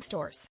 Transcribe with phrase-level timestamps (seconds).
[0.00, 0.48] stores.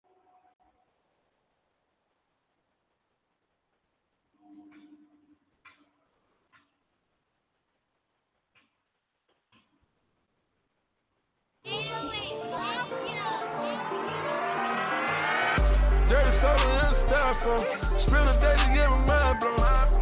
[16.08, 17.58] Dirty soda in the styrofoam.
[17.58, 19.56] Uh, spend a day to get my mind blown.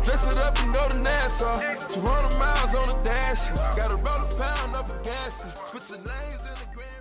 [0.04, 1.56] Dress it up and go to Nassau.
[1.90, 3.50] 200 miles on the dash.
[3.78, 5.46] Gotta roll a pound up a gas.
[5.70, 7.01] Switching lanes in the Grand.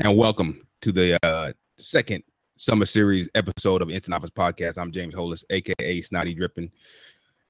[0.00, 2.24] And welcome to the uh, second
[2.56, 4.76] summer series episode of Instant Offense Podcast.
[4.76, 6.72] I'm James Hollis, aka Snotty Dripping,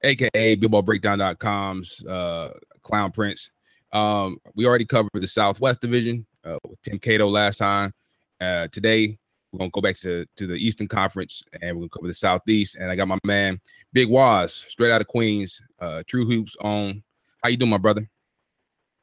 [0.03, 2.51] aka BillboardBreakdown.com's uh,
[2.83, 3.49] Clown Prince.
[3.93, 7.91] Um, we already covered the Southwest Division uh, with Tim Cato last time.
[8.39, 9.17] Uh, today
[9.51, 12.75] we're gonna go back to, to the Eastern Conference and we're gonna cover the Southeast.
[12.75, 13.59] And I got my man
[13.91, 17.01] Big Wos, straight out of Queens, uh, True Hoops on.
[17.41, 18.07] How you doing, my brother?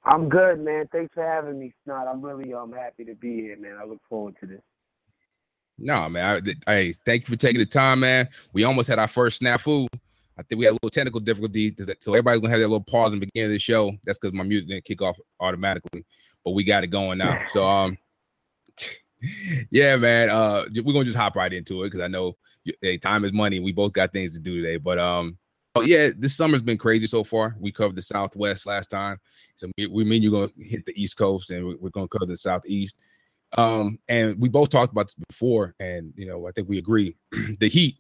[0.05, 0.89] I'm good, man.
[0.91, 2.09] Thanks for having me, Snot.
[2.09, 3.77] I'm really um happy to be here, man.
[3.81, 4.61] I look forward to this.
[5.79, 6.55] No, man.
[6.67, 8.29] I, I thank you for taking the time, man.
[8.53, 9.87] We almost had our first snafu.
[10.39, 13.13] I think we had a little technical difficulty, so everybody's gonna have that little pause
[13.13, 13.93] in the beginning of the show.
[14.05, 16.05] That's because my music didn't kick off automatically,
[16.45, 17.39] but we got it going now.
[17.53, 17.99] So, um,
[19.71, 20.31] yeah, man.
[20.31, 22.37] Uh, we're gonna just hop right into it because I know
[22.81, 23.61] hey, time is money.
[23.61, 25.39] We both got things to do today, but um,
[25.75, 27.57] oh yeah, this summer's been crazy so far.
[27.59, 29.19] We covered the Southwest last time,
[29.57, 32.27] so we, we mean you're gonna hit the East Coast, and we- we're gonna cover
[32.27, 32.97] the Southeast.
[33.59, 37.17] Um, and we both talked about this before, and you know, I think we agree
[37.61, 37.97] the Heat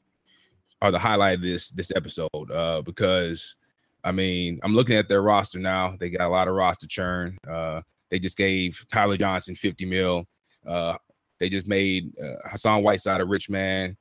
[0.80, 3.56] are the highlight of this this episode, uh, because
[4.04, 5.96] I mean, I'm looking at their roster now.
[5.98, 7.38] They got a lot of roster churn.
[7.48, 10.26] Uh, they just gave Tyler Johnson 50 mil.
[10.66, 10.96] Uh,
[11.38, 13.96] they just made uh, Hassan Whiteside a rich man,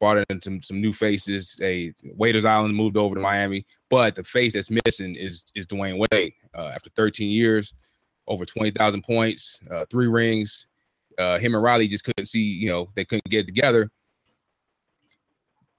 [0.00, 1.58] brought in some some new faces.
[1.62, 6.04] A Waiters Island moved over to Miami, but the face that's missing is is Dwyane
[6.10, 6.32] Wade.
[6.52, 7.74] Uh, after 13 years,
[8.26, 10.66] over 20,000 points, uh, three rings.
[11.18, 13.90] Uh, him and Riley just couldn't see, you know, they couldn't get together.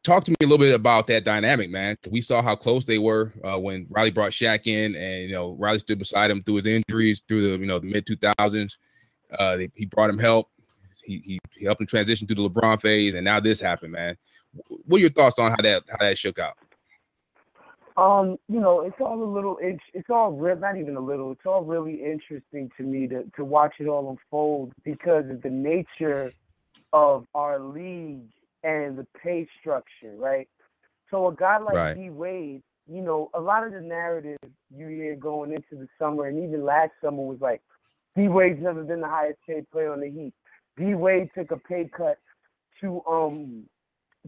[0.04, 1.98] Talk to me a little bit about that dynamic, man.
[2.10, 5.56] We saw how close they were uh, when Riley brought Shaq in, and you know
[5.60, 8.78] Riley stood beside him through his injuries, through the you know the mid 2000s.
[9.38, 10.50] Uh, he brought him help.
[11.04, 14.18] He, he he helped him transition through the LeBron phase, and now this happened, man.
[14.86, 16.58] What are your thoughts on how that how that shook out?
[17.98, 19.58] Um, you know, it's all a little.
[19.62, 20.56] It's it's all real.
[20.56, 21.32] Not even a little.
[21.32, 25.50] It's all really interesting to me to to watch it all unfold because of the
[25.50, 26.32] nature
[26.94, 28.30] of our league
[28.64, 30.48] and the pay structure, right?
[31.10, 31.96] So a guy like Right.
[31.96, 34.40] D Wade, you know, a lot of the narrative
[34.74, 37.62] you hear going into the summer and even last summer was like,
[38.16, 40.34] D Wade's never been the highest paid player on the Heat.
[40.82, 42.18] D Wade took a pay cut
[42.82, 43.64] to um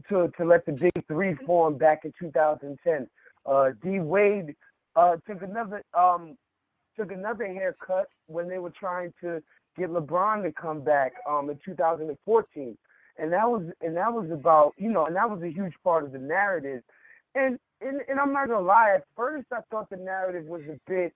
[0.08, 3.08] to to let the Big Three form back in 2010.
[3.44, 4.54] Uh, D Wade
[4.94, 6.36] uh, took another um
[6.96, 9.42] took another haircut when they were trying to
[9.76, 12.78] get LeBron to come back um in 2014,
[13.18, 16.04] and that was and that was about you know and that was a huge part
[16.04, 16.84] of the narrative,
[17.34, 18.92] and and, and I'm not gonna lie.
[18.94, 21.12] At first, I thought the narrative was a bit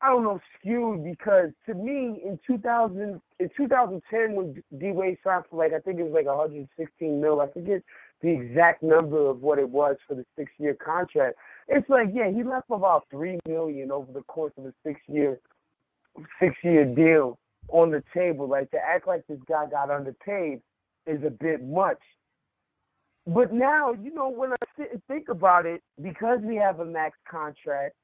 [0.00, 5.44] I don't know skewed because to me in 2000 in 2010 when D Wade signed
[5.50, 7.40] for like I think it was like 116 mil.
[7.40, 7.82] I forget
[8.22, 11.36] the exact number of what it was for the six year contract.
[11.66, 15.40] It's like yeah, he left about three million over the course of a six year
[16.40, 17.38] six year deal
[17.68, 18.48] on the table.
[18.48, 20.60] Like to act like this guy got underpaid
[21.06, 21.98] is a bit much.
[23.26, 26.84] But now, you know, when I sit and think about it, because we have a
[26.84, 27.94] max contract,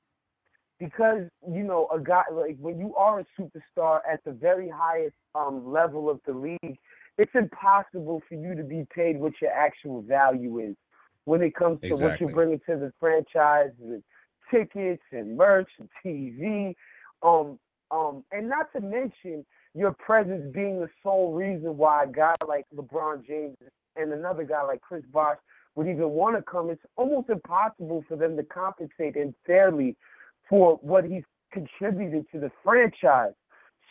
[0.78, 5.14] because you know a guy like when you are a superstar at the very highest
[5.34, 6.78] um, level of the league,
[7.18, 10.76] it's impossible for you to be paid what your actual value is
[11.24, 14.02] when it comes to what you're bringing to the franchise and
[14.50, 16.74] tickets and merch and TV,
[17.22, 17.58] um,
[17.90, 19.44] um, and not to mention
[19.74, 23.56] your presence being the sole reason why a guy like LeBron James
[23.96, 25.38] and another guy like Chris Bosh
[25.74, 29.96] would even want to come, it's almost impossible for them to compensate and fairly
[30.49, 33.32] for what he's contributed to the franchise.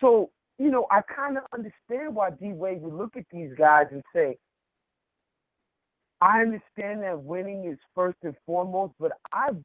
[0.02, 0.30] So,
[0.60, 4.04] you know, I kind of understand why D Wade would look at these guys and
[4.14, 4.38] say,
[6.22, 9.58] I understand that winning is first and foremost, but I've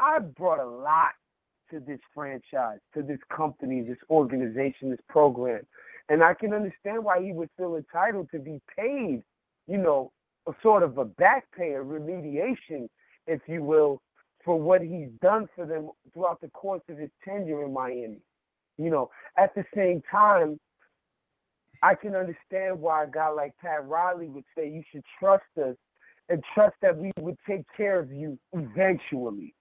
[0.00, 1.12] I've brought a lot
[1.70, 5.62] to this franchise, to this company, this organization, this program.
[6.08, 9.22] And I can understand why he would feel entitled to be paid,
[9.66, 10.12] you know,
[10.46, 12.88] a sort of a back pay, a remediation,
[13.26, 14.00] if you will,
[14.44, 18.20] for what he's done for them throughout the course of his tenure in Miami.
[18.76, 20.58] You know, at the same time,
[21.82, 25.76] I can understand why a guy like Pat Riley would say you should trust us
[26.28, 29.54] and trust that we would take care of you eventually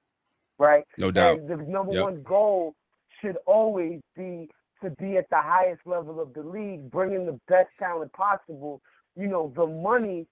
[0.58, 0.84] right?
[0.98, 1.40] No doubt.
[1.40, 2.04] And the number yep.
[2.04, 2.76] one goal
[3.22, 4.50] should always be
[4.84, 8.82] to be at the highest level of the league, bringing the best talent possible.
[9.16, 10.28] You know, the money,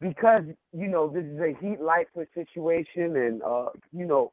[0.00, 0.42] because,
[0.72, 4.32] you know, this is a heat lifeless situation and, uh, you know,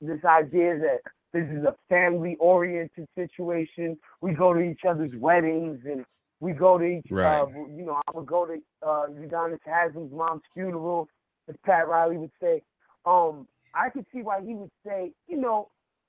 [0.00, 1.00] this idea that
[1.32, 3.98] this is a family oriented situation.
[4.20, 6.04] We go to each other's weddings and
[6.40, 7.40] we go to each, right.
[7.40, 8.54] uh, you know, I would go to
[8.86, 11.08] uh, Udonis Haslem's mom's funeral,
[11.48, 12.62] as Pat Riley would say.
[13.06, 15.68] Um, I could see why he would say, you know,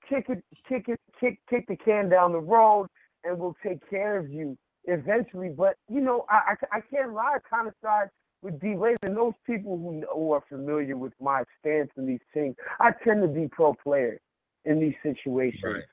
[0.09, 2.87] kick it, kick it, kick, kick the can down the road,
[3.23, 5.49] and we'll take care of you eventually.
[5.49, 7.37] But you know, I I, I can't lie.
[7.49, 8.09] Kind of side
[8.43, 12.19] with D Wade and those people who, who are familiar with my stance in these
[12.33, 12.55] things.
[12.79, 14.19] I tend to be pro player
[14.65, 15.83] in these situations.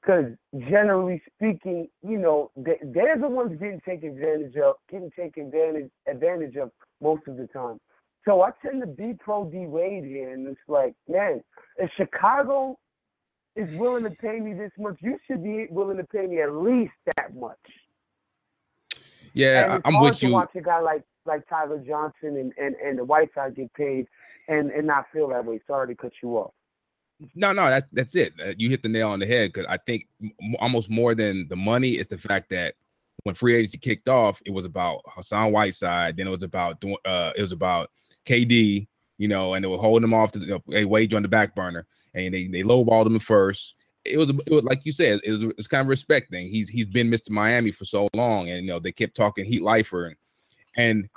[0.00, 0.32] Because
[0.70, 5.90] generally speaking, you know, they, they're the ones getting taken advantage of, getting taken advantage
[6.08, 6.70] advantage of
[7.00, 7.78] most of the time.
[8.26, 11.42] So I tend to be pro D Wade here, and it's like, man,
[11.76, 12.78] if Chicago
[13.56, 16.52] is willing to pay me this much, you should be willing to pay me at
[16.52, 17.58] least that much.
[19.32, 20.32] Yeah, I'm with you.
[20.32, 24.06] Watch a guy like like Tyler Johnson and and and the Whiteside get paid,
[24.48, 25.60] and and not feel that way.
[25.66, 26.52] Sorry to cut you off.
[27.34, 28.32] No, no, that's that's it.
[28.42, 30.06] Uh, you hit the nail on the head because I think
[30.58, 32.74] almost more than the money is the fact that
[33.24, 36.16] when free agency kicked off, it was about Hassan Whiteside.
[36.16, 37.90] Then it was about uh, it was about
[38.26, 38.86] KD,
[39.18, 41.28] you know, and they were holding him off to you know, hey, wage on the
[41.28, 43.74] back burner, and they they lowballed him first.
[44.04, 46.48] It was, it was like you said, it was it's kind of respect thing.
[46.48, 47.30] He's he's been Mr.
[47.30, 50.16] Miami for so long, and you know they kept talking heat lifer, and
[50.76, 51.08] and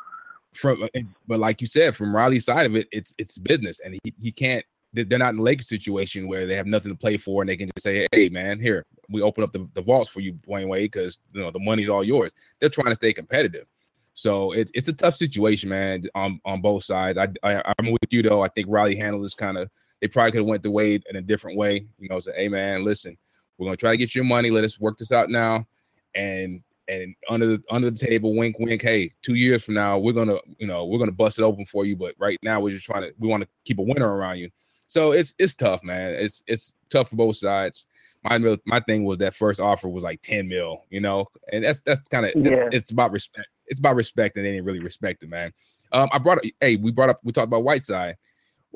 [0.54, 3.98] from uh, but like you said, from Riley's side of it, it's it's business, and
[4.04, 4.66] he, he can't.
[4.96, 7.58] They're not in the Lakers situation where they have nothing to play for, and they
[7.58, 10.68] can just say, "Hey, man, here we open up the, the vaults for you, Dwyane
[10.68, 13.66] Wade, because you know the money's all yours." They're trying to stay competitive,
[14.14, 17.18] so it's it's a tough situation, man, on on both sides.
[17.18, 18.42] I, I am with you though.
[18.42, 19.70] I think Riley handled this kind of.
[20.00, 21.88] They probably could have went the Wade in a different way.
[21.98, 23.18] You know, say, hey man, listen,
[23.58, 24.52] we're gonna try to get your money.
[24.52, 25.66] Let us work this out now,
[26.14, 28.82] and and under the under the table, wink, wink.
[28.82, 31.86] Hey, two years from now, we're gonna you know we're gonna bust it open for
[31.86, 31.96] you.
[31.96, 34.50] But right now, we're just trying to we want to keep a winner around you.
[34.88, 36.14] So it's it's tough, man.
[36.14, 37.86] It's it's tough for both sides.
[38.24, 41.82] My my thing was that first offer was like 10 mil, you know, and that's
[41.82, 42.70] that's kind of yeah.
[42.72, 45.54] it's about respect it's about respect, and they didn't really respect it, man.
[45.92, 48.16] Um, I brought up, hey, we brought up, we talked about Whiteside,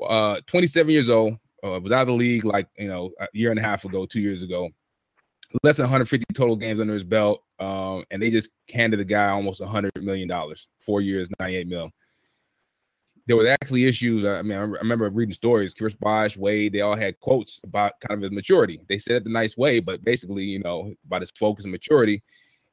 [0.06, 1.34] uh, 27 years old,
[1.64, 4.06] uh, was out of the league like you know a year and a half ago,
[4.06, 4.68] two years ago,
[5.62, 9.28] less than 150 total games under his belt, um, and they just handed the guy
[9.28, 11.90] almost a 100 million dollars, four years, 98 mil.
[13.26, 14.24] There was actually issues.
[14.24, 15.74] I mean, I remember reading stories.
[15.74, 18.80] Chris Bosh, Wade, they all had quotes about kind of his maturity.
[18.88, 22.22] They said it the nice way, but basically, you know, about his focus and maturity.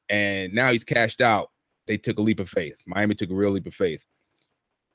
[0.07, 1.49] And now he's cashed out
[1.87, 2.77] they took a leap of faith.
[2.85, 4.03] Miami took a real leap of faith.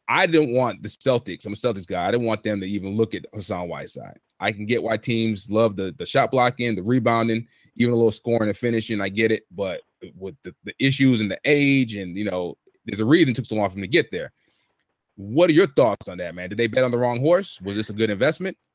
[0.09, 1.47] I didn't want the Celtics.
[1.47, 2.07] I'm a Celtics guy.
[2.07, 4.19] I didn't want them to even look at Hassan Whiteside.
[4.41, 7.47] I can get why teams love the the shot blocking, the rebounding,
[7.77, 9.01] even a little scoring and finishing.
[9.01, 9.83] I get it, but
[10.17, 13.47] with the, the issues and the age, and you know, there's a reason it took
[13.47, 14.33] so long for him to get there.
[15.17, 16.49] What are your thoughts on that, man?
[16.49, 17.61] Did they bet on the wrong horse?
[17.61, 18.57] Was this a good investment?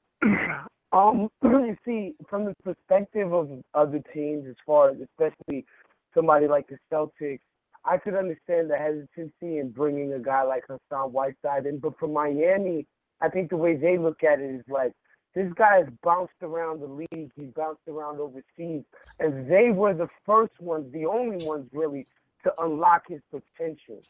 [0.95, 5.65] Um, you see, from the perspective of other teams, as far as especially
[6.13, 7.39] somebody like the Celtics,
[7.83, 12.07] I could understand the hesitancy in bringing a guy like Hassan Whiteside in, but for
[12.07, 12.87] Miami,
[13.21, 14.93] I think the way they look at it is like
[15.35, 18.83] this guy has bounced around the league, he's bounced around overseas,
[19.19, 22.07] and they were the first ones, the only ones really,
[22.43, 24.01] to unlock his potential.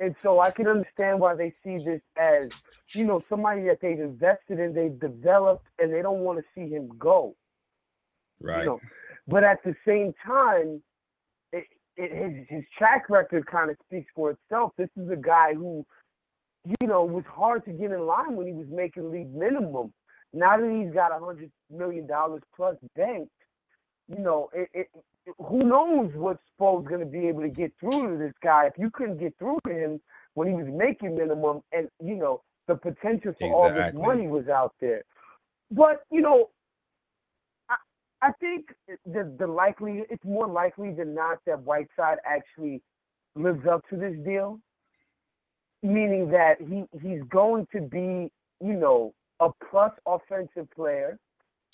[0.00, 2.52] And so I can understand why they see this as,
[2.92, 6.72] you know, somebody that they've invested in, they've developed, and they don't want to see
[6.72, 7.34] him go.
[8.40, 8.60] Right.
[8.60, 8.80] You know?
[9.26, 10.80] But at the same time,
[11.52, 11.66] it,
[11.96, 14.72] his his track record kind of speaks for itself.
[14.78, 15.84] This is a guy who,
[16.80, 19.92] you know, was hard to get in line when he was making league minimum.
[20.32, 23.30] Now that he's got a hundred million dollars plus banked,
[24.08, 24.88] you know, it, it
[25.38, 28.74] who knows what Spo's going to be able to get through to this guy if
[28.78, 30.00] you couldn't get through to him
[30.34, 34.48] when he was making minimum and you know the potential for all this money was
[34.48, 35.02] out there.
[35.70, 36.50] But you know,
[37.68, 37.76] I
[38.22, 38.66] I think
[39.06, 42.82] the the likely it's more likely than not that Whiteside actually
[43.34, 44.60] lives up to this deal,
[45.82, 48.30] meaning that he he's going to be
[48.60, 51.18] you know a plus offensive player.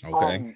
[0.04, 0.36] Okay.
[0.36, 0.54] Um,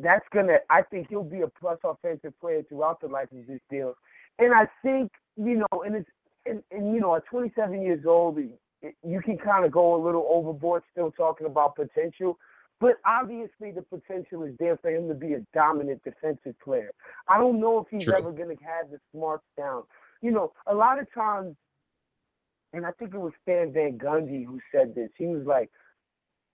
[0.00, 0.58] that's gonna.
[0.68, 3.94] I think he'll be a plus offensive player throughout the life of this deal,
[4.38, 6.10] and I think you know, and it's
[6.46, 10.26] and, and you know, at 27 years old, you can kind of go a little
[10.30, 12.38] overboard, still talking about potential.
[12.80, 16.90] But obviously, the potential is there for him to be a dominant defensive player.
[17.28, 18.14] I don't know if he's True.
[18.16, 19.82] ever going to have the smarts down.
[20.22, 21.56] You know, a lot of times,
[22.72, 25.10] and I think it was Stan Van Gundy who said this.
[25.18, 25.70] He was like,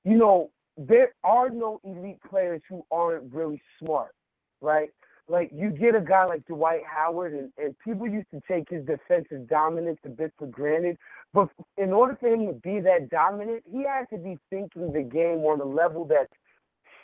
[0.06, 4.12] you know, there are no elite players who aren't really smart,
[4.60, 4.90] right?
[5.28, 8.86] Like you get a guy like Dwight Howard, and, and people used to take his
[8.86, 10.96] defensive dominance a bit for granted.
[11.34, 15.02] But in order for him to be that dominant, he has to be thinking the
[15.02, 16.32] game on a level that's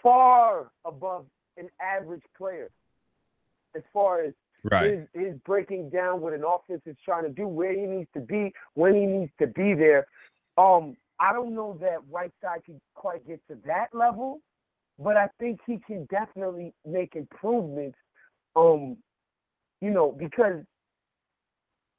[0.01, 2.71] far above an average player,
[3.75, 4.33] as far as
[4.71, 5.07] Right.
[5.13, 8.21] his, his breaking down what an offense is trying to do, where he needs to
[8.21, 10.07] be, when he needs to be there.
[10.57, 14.41] Um, I don't know that Whiteside can quite get to that level,
[14.99, 17.97] but I think he can definitely make improvements.
[18.57, 18.97] Um,
[19.81, 20.65] you know, because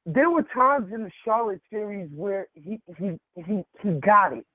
[0.05, 4.45] there were times in the Charlotte series where he he he he got it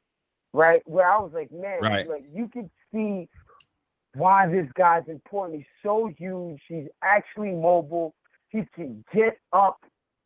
[0.52, 2.06] right, where I was like, man, Right.
[2.06, 3.26] like you could see
[4.14, 5.58] why this guy's important.
[5.58, 6.60] He's so huge.
[6.68, 8.14] He's actually mobile.
[8.50, 9.78] He can get up.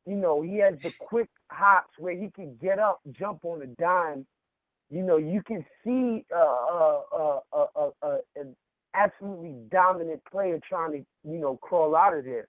[0.04, 3.66] You know, he has the quick hops where he can get up, jump on a
[3.80, 4.26] dime.
[4.92, 8.54] You know, you can see uh, uh, uh, uh, uh, uh, an
[8.94, 12.46] absolutely dominant player trying to, you know, crawl out of there.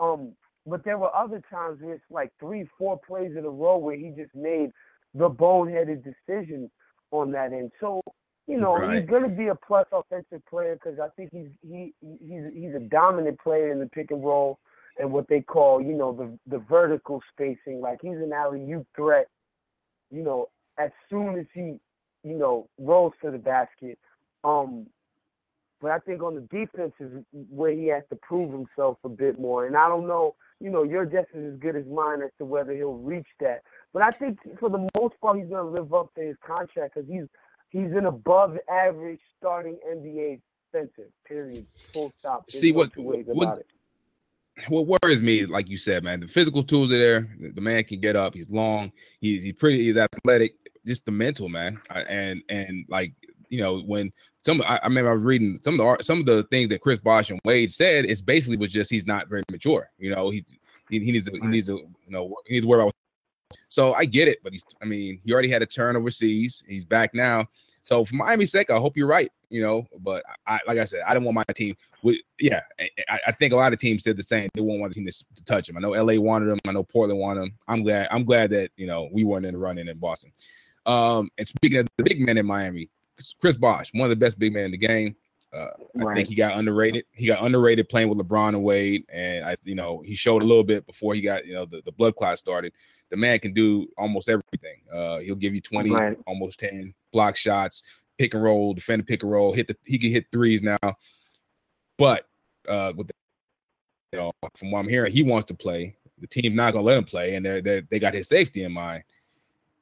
[0.00, 0.32] Um,
[0.66, 3.96] but there were other times where it's like three, four plays in a row where
[3.96, 4.70] he just made
[5.14, 6.70] the boneheaded decision
[7.10, 7.72] on that end.
[7.78, 8.00] So,
[8.48, 9.00] you know, Right.
[9.00, 12.74] he's going to be a plus offensive player because I think he's he he's he's
[12.74, 14.58] a dominant player in the pick and roll
[14.98, 17.82] and what they call, you know, the the vertical spacing.
[17.82, 19.26] Like he's an alley oop threat.
[20.10, 20.48] You know,
[20.78, 21.78] as soon as he,
[22.24, 23.98] you know, rolls to the basket.
[24.44, 24.86] Um,
[25.80, 27.10] but I think on the defense is
[27.50, 29.66] where he has to prove himself a bit more.
[29.66, 32.44] And I don't know, you know, your guess is as good as mine as to
[32.44, 33.62] whether he'll reach that.
[33.92, 36.94] But I think for the most part, he's going to live up to his contract
[36.94, 37.24] because he's
[37.70, 40.40] he's an above average starting NBA
[40.72, 41.10] defensive.
[41.26, 41.66] Period.
[41.92, 42.46] Full stop.
[42.48, 43.66] There's See, no what- what- about it.
[44.68, 47.28] What worries me is like you said, man, the physical tools are there.
[47.40, 48.34] The the man can get up.
[48.34, 48.92] He's long.
[49.20, 49.84] He's he's pretty.
[49.84, 50.52] He's athletic.
[50.86, 51.80] Just the mental, man.
[51.90, 53.12] I- And and like
[53.48, 54.12] you know when
[54.44, 56.68] some I, I remember I was reading some of the art- some of the things
[56.70, 58.04] that Chris Bosh and Wade said.
[58.04, 59.90] It's basically was just he's not very mature.
[59.98, 60.44] You know he's
[60.90, 62.92] he, he needs to, he needs to you know he needs to worry about.
[63.68, 66.62] So I get it, but he's I mean he already had a turn overseas.
[66.66, 67.46] He's back now.
[67.82, 69.30] So for Miami's sake, I hope you're right.
[69.50, 71.76] You know, but I like I said, I didn't want my team.
[72.02, 72.60] With, yeah,
[73.08, 74.48] I, I think a lot of teams did the same.
[74.54, 75.76] They won't want the team to, to touch him.
[75.76, 76.58] I know LA wanted him.
[76.66, 77.54] I know Portland wanted him.
[77.68, 78.08] I'm glad.
[78.10, 80.32] I'm glad that you know we weren't in the running in Boston.
[80.86, 82.88] Um, and speaking of the big men in Miami,
[83.40, 85.16] Chris Bosh, one of the best big men in the game.
[85.52, 85.68] Uh,
[86.00, 87.04] I think he got underrated.
[87.12, 90.46] He got underrated playing with LeBron and Wade, and I, you know, he showed a
[90.46, 92.72] little bit before he got, you know, the, the blood clot started.
[93.12, 94.80] The man can do almost everything.
[94.90, 96.18] Uh, he'll give you twenty, Right.
[96.26, 97.82] almost ten block shots,
[98.16, 99.76] pick and roll, defend the pick and roll, hit the.
[99.84, 100.78] He can hit threes now,
[101.98, 102.26] but
[102.66, 103.12] uh, with the,
[104.14, 105.94] you know, from what I'm hearing, he wants to play.
[106.20, 108.72] The team's not gonna let him play, and they they they got his safety in
[108.72, 109.04] mind.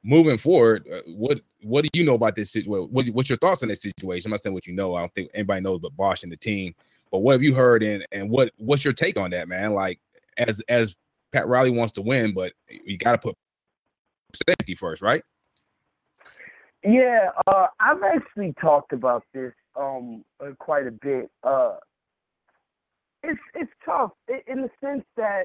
[0.03, 2.89] Moving forward, uh, what what do you know about this situation?
[2.91, 4.27] What, what's your thoughts on this situation?
[4.27, 4.95] I'm not saying what you know.
[4.95, 6.75] I don't think anybody knows but Bosh and the team.
[7.11, 9.73] But what have you heard, and and what what's your take on that, man?
[9.73, 10.01] Like
[10.37, 10.93] as as
[11.31, 13.35] Pat Riley wants to win, but you got to put
[14.47, 15.23] safety first, right?
[16.83, 21.29] Yeah, uh, I've actually talked about this um uh, quite a bit.
[21.43, 21.75] Uh,
[23.23, 24.11] it's it's tough
[24.47, 25.43] in the sense that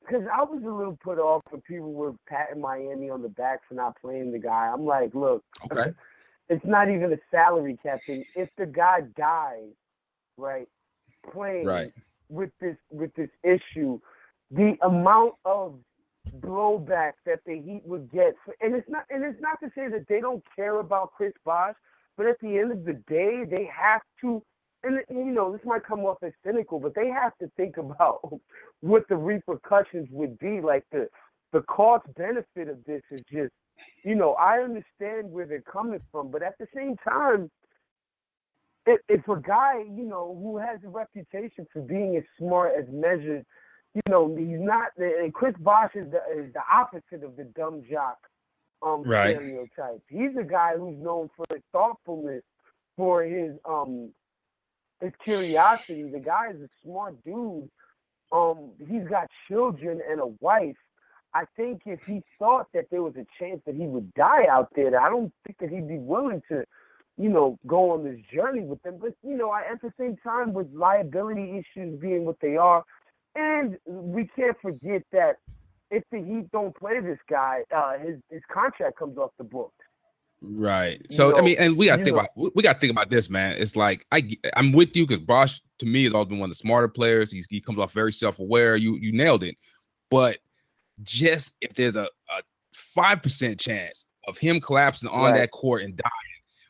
[0.00, 3.60] because I was a little put off when people were patting Miami on the back
[3.68, 4.70] for not playing the guy.
[4.72, 5.92] I'm like, look, Okay.
[6.48, 8.24] it's not even a salary cap thing.
[8.34, 9.72] If the guy dies,
[10.36, 10.68] right,
[11.32, 11.92] playing Right.
[12.28, 14.00] with this with this issue,
[14.50, 15.78] the amount of
[16.40, 19.88] blowback that the Heat would get, for, and it's not and it's not to say
[19.88, 21.74] that they don't care about Chris Bosh,
[22.16, 24.42] but at the end of the day, they have to.
[24.82, 28.20] And you know, this might come off as cynical, but they have to think about
[28.80, 30.60] what the repercussions would be.
[30.60, 31.08] Like the
[31.52, 33.52] the cost benefit of this is just,
[34.04, 37.50] you know, I understand where they're coming from, but at the same time,
[38.86, 42.84] if, if a guy, you know, who has a reputation for being as smart as
[42.92, 43.46] measured,
[43.94, 44.88] you know, he's not.
[44.98, 48.18] And Chris Bosh is the, is the opposite of the dumb jock
[48.82, 49.36] um, right.
[49.36, 50.02] stereotype.
[50.08, 52.42] He's a guy who's known for his thoughtfulness,
[52.96, 54.10] for his um
[55.00, 56.04] his curiosity.
[56.04, 57.70] The guy is a smart dude.
[58.32, 60.76] Um, he's got children and a wife.
[61.34, 64.70] I think if he thought that there was a chance that he would die out
[64.74, 66.64] there, I don't think that he'd be willing to,
[67.18, 68.98] you know, go on this journey with them.
[69.00, 72.84] But you know, at the same time, with liability issues being what they are,
[73.34, 75.36] and we can't forget that
[75.90, 79.74] if the Heat don't play this guy, uh, his his contract comes off the books.
[80.42, 81.00] Right.
[81.10, 82.22] So know, I mean, and we got to think know.
[82.22, 83.54] about we got to think about this, man.
[83.58, 86.52] It's like I I'm with you because Bosh to me has always been one of
[86.52, 87.30] the smarter players.
[87.30, 88.76] He's, he comes off very self aware.
[88.76, 89.56] You you nailed it.
[90.10, 90.38] But
[91.02, 92.08] just if there's a
[92.74, 95.34] five percent chance of him collapsing on Right.
[95.34, 96.12] that court and dying,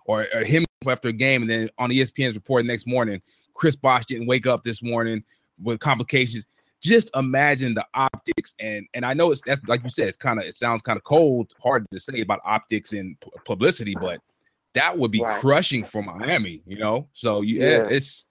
[0.06, 3.22] or, or him after a game, and then on ESPN's report the next morning,
[3.54, 5.24] Chris Bosh didn't wake up this morning
[5.62, 6.46] with complications.
[6.84, 10.38] Just imagine the optics, and and I know it's that's like you said, it's kind
[10.38, 14.20] of it sounds kind of cold, hard to say about optics and pu- publicity, but
[14.74, 17.08] that would be crushing for Miami, you know.
[17.14, 17.86] So you, yeah, Yeah.
[17.88, 18.26] it's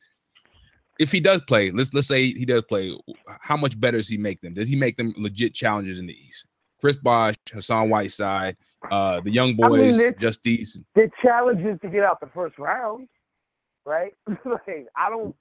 [1.00, 2.96] if he does play, let's let's say he does play,
[3.42, 4.54] how much better does he make them?
[4.54, 6.46] Does he make them legit challengers in the East?
[6.80, 8.56] Chris Bosh, Hassan Whiteside,
[8.92, 10.80] uh, the young I mean, boys, it's- just these.
[10.94, 13.08] the challenge is to get out the first round,
[13.86, 14.14] right?
[14.46, 15.36] like I don't,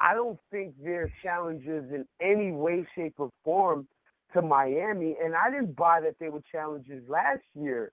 [0.00, 3.86] I don't think they're challenges in any way, shape, or form
[4.34, 7.92] to Miami, and I didn't buy that they were challenges last year.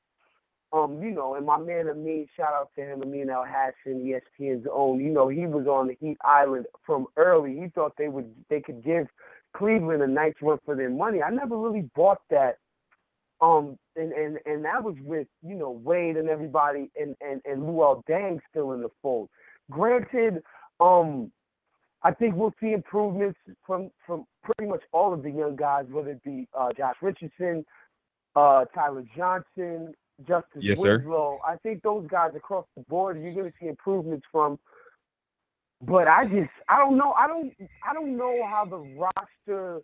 [0.73, 4.03] Um, you know, and my man Amin, shout out to him, Amin Elhassan,
[4.39, 4.99] ESPN's own.
[4.99, 7.59] You know, he was on the Heat Island from early.
[7.59, 9.05] He thought they would, they could give
[9.55, 11.21] Cleveland a nice run for their money.
[11.21, 12.57] I never really bought that
[13.43, 17.63] um, and, and, and that was with, you know, Wade and everybody and, and, and
[17.63, 19.29] Luol Deng still in the fold.
[19.69, 20.41] Granted,
[20.79, 21.29] um,
[22.03, 26.11] I think we'll see improvements from, from pretty much all of the young guys, whether
[26.11, 27.65] it be uh, Josh Richardson,
[28.35, 29.93] uh, Tyler Johnson,
[30.27, 30.97] Justise Yes, sir.
[30.97, 31.39] Winslow.
[31.47, 34.59] I think those guys across the board, you're going to see improvements from.
[35.81, 37.13] But I just, I don't know.
[37.13, 37.53] I don't,
[37.87, 39.81] I don't know how the roster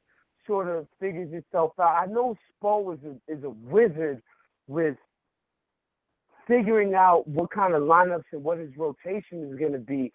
[0.47, 1.95] sort of figures itself out.
[2.01, 4.21] I know Spo is a, is a wizard
[4.67, 4.95] with
[6.47, 10.11] figuring out what kind of lineups and what his rotation is going to be,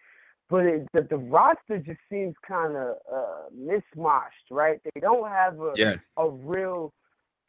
[0.54, 4.78] but it, the, the roster just seems kind of uh, mismatched, right?
[4.84, 6.92] They don't have a Yeah, a real.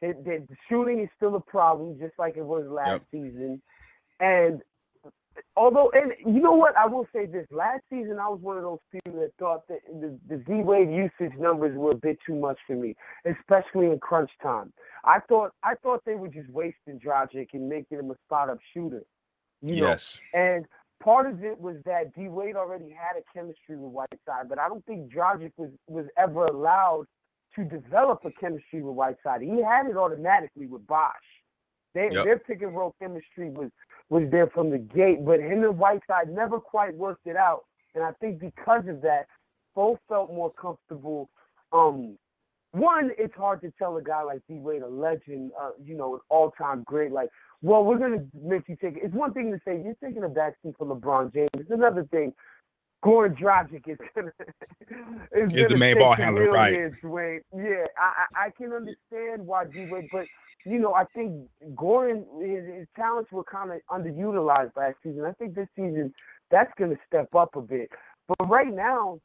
[0.00, 3.02] They, they, the shooting is still a problem, just like it was last Yep.
[3.12, 3.62] season.
[4.18, 4.60] And
[5.56, 8.64] although, and you know what, I will say this: last season, I was one of
[8.64, 12.34] those people that thought that the, the D Wade usage numbers were a bit too
[12.34, 14.72] much for me, especially in crunch time.
[15.04, 18.58] I thought I thought they were just wasting Dragic and making him a spot up
[18.74, 19.04] shooter.
[19.62, 20.66] You know, yes, and
[21.02, 24.68] part of it was that D Wade already had a chemistry with Whiteside, but I
[24.68, 27.06] don't think Dragic was, was ever allowed
[27.54, 29.42] to develop a chemistry with Whiteside.
[29.42, 31.12] He had it automatically with Bosh.
[31.94, 32.24] They, Yep.
[32.24, 33.70] Their pick and roll chemistry was,
[34.10, 37.64] was there from the gate, but him and Whiteside never quite worked it out.
[37.94, 39.26] And I think because of that,
[39.74, 41.30] both felt more comfortable.
[41.72, 42.18] Um,
[42.72, 46.16] one, it's hard to tell a guy like D Wade, a legend, uh, you know,
[46.16, 47.30] an all time great, like,
[47.62, 49.02] well, we're gonna make you take it.
[49.04, 51.48] It's one thing to say you're taking a backseat for LeBron James.
[51.54, 52.32] It's another thing.
[53.04, 54.32] Goran Dragic is gonna
[55.32, 56.92] is, the main ball handler, right.
[57.02, 57.42] Wade.
[57.54, 60.26] Yeah, I, I can understand why D Wade, but
[60.64, 65.24] you know, I think Goran his, his talents were kind of underutilized last season.
[65.24, 66.12] I think this season
[66.50, 67.90] that's gonna step up a bit.
[68.28, 69.20] But right now,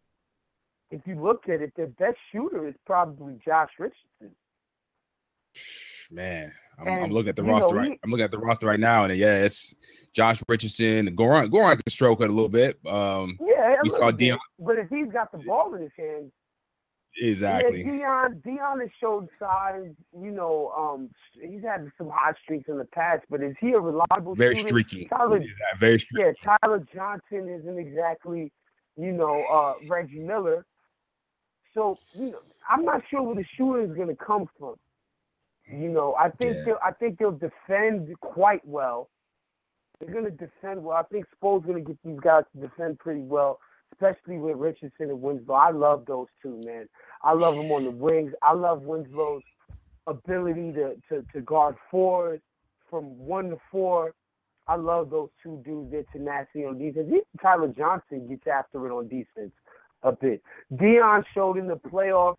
[0.91, 4.35] if you look at it, their best shooter is probably Josh Richardson.
[6.11, 6.51] man.
[6.81, 7.99] I'm, I'm looking at the you know, roster right.
[8.03, 9.73] I'm looking at the roster right now, and yeah, it's
[10.13, 11.49] Josh Richardson, Goran.
[11.49, 12.77] Goran can stroke it a little bit.
[12.85, 14.11] Um, Yeah, We saw.
[14.11, 16.31] Dion- But if he's got the ball in his hands,
[17.19, 17.79] exactly.
[17.83, 19.95] Yeah, Dion Dion has showed signs.
[20.19, 23.79] You know, um, he's had some hot streaks in the past, but is he a
[23.79, 24.35] reliable?
[24.35, 24.69] Very shooter?
[24.69, 25.05] streaky.
[25.05, 25.41] Tyler,
[25.79, 26.23] Very streaky.
[26.43, 28.51] yeah, Tyler Johnson isn't exactly,
[28.97, 30.65] you know, uh, Reggie Miller.
[31.73, 32.39] So you know,
[32.69, 34.75] I'm not sure where the shooting is going to come from.
[35.71, 36.63] You know, I think Yeah.
[36.65, 39.09] they'll, I think they'll defend quite well.
[39.99, 40.97] They're going to defend well.
[40.97, 43.59] I think Spo's going to get these guys to defend pretty well,
[43.93, 45.55] especially with Richardson and Winslow.
[45.55, 46.87] I love those two, man.
[47.23, 48.33] I love them on the wings.
[48.41, 49.43] I love Winslow's
[50.07, 52.41] ability to, to, to guard fours
[52.89, 54.13] from one to four.
[54.67, 55.91] I love those two dudes.
[55.91, 57.07] Their tenacity on defense.
[57.07, 59.51] Even Tyler Johnson gets after it on defense
[60.03, 60.41] a bit.
[60.75, 62.37] Dion showed in the playoffs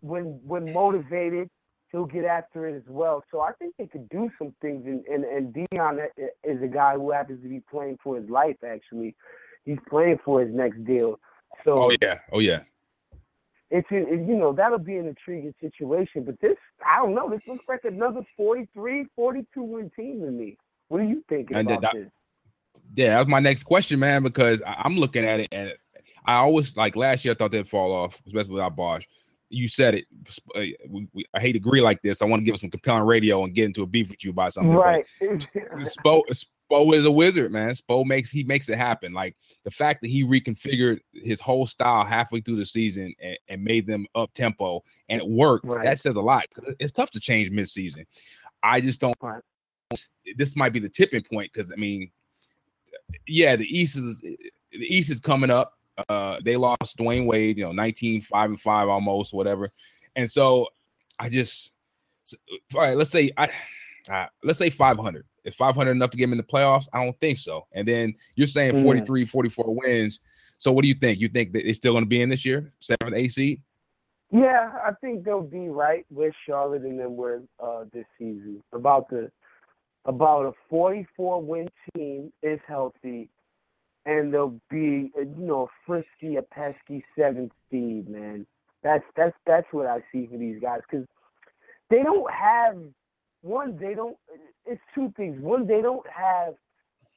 [0.00, 1.50] when when motivated,
[1.94, 3.22] he'll get after it as well.
[3.30, 4.84] So I think they could do some things.
[4.84, 6.00] And and, and Dion
[6.42, 8.56] is a guy who happens to be playing for his life.
[8.66, 9.14] Actually,
[9.64, 11.20] he's playing for his next deal.
[11.64, 12.60] So oh yeah, oh yeah.
[13.70, 17.30] It's it, you know that'll be an intriguing situation, but this I don't know.
[17.30, 20.58] This looks like another 43, 42 win team to me.
[20.88, 22.08] What are you thinking and about that, this?
[22.96, 24.24] Yeah, that was my next question, man.
[24.24, 25.72] Because I'm looking at it, and
[26.24, 27.32] I always like last year.
[27.32, 29.08] I thought they'd fall off, especially without Bosh.
[29.54, 30.06] You said it.
[30.54, 32.22] Uh, we, we, I hate to agree like this.
[32.22, 34.52] I want to give some compelling radio and get into a beef with you about
[34.52, 34.72] something.
[34.72, 35.06] Right.
[35.22, 37.70] Spo, Spo is a wizard, man.
[37.70, 39.12] Spo makes he makes it happen.
[39.12, 43.64] Like the fact that he reconfigured his whole style halfway through the season and, and
[43.64, 45.66] made them up tempo and it worked.
[45.66, 45.84] Right.
[45.84, 46.44] That says a lot.
[46.78, 48.06] It's tough to change mid season.
[48.62, 49.16] I just don't.
[49.20, 49.42] Right.
[50.36, 52.10] This might be the tipping point because I mean,
[53.26, 54.38] yeah, the East is the
[54.72, 55.74] East is coming up.
[56.08, 59.70] Uh, they lost Dwyane Wade, you know, 19, 5 and 5 almost, whatever.
[60.16, 60.68] And so
[61.18, 61.72] I just
[62.74, 63.50] all right, let's say I
[64.08, 65.24] uh, let's say 500.
[65.44, 67.66] If 500 enough to get him in the playoffs, I don't think so.
[67.72, 70.20] And then you're saying 43, 44 wins.
[70.56, 71.20] So what do you think?
[71.20, 73.60] You think that it's still going to be in this year, seventh AC?
[74.30, 78.62] Yeah, I think they'll be right with Charlotte and then where uh, this season.
[78.72, 79.30] About the
[80.06, 83.28] about a 44 win team is healthy,
[84.06, 88.46] and they'll be you know frisky, a pesky seventh seed, man.
[88.82, 91.06] That's that's that's what I see for these guys because
[91.90, 92.76] they don't have
[93.42, 93.78] one.
[93.80, 94.16] They don't.
[94.66, 95.40] It's two things.
[95.40, 96.54] One, they don't have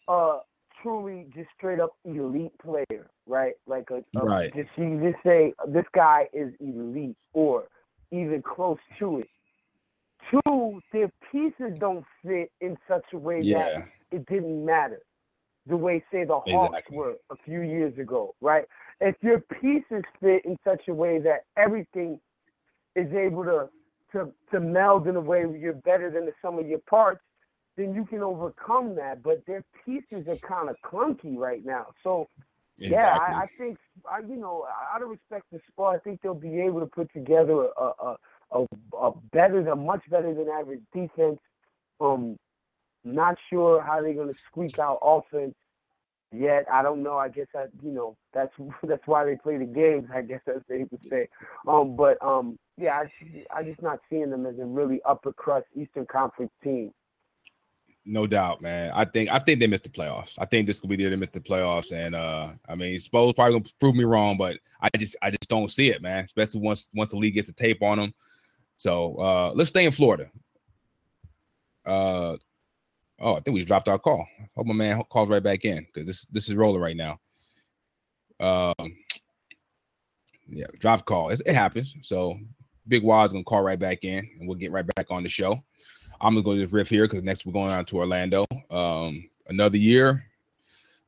[0.08, 0.40] a
[0.82, 3.54] truly just straight up elite player, right?
[3.66, 4.54] Like a, a right.
[4.54, 7.66] Just you just say this guy is elite or
[8.12, 9.30] even close to it.
[10.32, 13.58] Two, their pieces don't fit in such a way yeah.
[13.58, 15.02] that it didn't matter.
[15.68, 16.98] The way, say, the Hawks exactly.
[16.98, 18.66] were a few years ago, right?
[19.02, 22.20] If your pieces fit in such a way that everything
[22.96, 23.70] is able to
[24.14, 27.22] to to meld in a way where you're better than the sum of your parts,
[27.76, 29.22] then you can overcome that.
[29.22, 31.88] But their pieces are kind of clunky right now.
[32.04, 32.30] So
[32.80, 32.90] exactly.
[32.90, 33.78] yeah, I, I think
[34.10, 36.88] I, you know, I out of respect to Spo, I think they'll be able to
[36.88, 38.16] put together a, a
[38.52, 38.66] a,
[38.98, 41.40] a better than much better than average defense.
[42.00, 42.38] Um,
[43.04, 45.56] not sure how they're going to squeak out offense
[46.34, 46.66] yet.
[46.72, 47.18] I don't know.
[47.18, 50.10] I guess I, you know, that's that's why they play the games.
[50.14, 51.28] I guess that's they would say.
[51.68, 55.68] Um, but um, yeah, I I just not seeing them as a really upper crust
[55.76, 56.92] Eastern Conference team.
[58.10, 58.92] No doubt, man.
[58.96, 60.36] I think I think they missed the playoffs.
[60.38, 61.92] I think this could be the year they missed the playoffs.
[61.92, 65.50] And uh I mean, Spo's probably gonna prove me wrong, but I just I just
[65.50, 66.24] don't see it, man.
[66.24, 68.14] Especially once once the league gets the tape on them.
[68.78, 70.30] So uh, let's stay in Florida.
[71.86, 72.38] Uh,
[73.20, 74.26] oh, I think we dropped our call.
[74.56, 77.20] Hope my man calls right back in because this this is rolling right now.
[78.40, 78.96] Um,
[80.48, 81.30] yeah, drop call.
[81.30, 81.96] It's, it happens.
[82.04, 82.38] So
[82.88, 85.64] Big Wos gonna call right back in, and we'll get right back on the show.
[86.22, 88.46] I'm gonna go to this riff here because next we're going on to Orlando.
[88.72, 90.24] Um, another year,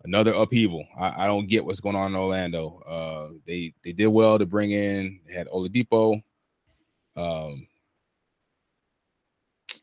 [0.04, 0.86] another upheaval.
[0.98, 2.80] I, I, don't get what's going on in Orlando.
[2.88, 6.22] Uh, they they did well to bring in had Oladipo.
[7.16, 7.68] Um,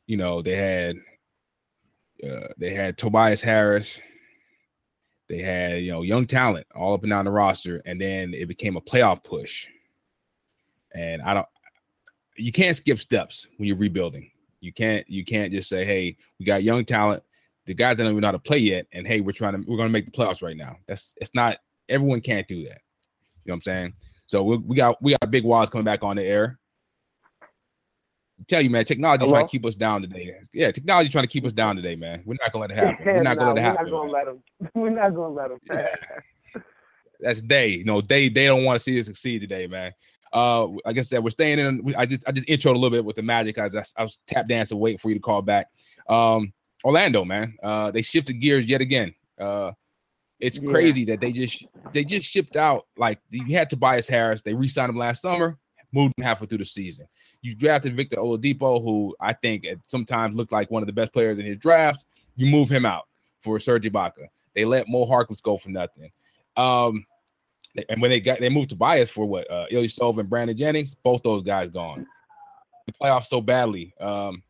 [0.07, 0.97] you know, they had
[2.25, 4.01] uh, they had Tobias Harris.
[5.29, 8.47] They had you know young talent all up and down the roster, and then it
[8.47, 9.67] became a playoff push.
[10.95, 11.47] And I don't,
[12.37, 14.31] you can't skip steps when you're rebuilding.
[14.61, 17.23] You can't you can't just say, hey, we got young talent.
[17.67, 19.77] The guys don't even know how to play yet, and hey, we're trying to we're
[19.77, 20.77] going to make the playoffs right now.
[20.87, 22.81] That's it's not everyone can't do that.
[23.45, 23.95] You know what I'm saying?
[24.27, 26.59] So we, we got we got Big Wos coming back on the air
[28.49, 30.35] tell you, man, technology trying to keep us down today.
[30.53, 32.23] Yeah, technology trying to keep us down today, man.
[32.25, 33.07] We're not gonna let it happen.
[33.07, 33.87] We're not gonna let it happen.
[33.91, 34.43] We're not gonna let them.
[34.75, 35.59] We're not gonna let them.
[35.71, 36.61] Yeah.
[37.21, 37.69] That's they.
[37.69, 39.93] You know, they they don't want to see us succeed today, man.
[40.33, 41.95] Uh, like I said, we're staying in.
[41.97, 44.19] I just I just introed a little bit with the Magic as I, I was
[44.27, 45.69] tap dancing, waiting for you to call back.
[46.09, 46.53] Um,
[46.85, 47.57] Orlando, man.
[47.63, 49.15] Uh, they shifted gears yet again.
[49.41, 49.73] Uh,
[50.39, 50.71] it's yeah.
[50.71, 54.43] crazy that they just they just shipped out like you had Tobias Harris.
[54.43, 55.57] They re-signed him last summer,
[55.93, 57.07] moved him halfway through the season.
[57.43, 61.13] You drafted Victor Oladipo, who I think at sometimes looked like one of the best
[61.13, 62.05] players in his draft.
[62.35, 63.05] You move him out
[63.41, 64.29] for Serge Ibaka.
[64.55, 66.11] They let Mo Harkless go for nothing.
[66.57, 67.07] Um,
[67.89, 71.23] and when they got they moved Tobias for what uh Ilyasova and Brandon Jennings, both
[71.23, 72.07] those guys gone.
[72.87, 73.93] The playoffs so badly.
[74.01, 74.43] Um,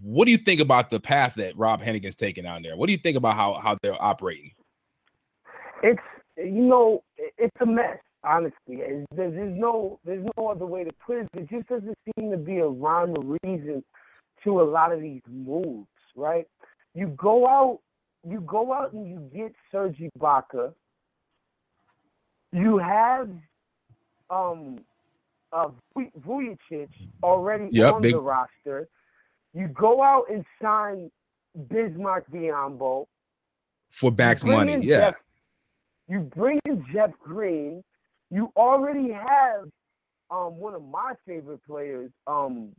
[0.00, 2.76] what do you think about the path that Rob Hennigan's taking down there?
[2.76, 4.52] What do you think about how how they're operating?
[5.82, 6.00] It's
[6.36, 8.76] you know it's a mess honestly.
[8.76, 11.28] There's, there's no there's no other way to put it.
[11.32, 13.82] There just doesn't seem to be a rhyme or reason
[14.44, 16.46] to a lot of these moves, right?
[16.94, 17.80] You go out,
[18.28, 20.72] you go out and you get Serge Ibaka.
[22.52, 23.30] You have
[24.30, 24.78] um
[25.52, 26.88] uh Vucevic
[27.22, 28.14] already yep, on big.
[28.14, 28.88] the roster.
[29.54, 31.10] You go out and sign
[31.68, 33.06] Bismack Biyombo
[33.92, 35.10] for Max money, yeah.
[35.10, 35.14] Jeff,
[36.08, 37.84] You bring in Jeff Green.
[38.32, 39.64] You already have
[40.30, 42.10] um, one of my favorite players.
[42.26, 42.70] Um,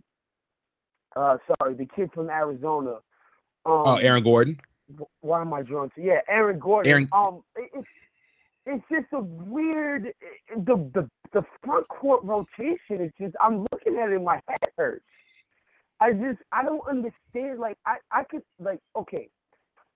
[1.16, 2.96] uh, sorry, the kid from Arizona.
[3.66, 4.60] Um, oh, Aaron Gordon.
[5.22, 6.02] Why am I drawn to?
[6.02, 6.92] Yeah, Aaron Gordon.
[6.92, 7.88] Aaron- Um, it, it's
[8.66, 10.12] it's just a weird.
[10.58, 13.36] The the the front court rotation is just.
[13.40, 15.06] I'm looking at it, and my head hurts.
[16.00, 17.60] I just I don't understand.
[17.60, 19.30] Like I I could like okay,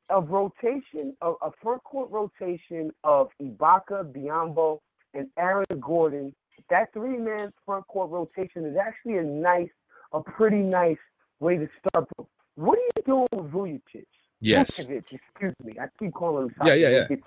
[0.10, 4.80] a rotation a, a front court rotation of Ibaka, Biyombo,
[5.14, 6.34] and Aaron Gordon.
[6.70, 9.70] That three man front court rotation is actually a nice,
[10.12, 10.98] a pretty nice
[11.40, 12.08] way to start.
[12.56, 14.06] What are you doing with Vucevic?
[14.42, 14.72] Yes.
[14.78, 15.76] Vucevic, excuse me.
[15.80, 16.56] I keep calling him.
[16.66, 17.06] Yeah, yeah, yeah.
[17.10, 17.24] Vucevic.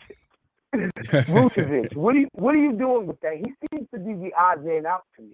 [1.97, 3.35] What are you What are you doing with that?
[3.37, 5.31] He seems to be the odd man out to me.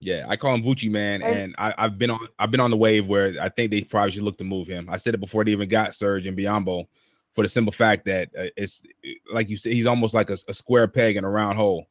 [0.00, 2.70] Yeah, I call him Vucci man, And- and I, I've been on I've been on
[2.70, 4.88] the wave where I think they probably should look to move him.
[4.90, 6.86] I said it before they even got Serge and Biyombo,
[7.34, 8.82] for the simple fact that uh, it's
[9.32, 11.86] like you said, he's almost like a, a square peg in a round hole.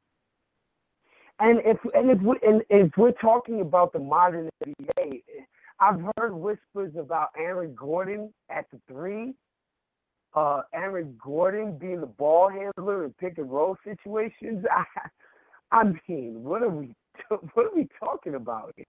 [1.40, 5.24] And if and if we and if we're talking about the modern NBA,
[5.80, 9.34] I've heard whispers about Aaron Gordon at the three,
[10.34, 14.66] uh, Aaron Gordon being the ball handler in pick and roll situations.
[14.72, 14.84] I,
[15.72, 16.94] I mean, what are we
[17.54, 18.86] what are we talking about here?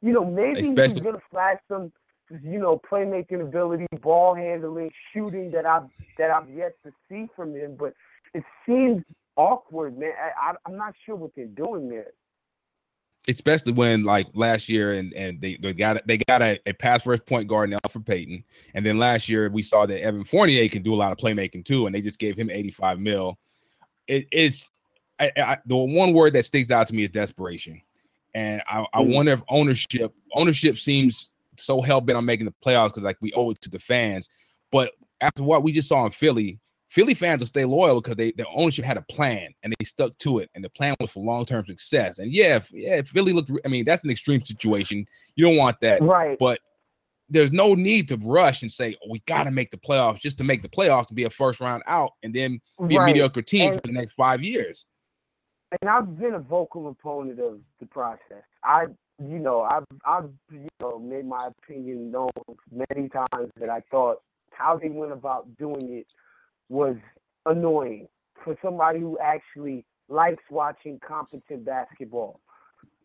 [0.00, 1.92] You know, maybe he's Especially- gonna flash some,
[2.30, 5.84] you know, playmaking ability, ball handling, shooting that I've
[6.18, 7.76] that I've yet to see from him.
[7.78, 7.94] But
[8.34, 9.02] it seems
[9.36, 10.12] awkward, man.
[10.20, 12.12] I, I, I'm not sure what they're doing there.
[13.28, 17.02] especially when like last year and and they, they got they got a, a pass
[17.02, 20.68] first point guard now for Payton, and then last year we saw that Evan Fournier
[20.68, 23.38] can do a lot of playmaking too, and they just gave him 85 mil.
[24.06, 24.68] It is
[25.18, 27.80] I, I, the one word that sticks out to me is desperation,
[28.34, 29.14] and I, I Mm.
[29.14, 33.32] wonder if ownership ownership seems so hell bent on making the playoffs because like we
[33.34, 34.28] owe it to the fans,
[34.72, 36.58] but after what we just saw in Philly.
[36.90, 40.16] Philly fans will stay loyal because they their ownership had a plan and they stuck
[40.18, 42.18] to it, and the plan was for long term success.
[42.18, 43.50] And yeah, if, yeah, if Philly looked.
[43.64, 45.04] I mean, that's an extreme situation.
[45.34, 46.38] You don't want that, Right.
[46.38, 46.60] but
[47.28, 50.38] there's no need to rush and say oh, we got to make the playoffs just
[50.38, 53.42] to make the playoffs to be a first round out and then be a mediocre
[53.42, 54.86] team And- for the next five years.
[55.80, 58.44] and I've been a vocal opponent of the process.
[58.62, 58.86] I,
[59.18, 62.30] you know, I've, I've, you know, made my opinion known
[62.70, 64.18] many times that I thought
[64.50, 66.06] how they went about doing it
[66.68, 66.96] was
[67.46, 68.08] annoying
[68.42, 72.40] for somebody who actually likes watching competent basketball.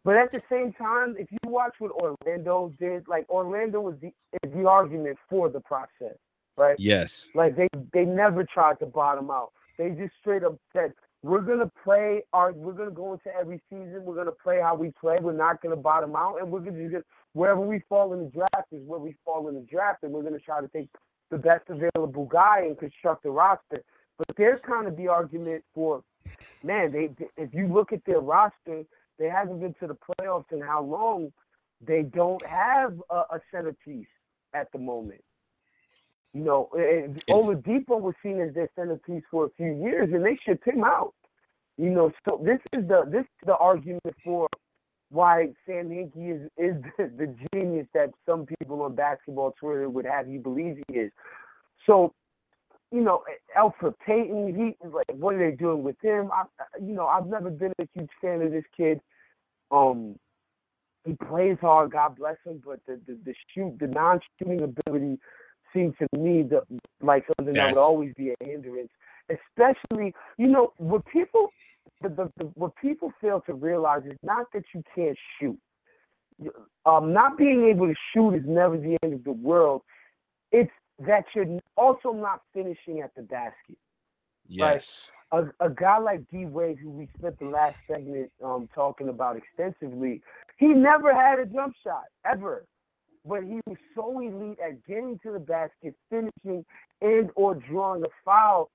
[0.03, 4.07] But at the same time, if you watch what Orlando did, like Orlando was the
[4.43, 6.17] is the argument for the process,
[6.57, 6.75] right?
[6.79, 9.51] Yes, Like they they never tried to bottom out.
[9.77, 12.53] They just straight up said, "We're gonna play our.
[12.53, 14.03] We're gonna go into every season.
[14.05, 15.17] We're gonna play how we play.
[15.21, 18.71] We're not gonna bottom out, and we're gonna just wherever we fall in the draft
[18.71, 20.89] is where we fall in the draft, and we're gonna try to take
[21.29, 23.83] the best available guy and construct a roster."
[24.17, 26.03] But there's kind of the argument for,
[26.63, 28.83] man, they if you look at their roster,
[29.17, 31.31] they haven't been to the playoffs in how long?
[31.81, 34.07] They don't have a, a centerpiece
[34.53, 35.21] at the moment.
[36.33, 40.37] You know, and Oladipo was seen as their centerpiece for a few years, and they
[40.45, 41.13] shipped him out.
[41.77, 44.47] You know, so this is the this is the argument for
[45.09, 50.05] why Sam Hinkie is is the, the genius that some people on basketball Twitter would
[50.05, 51.11] have you believe he is.
[51.87, 52.13] So,
[52.91, 53.23] you know,
[53.57, 56.29] Elfrid Payton, he like, what are they doing with him?
[56.31, 56.43] I,
[56.79, 59.01] you know, I've never been a huge fan of this kid.
[59.71, 60.15] Um,
[61.05, 65.17] he plays hard, God bless him, but the the, the shoot, the non-shooting ability
[65.73, 66.61] seems to me the,
[67.01, 68.89] like something that would always be a hindrance.
[69.29, 71.51] Especially, you know, what people
[72.01, 75.59] the, the, the what people fail to realize is not that you can't shoot.
[76.85, 79.81] Um, not being able to shoot is never the end of the world.
[80.51, 80.71] It's
[81.05, 83.77] that you're also not finishing at the basket.
[84.47, 89.09] yes, A, a guy like D Wade, who we spent the last segment um, talking
[89.09, 90.21] about extensively,
[90.57, 92.65] he never had a jump shot ever,
[93.29, 96.65] but he was so elite at getting to the basket, finishing,
[97.01, 98.71] and or drawing a foul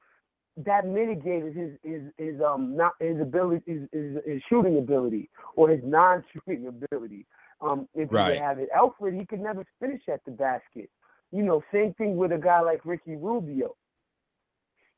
[0.65, 5.69] that mitigated his his his um not his ability his, his, his shooting ability or
[5.69, 7.27] his non-shooting ability.
[7.61, 8.39] Um, if Right.
[8.39, 10.89] have it, Elfrid he could never finish at the basket.
[11.33, 13.75] You know, same thing with a guy like Ricky Rubio.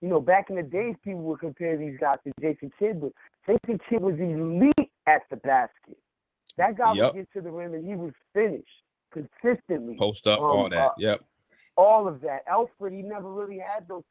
[0.03, 3.13] You know, back in the days, people would compare these guys to Jason Kidd, but
[3.47, 5.97] Jason Kidd was elite at the basket.
[6.59, 7.07] That guy Yep.
[7.07, 8.69] would get to the rim and he was finished
[9.23, 9.97] consistently.
[9.99, 10.79] post up, Um, all that.
[10.79, 11.21] uh, yep,
[11.77, 12.47] all of that.
[12.47, 14.03] Elfrid, he never really had those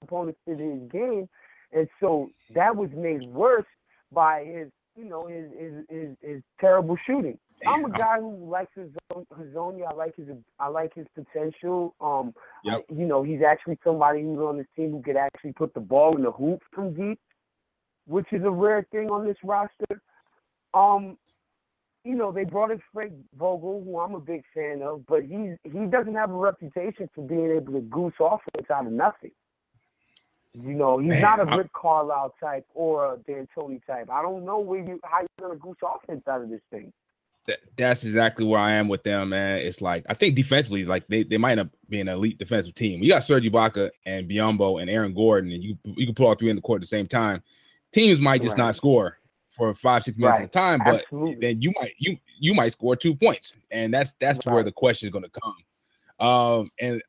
[0.00, 1.28] components to his game,
[1.72, 3.66] and so that was made worse
[4.12, 7.38] by his, you know, his his his, his terrible shooting.
[7.66, 8.90] I'm a guy who likes his
[9.32, 9.86] Hezonja.
[9.90, 11.94] I like his I like his potential.
[12.00, 12.84] Um, Yep.
[12.90, 15.80] I- you know, he's actually somebody who's on this team who could actually put the
[15.80, 17.18] ball in the hoop from deep,
[18.06, 20.02] which is a rare thing on this roster.
[20.74, 21.16] Um,
[22.06, 25.56] you know, they brought in Frank Vogel, who I'm a big fan of, but he's
[25.64, 29.32] he doesn't have a reputation for being able to goose offense out of nothing.
[30.54, 34.08] You know, he's Man, not a Rick Carlisle type or a D'Antoni type.
[34.10, 36.92] I don't know where you how you're gonna goose offense out of this thing.
[37.46, 39.58] That, that's exactly where I am with them, man.
[39.58, 43.02] It's like I think defensively, like they, they might up being an elite defensive team.
[43.02, 46.34] You got Serge Ibaka and Biyombo and Aaron Gordon, and you you can put all
[46.36, 47.42] three in the court at the same time.
[47.92, 48.64] Teams might just Right.
[48.64, 49.18] not score
[49.56, 50.44] for five six minutes Right.
[50.44, 51.36] at a time, but Absolutely.
[51.40, 55.08] then you might you you might score two points, and that's that's where the question
[55.08, 56.26] is going to come.
[56.28, 57.02] Um, and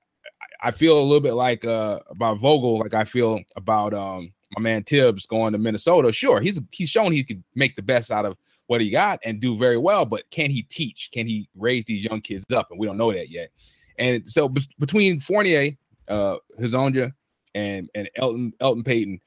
[0.64, 4.62] I- feel a little bit like uh about Vogel, like I feel about um my
[4.62, 6.12] man Tibbs going to Minnesota.
[6.12, 9.40] Sure, he's he's shown he could make the best out of what he got and
[9.40, 11.10] do very well, but can he teach?
[11.14, 12.68] Can he raise these young kids up?
[12.72, 13.50] And we don't know that yet.
[13.98, 15.72] And so be- between Fournier,
[16.08, 17.14] uh, Hezonja,
[17.56, 19.22] and and Elfrid Elfrid Payton,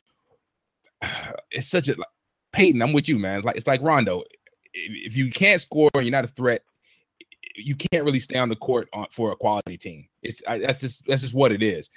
[1.50, 1.96] it's such a
[2.52, 3.42] Payton, I'm with you, man.
[3.42, 4.24] Like it's like Rondo.
[4.72, 6.62] If you can't score and you're not a threat,
[7.56, 10.08] you can't really stay on the court on, for a quality team.
[10.22, 11.90] It's I, that's just that's just what it is.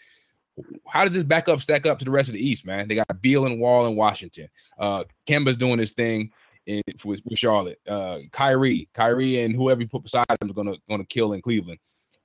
[0.88, 2.88] How does this backup stack up to the rest of the East, man?
[2.88, 4.50] They got Beal and Wall in Washington.
[4.78, 6.32] Uh, Kemba's doing his thing
[6.68, 7.80] in with, with Charlotte.
[7.88, 11.80] Uh, Kyrie, Kyrie, and whoever you put beside him is gonna gonna kill in Cleveland.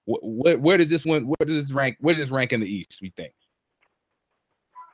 [0.07, 1.27] Wh- wh- where does this one?
[1.27, 1.97] Where does this rank?
[2.01, 2.99] Where does this rank in the East?
[3.01, 3.33] We think.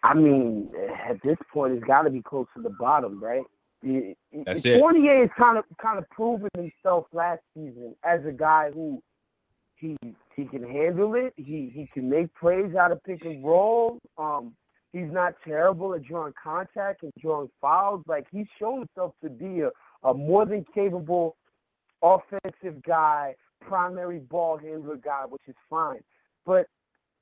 [0.05, 0.71] I mean,
[1.09, 3.43] at this point, it's got to be close to the bottom, right?
[3.83, 4.79] It- That's it.
[4.79, 9.03] Fournier has kind of kind of proven himself last season as a guy who
[9.77, 9.97] he
[10.37, 11.33] he can handle it.
[11.37, 13.99] He he can make plays out of pick and roll.
[14.19, 14.55] Um,
[14.93, 18.05] he's not terrible at drawing contact and drawing fouls.
[18.07, 19.71] Like he's shown himself to be a,
[20.07, 21.37] a more than capable
[22.03, 26.01] offensive guy, primary ball handler guy, which is fine.
[26.47, 26.67] But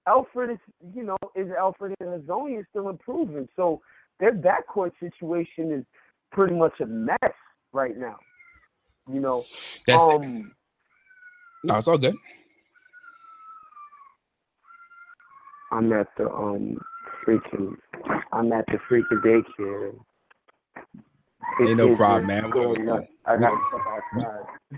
[0.08, 0.58] Elfrid is,
[0.94, 3.48] you know, is Elfrid and Hezonja is still improving.
[3.56, 3.80] So
[4.18, 5.84] their backcourt situation is
[6.32, 7.18] pretty much a mess
[7.72, 8.16] right now.
[9.12, 9.44] You know,
[9.86, 10.52] That's um,
[11.64, 12.14] no, it's all good.
[15.72, 16.78] I'm at the um
[17.26, 17.76] freaking,
[18.32, 19.94] I'm at the freaking daycare.
[21.60, 22.44] Ain't no problem, man.
[23.26, 24.26] I got to step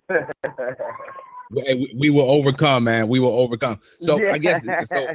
[0.08, 0.74] outside.
[1.50, 3.09] We, we will overcome, man.
[3.09, 3.80] We will overcome.
[4.00, 5.07] So I guess so.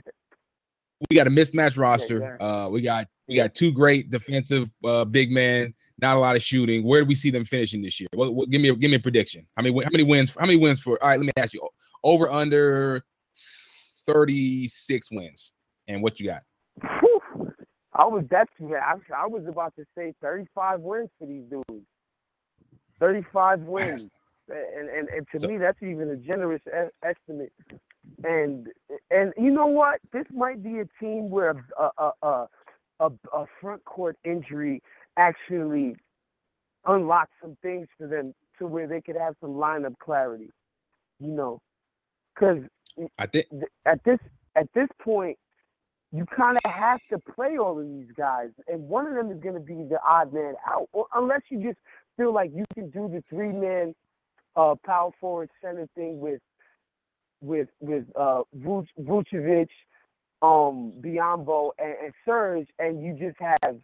[1.09, 2.41] We got a mismatch roster.
[2.41, 5.73] Uh, we got we got two great defensive uh, big men.
[6.01, 6.83] Not a lot of shooting.
[6.85, 8.07] Where do we see them finishing this year?
[8.13, 9.45] What, what, give me a, give me a prediction.
[9.55, 10.33] How many how many wins?
[10.37, 11.01] How many wins for?
[11.01, 11.67] All right, let me ask you.
[12.03, 13.03] Over under
[14.07, 15.51] thirty six wins,
[15.87, 16.43] and what you got?
[16.99, 17.21] Whew.
[17.93, 21.85] I was that's I, I was about to say 35 wins for these dudes.
[22.99, 24.07] 35 wins,
[24.49, 27.53] and and, and to So- me that's even a generous e- estimate.
[28.23, 28.67] And
[29.11, 29.99] and you know what?
[30.11, 32.47] This might be a team where a a a,
[32.99, 34.81] a, a front court injury
[35.17, 35.95] actually
[36.85, 40.49] unlocks some things for them to where they could have some lineup clarity.
[41.19, 41.61] You know,
[42.33, 42.63] because
[43.19, 44.19] I think th- at this
[44.55, 45.37] at this point,
[46.11, 49.39] you kind of have to play all of these guys, and one of them is
[49.41, 51.77] going to be the odd man out, or unless you just
[52.17, 53.93] feel like you can do the three man
[54.55, 56.41] uh, power forward center thing with
[57.41, 59.69] with with uh, Vucevic,
[60.41, 63.79] um, Biyombo, and, and Serge, and you just have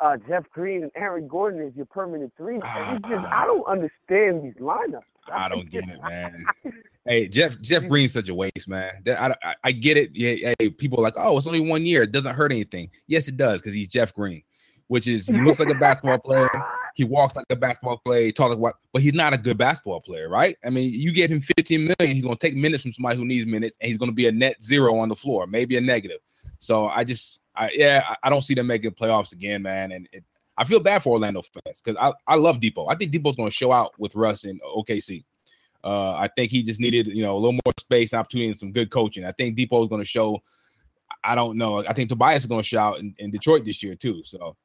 [0.00, 2.60] uh, Jeff Green and Aaron Gordon as your permanent three.
[2.64, 5.02] And it's just I don't understand these lineups.
[5.32, 6.44] I don't get it, man.
[7.04, 8.92] Hey, Jeff Jeff Green's such a waste, man.
[9.04, 10.10] That I, I, I get it.
[10.14, 12.04] Yeah, hey, people are like, oh, it's only one year.
[12.04, 12.90] It doesn't hurt anything.
[13.08, 14.44] Yes, it does because he's Jeff Green,
[14.86, 16.48] which is he looks like a basketball player.
[16.94, 18.30] He walks like a basketball player.
[18.32, 20.56] Talks like what, but he's not a good basketball player, right?
[20.64, 23.46] I mean, you give him 15 million, he's gonna take minutes from somebody who needs
[23.46, 26.20] minutes, and he's gonna be a net zero on the floor, maybe a negative.
[26.58, 29.92] So I just, I yeah, I, don't see them making playoffs again, man.
[29.92, 30.24] And it,
[30.56, 32.86] I feel bad for Orlando fans because I, I love Dipo.
[32.88, 35.24] I think Dipo's gonna show out with Russ and OKC.
[35.84, 38.72] Uh, I think he just needed, you know, a little more space, opportunity, and some
[38.72, 39.24] good coaching.
[39.24, 40.42] I think Depot is going to show.
[41.24, 41.84] I don't know.
[41.86, 44.22] I think Tobias is going to show out in, in Detroit this year too.
[44.24, 44.56] So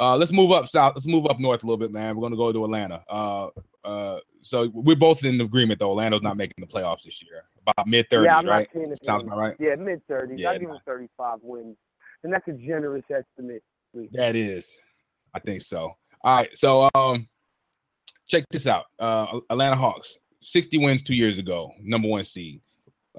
[0.00, 0.94] uh, let's move up south.
[0.96, 2.16] Let's move up north a little bit, man.
[2.16, 3.02] We're going to go to Atlanta.
[3.08, 3.48] Uh,
[3.84, 5.90] uh, so we're both in agreement though.
[5.90, 7.44] Orlando's not making the playoffs this year.
[7.66, 8.68] About mid thirties, yeah, I'm right?
[8.74, 8.96] not seeing.
[9.02, 9.56] Sounds about right.
[9.60, 10.38] Yeah, mid thirties.
[10.38, 11.76] Yeah, I give him thirty five wins,
[12.24, 13.62] and that's a generous estimate.
[14.12, 14.68] That is,
[15.34, 15.92] I think so.
[16.22, 17.28] All right, so um,
[18.26, 18.86] check this out.
[18.98, 22.62] Uh, Atlanta Hawks, sixty wins two years ago, number one seed.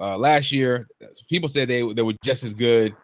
[0.00, 0.88] Uh, last year,
[1.28, 2.94] people said they they were just as good,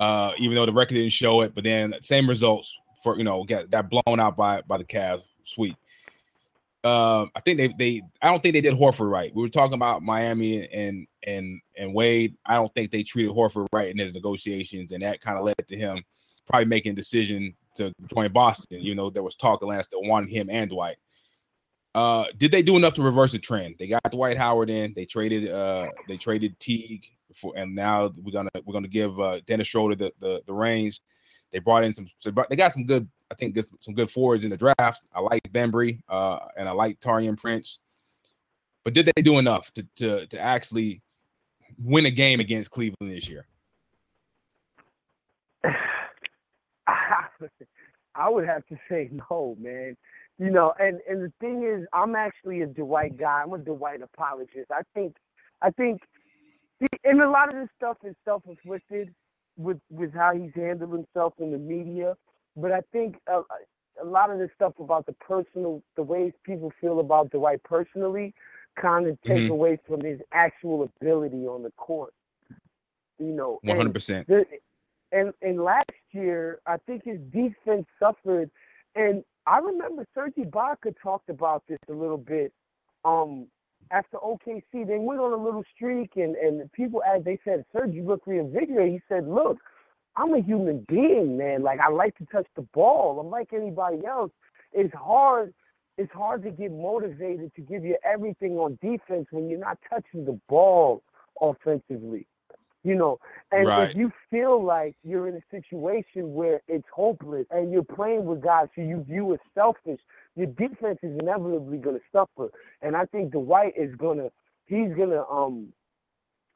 [0.00, 1.54] uh, even though the record didn't show it.
[1.54, 5.24] But then same results for you know got got blown out by by the Cavs.
[5.44, 5.76] Sweet.
[6.84, 9.34] um, I think they they I don't think they did Horford right.
[9.34, 12.36] We were talking about Miami and and and Wade.
[12.46, 15.66] I don't think they treated Horford right in his negotiations, and that kind of led
[15.68, 16.02] to him
[16.46, 18.82] probably making a decision to join Boston.
[18.82, 20.96] You know, there was talk Lance that wanted him and Dwight.
[21.94, 23.74] Uh, did they do enough to reverse the trend?
[23.78, 24.92] They got Dwight Howard in.
[24.94, 29.40] They traded uh they traded Teague for, and now we're gonna we're gonna give uh,
[29.46, 31.00] Dennis Schroeder the the, the reins.
[31.52, 32.06] They brought in some.
[32.48, 33.06] They got some good.
[33.30, 35.02] I think some good forwards in the draft.
[35.14, 37.78] I like Bembry, uh, and I like Taurean Prince.
[38.84, 41.02] But did they do enough to to to actually
[41.78, 43.46] win a game against Cleveland this year?
[48.14, 49.96] I would have to say no, man.
[50.38, 53.42] You know, and and the thing is, I'm actually a Dwight guy.
[53.42, 54.70] I'm a Dwight apologist.
[54.70, 55.16] I think,
[55.60, 56.00] I think,
[57.04, 59.14] and a lot of this stuff is self-inflicted
[59.56, 62.16] with with how he's handled himself in the media.
[62.56, 63.42] But I think a,
[64.02, 68.34] a lot of the stuff about the personal, the ways people feel about Dwight personally,
[68.80, 69.52] kind of take mm-hmm.
[69.52, 72.12] away from his actual ability on the court.
[73.18, 74.28] You know, one hundred percent.
[75.12, 78.50] And and last year, I think his defense suffered,
[78.94, 82.52] and I remember Serge Ibaka talked about this a little bit.
[83.04, 83.48] Um,
[83.90, 87.92] after OKC, they went on a little streak, and and people as they said, Serge,
[87.92, 88.92] you look reinvigorated.
[88.92, 89.58] He said, look,
[90.16, 91.62] I'm a human being, man.
[91.62, 93.20] Like I like to touch the ball.
[93.20, 94.30] I'm like anybody else.
[94.72, 95.54] It's hard.
[95.98, 100.24] It's hard to get motivated to give you everything on defense when you're not touching
[100.24, 101.02] the ball
[101.40, 102.26] offensively.
[102.84, 103.20] You know,
[103.52, 103.90] and right.
[103.90, 108.42] if you feel like you're in a situation where it's hopeless and you're playing with
[108.42, 110.00] guys who you view as selfish,
[110.36, 112.50] your defense is inevitably going to suffer.
[112.80, 114.30] And I think Dwight is going to,
[114.66, 115.72] he's going to um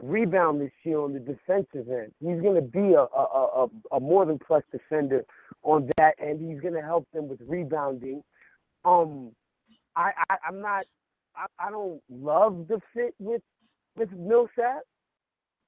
[0.02, 2.12] rebound this year on the defensive end.
[2.20, 5.24] He's going to be a, a, a, a more than plus defender
[5.62, 8.22] on that, and he's going to help them with rebounding.
[8.84, 9.32] Um,
[9.96, 10.84] I, I I'm not,
[11.34, 13.42] I, I don't love the fit with
[13.96, 14.82] with Millsap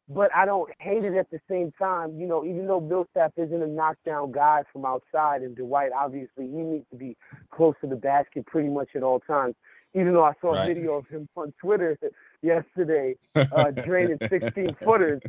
[0.08, 2.18] but I don't hate it at the same time.
[2.18, 6.46] You know, even though Bill Millsap isn't a knockdown guy from outside, and Dwight obviously
[6.46, 7.16] he needs to be
[7.50, 9.54] close to the basket pretty much at all times.
[9.94, 10.70] Even though I saw right.
[10.70, 11.98] a video of him on Twitter
[12.42, 15.20] yesterday uh, draining 16 footers.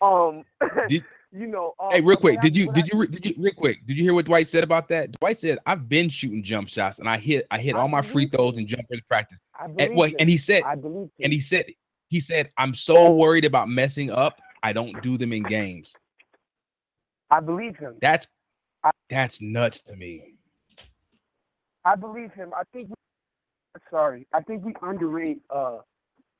[0.00, 0.44] Um,
[0.88, 1.74] did, you know.
[1.78, 3.86] Uh, hey, real quick, did you did you did you real quick?
[3.86, 5.12] Did you hear what Dwight said about that?
[5.12, 8.02] Dwight said, "I've been shooting jump shots, and I hit I hit I all my
[8.02, 9.38] free throws and jumpers practice."
[9.78, 11.66] And, well, and he said, I believe and he said
[12.08, 15.92] he said, I'm so worried about messing up, I don't do them in games.
[17.30, 17.96] I believe him.
[18.00, 18.26] That's
[19.10, 20.34] that's nuts to me.
[21.84, 22.52] I believe him.
[22.56, 22.94] I think we,
[23.90, 24.26] sorry.
[24.32, 25.78] I think we underrate uh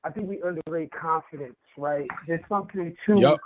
[0.03, 2.07] I think we underrate confidence, right?
[2.27, 3.37] There's something to yep.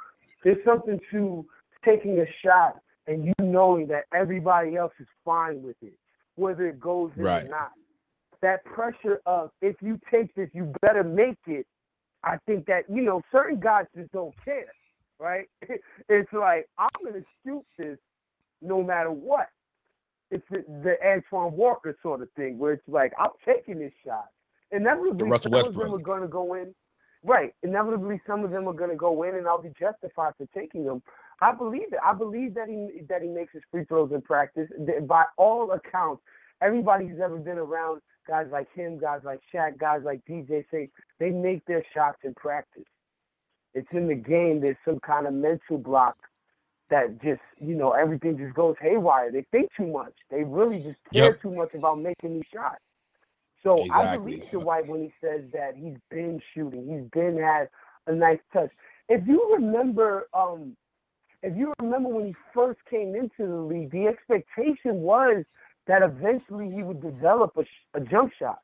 [0.43, 1.45] there's something to
[1.83, 5.93] taking a shot and you knowing that everybody else is fine with it,
[6.35, 7.45] whether it goes in right.
[7.45, 7.71] or not.
[8.41, 11.65] That pressure of if you take this, you better make it
[12.23, 14.71] I think that you know certain guys just don't care,
[15.19, 15.47] right?
[16.09, 17.97] it's like I'm gonna shoot this
[18.61, 19.47] no matter what.
[20.31, 24.27] It's the, the Antoine Walker sort of thing where it's like I'm taking this shot.
[24.71, 25.75] Inevitably, Russell some Westbrook.
[25.85, 26.73] of them are gonna go in.
[27.25, 27.53] Right.
[27.63, 31.01] Inevitably, some of them are gonna go in, and I'll be justified for taking them.
[31.41, 31.99] I believe it.
[32.03, 34.69] I believe that he that he makes his free throws in practice.
[35.07, 36.21] By all accounts,
[36.61, 40.89] everybody who's ever been around guys like him, guys like Shaq, guys like DJ say
[41.19, 42.83] they make their shots in practice.
[43.73, 44.61] It's in the game.
[44.61, 46.15] There's some kind of mental block
[46.89, 49.31] that just, you know, everything just goes haywire.
[49.31, 50.13] They think too much.
[50.29, 51.41] They really just care yep.
[51.41, 52.79] too much about making these shots.
[53.63, 54.05] So exactly.
[54.05, 56.85] I believe Dwight when he says that he's been shooting.
[56.87, 57.69] He's been had
[58.07, 58.69] a nice touch.
[59.09, 60.75] If you remember, um,
[61.41, 65.43] if you remember when he first came into the league, the expectation was
[65.87, 68.59] that eventually he would develop a, a jump shot.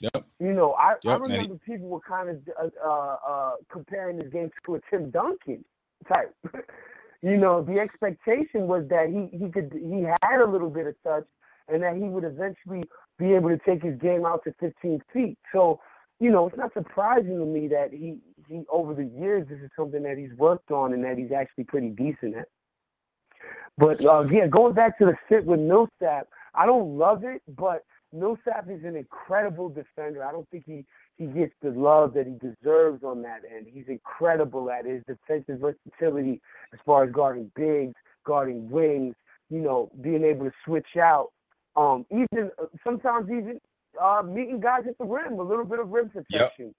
[0.00, 0.24] Yep.
[0.38, 1.20] You know, I, yep.
[1.20, 4.80] I remember he, people were kind of uh, uh, uh, comparing this game to a
[4.90, 5.64] Tim Duncan
[6.08, 6.34] type.
[7.22, 10.94] you know, the expectation was that he he could he had a little bit of
[11.02, 11.26] touch,
[11.68, 12.82] and that he would eventually
[13.18, 15.38] be able to take his game out to 15 feet.
[15.52, 15.80] So,
[16.18, 18.16] you know, it's not surprising to me that he
[18.48, 21.64] he over the years this is something that he's worked on and that he's actually
[21.64, 22.48] pretty decent at.
[23.78, 27.84] But uh, yeah, going back to the fit with Millsap, I don't love it, but
[28.12, 30.24] Millsap is an incredible defender.
[30.24, 30.84] I don't think he
[31.16, 33.66] he gets the love that he deserves on that end.
[33.70, 36.40] He's incredible at his defensive versatility
[36.72, 37.94] as far as guarding bigs,
[38.24, 39.14] guarding wings,
[39.50, 41.28] you know, being able to switch out.
[41.76, 43.60] Um, even uh, sometimes even
[44.00, 46.66] uh, meeting guys at the rim, a little bit of rim protection.
[46.66, 46.74] Yep.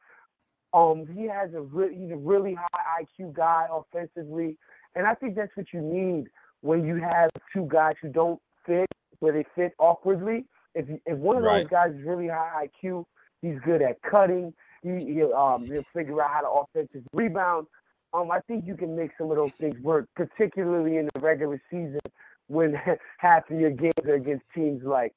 [0.73, 4.57] Um, he has a re- he's a really high IQ guy offensively,
[4.95, 6.27] and I think that's what you need
[6.61, 8.87] when you have two guys who don't fit,
[9.19, 11.63] where they fit awkwardly, If if one of Right.
[11.63, 13.05] those guys is really high IQ,
[13.41, 14.53] he's good at cutting.
[14.83, 17.67] He he'll um he'll figure out how to offensive rebound.
[18.13, 21.61] Um, I think you can make some of those things work, particularly in the regular
[21.69, 21.99] season
[22.47, 22.73] when
[23.17, 25.13] half of your games are against teams like,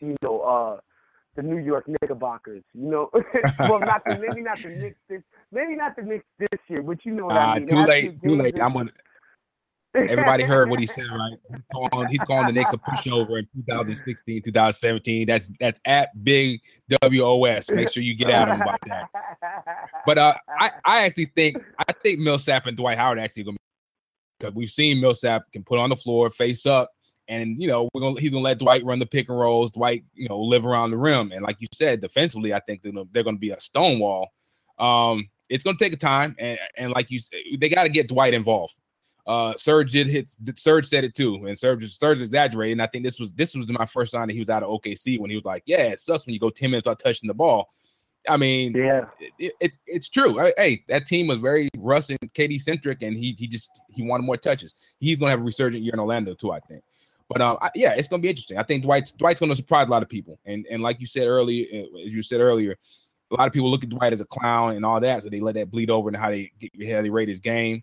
[0.00, 0.80] you know, uh,
[1.36, 2.62] the New York Knickerbockers.
[2.74, 3.10] You know,
[3.60, 5.22] well, not the, maybe not the Knicks this,
[5.52, 7.68] maybe not the Knicks this year, but you know what Uh, I mean.
[7.68, 8.22] too late.
[8.22, 8.60] Too late.
[8.60, 8.90] I'm gonna.
[10.08, 11.38] Everybody heard what he said, right?
[11.50, 15.26] He's calling, he's the Knicks a pushover in 2016, 2017.
[15.26, 16.60] That's that's at Big
[17.02, 17.70] Wos.
[17.70, 19.08] Make sure you get at him about that.
[20.06, 23.56] But uh, I, I actually think I think Millsap and Dwight Howard actually gonna
[24.38, 26.90] because we've seen Millsap can put on the floor, face up,
[27.28, 29.70] and you know we're gonna he's gonna let Dwight run the pick and rolls.
[29.70, 32.92] Dwight, you know, live around the rim, and like you said, defensively, I think they're
[33.12, 34.28] they're gonna be a stonewall.
[34.78, 37.20] Um, it's gonna take a time, and and like you,
[37.58, 38.74] they got to get Dwight involved.
[39.28, 40.34] Uh, Serge did hit.
[40.56, 42.72] Serge said it too, and Serge Serge exaggerated.
[42.72, 44.70] And I think this was this was my first sign that he was out of
[44.70, 47.28] OKC when he was like, "Yeah, it sucks when you go ten minutes without touching
[47.28, 47.68] the ball."
[48.26, 49.04] I mean, yeah.
[49.38, 50.40] it, it's it's true.
[50.40, 54.02] I- hey, that team was very Russ and KD centric, and he he just he
[54.02, 54.74] wanted more touches.
[54.98, 56.82] He's gonna have a resurgent year in Orlando too, I think.
[57.28, 58.56] But um, I, yeah, it's gonna be interesting.
[58.56, 61.26] I think Dwight's Dwight's gonna surprise a lot of people, and and like you said
[61.26, 62.78] earlier, uh, as you said earlier,
[63.30, 65.40] a lot of people look at Dwight as a clown and all that, so they
[65.40, 67.82] let that bleed over and how they get, how they rate his game,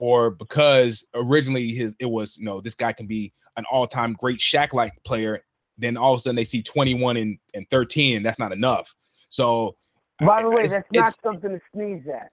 [0.00, 4.14] or because originally his it was you know this guy can be an all time
[4.14, 5.44] great Shaq like player,
[5.78, 8.92] then all of a sudden they see 21 and, and 13, and that's not enough.
[9.28, 9.76] So
[10.18, 12.30] By the way, that's not something to sneeze at.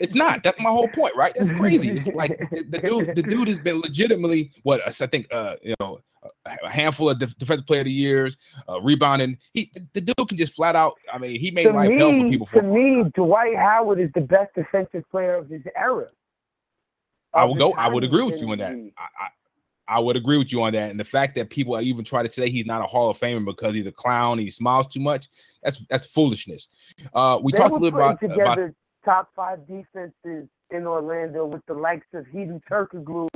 [0.00, 0.42] it's not.
[0.42, 1.34] That's my whole point, right?
[1.36, 1.90] That's crazy.
[1.90, 3.14] It's like the, dude.
[3.14, 5.26] The dude has been legitimately what I think.
[5.32, 6.00] Uh, you know,
[6.46, 8.36] a handful of def- defensive player of the years,
[8.68, 9.38] uh, rebounding.
[9.52, 10.94] He the dude can just flat out.
[11.12, 12.46] I mean, he made to life hell for me, people.
[12.46, 16.08] to For me, Dwight Howard is the best defensive player of his era.
[17.34, 17.72] I would go.
[17.72, 18.72] I would agree with you on that.
[18.72, 19.28] I, I,
[19.96, 20.90] I would agree with you on that.
[20.90, 23.44] And the fact that people even try to say he's not a Hall of Famer
[23.44, 25.28] because he's a clown, he smiles too much.
[25.62, 26.68] That's that's foolishness.
[27.12, 28.74] Uh, we they talked a little about, putting about together
[29.04, 33.28] top five defenses in Orlando with the likes of Hedo Turkoglu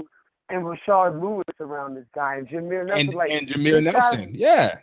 [0.48, 3.08] and Rashard Lewis around this guy and Jameer Nelson.
[3.08, 4.30] and, like and Jameer this guy- Nelson.
[4.34, 4.78] Yeah.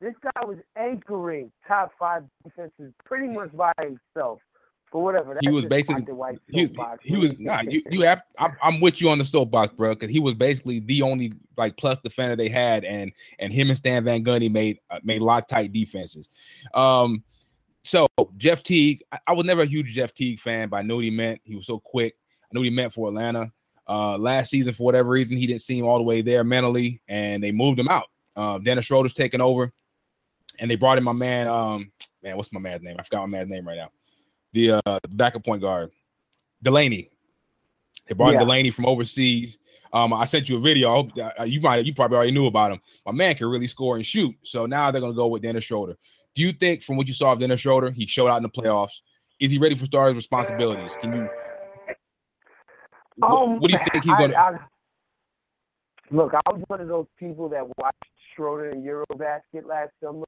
[0.00, 4.40] this guy was anchoring top five defenses pretty much by himself.
[4.90, 5.36] For whatever.
[5.40, 6.14] He was basically- Dr.
[6.14, 6.68] White's he,
[7.02, 10.10] he was nah, you you have I'm, I'm with you on the soapbox, bro, because
[10.10, 14.04] he was basically the only like plus defender they had, and and him and Stan
[14.04, 16.28] Van Gundy made uh, made lock tight defenses.
[16.72, 17.24] Um,
[17.82, 20.96] so Jeff Teague, I, I was never a huge Jeff Teague fan, but I knew
[20.96, 21.40] what he meant.
[21.44, 22.16] He was so quick.
[22.44, 23.52] I knew what he meant for Atlanta.
[23.88, 27.42] Uh, last season, for whatever reason, he didn't seem all the way there mentally, and
[27.42, 28.06] they moved him out.
[28.34, 29.72] Uh, Dennis Schroeder's taking over,
[30.58, 31.46] and they brought in my man.
[31.46, 32.96] Um, man, what's my man's name?
[32.98, 33.90] I forgot my man's name right now.
[34.56, 35.90] The uh, backup point guard,
[36.62, 37.10] Delaney.
[38.08, 38.38] They brought Yeah.
[38.38, 39.58] Delaney from overseas.
[39.92, 41.10] Um, I sent you a video.
[41.18, 42.80] I uh, you might you probably already knew about him.
[43.04, 44.34] My man can really score and shoot.
[44.44, 45.98] So now they're gonna go with Dennis Schroeder.
[46.34, 48.48] Do you think, from what you saw of Dennis Schroeder, he showed out in the
[48.48, 48.92] playoffs?
[49.38, 50.96] Is he ready for starters responsibilities?
[51.02, 51.28] Can you?
[53.16, 54.34] What, Um, what do you think he's gonna?
[54.34, 54.58] I-
[56.10, 58.04] look, I was one of those people that watched
[58.34, 60.24] Schroeder in Eurobasket last summer.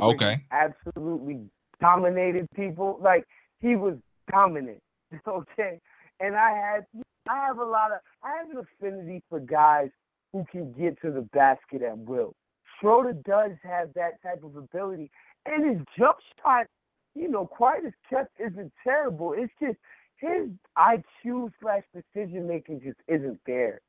[0.00, 0.44] Okay.
[0.52, 1.50] Absolutely
[1.82, 2.98] dominated people.
[3.02, 3.26] Like
[3.60, 3.96] he was
[4.30, 4.80] dominant.
[5.28, 5.78] Okay.
[6.20, 6.86] And I had
[7.28, 9.90] I have a lot of I have an affinity for guys
[10.32, 12.34] who can get to the basket at will.
[12.80, 15.10] Schroeder does have that type of ability.
[15.44, 16.66] And his jump shot,
[17.14, 19.34] you know, quite as kept isn't terrible.
[19.36, 19.76] It's just
[20.16, 23.80] his IQ slash decision making just isn't there.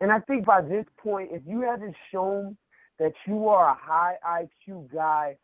[0.00, 2.56] And I think by this point, if you haven't shown
[2.98, 5.36] that you are a high IQ guy,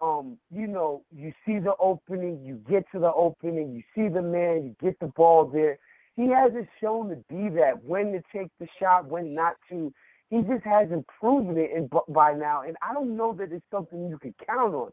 [0.00, 4.22] um, you know, you see the opening, you get to the opening, you see the
[4.22, 5.78] man, you get the ball there.
[6.16, 9.92] He hasn't shown to be that when to take the shot, when not to.
[10.30, 14.08] He just hasn't proven it in, by now, and I don't know that it's something
[14.08, 14.92] you can count on.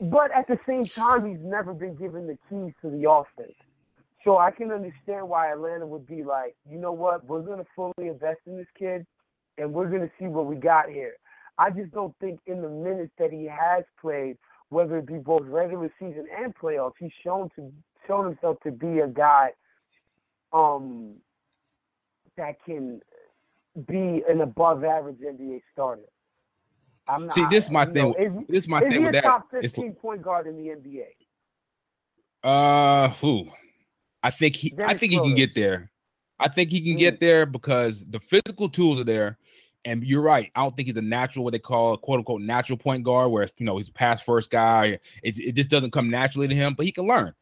[0.00, 3.54] But at the same time, he's never been given the keys to the offense.
[4.24, 7.66] So I can understand why Atlanta would be like, you know what, we're going to
[7.76, 9.06] fully invest in this kid,
[9.56, 11.14] and we're going to see what we got here.
[11.58, 14.36] I just don't think in the minutes that he has played,
[14.68, 17.72] whether it be both regular season and playoffs, he's shown to
[18.06, 19.50] shown himself to be a guy
[20.52, 21.14] um
[22.36, 23.00] that can
[23.86, 26.02] be an above average NBA starter.
[27.06, 27.94] I'm not, See, this is my thing.
[27.94, 29.24] know, is, This is my is thing he with a that.
[29.24, 31.06] top It's 15 point guard in the NBA?
[32.44, 33.46] Uh, who?
[34.22, 34.72] I think he.
[34.72, 35.90] I Dennis think he can get there.
[36.38, 39.38] I think he can get there because the physical tools are there.
[39.84, 40.50] And you're right.
[40.54, 43.30] I don't think he's a natural, what they call a quote unquote natural point guard,
[43.30, 44.98] where you know he's a pass first guy.
[45.22, 47.34] It, it just doesn't come naturally to him, but he can learn.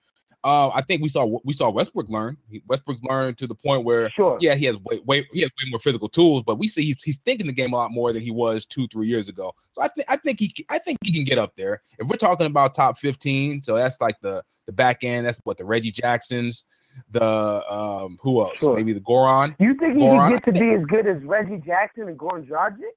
[0.46, 2.36] Uh, I think we saw we saw Westbrook learn.
[2.68, 4.38] Westbrook learned to the point where, sure.
[4.40, 7.02] yeah, he has way, way he has way more physical tools, but we see he's,
[7.02, 9.52] he's thinking the game a lot more than he was two three years ago.
[9.72, 11.82] So I think I think he I think he can get up there.
[11.98, 15.26] If we're talking about top fifteen, so that's like the the back end.
[15.26, 16.64] That's what the Reggie Jacksons,
[17.10, 18.58] the um who else?
[18.58, 18.76] Sure.
[18.76, 19.54] Maybe the Goran.
[19.58, 20.18] You think he Goran?
[20.18, 22.92] can get to be as good as Reggie Jackson and Goran Dragic?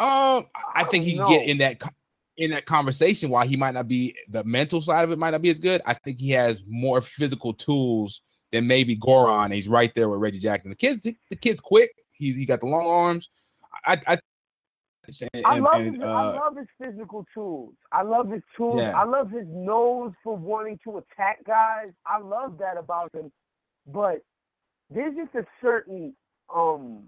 [0.00, 1.80] Um, I think he can get in that
[2.36, 3.30] in that conversation.
[3.30, 5.82] While he might not be the mental side of it might not be as good,
[5.86, 8.20] I think he has more physical tools
[8.52, 9.54] than maybe Goran.
[9.54, 10.70] He's right there with Reggie Jackson.
[10.70, 11.90] The kids, the kid's quick.
[12.12, 13.28] He's he got the long arms.
[13.84, 14.18] I, I,
[15.32, 17.74] and, I love and, his, uh, I love his physical tools.
[17.92, 18.80] I love his tools.
[18.80, 18.98] Yeah.
[18.98, 21.90] I love his nose for wanting to attack guys.
[22.06, 23.30] I love that about him.
[23.86, 24.22] But
[24.90, 26.14] there's just a certain
[26.54, 27.04] um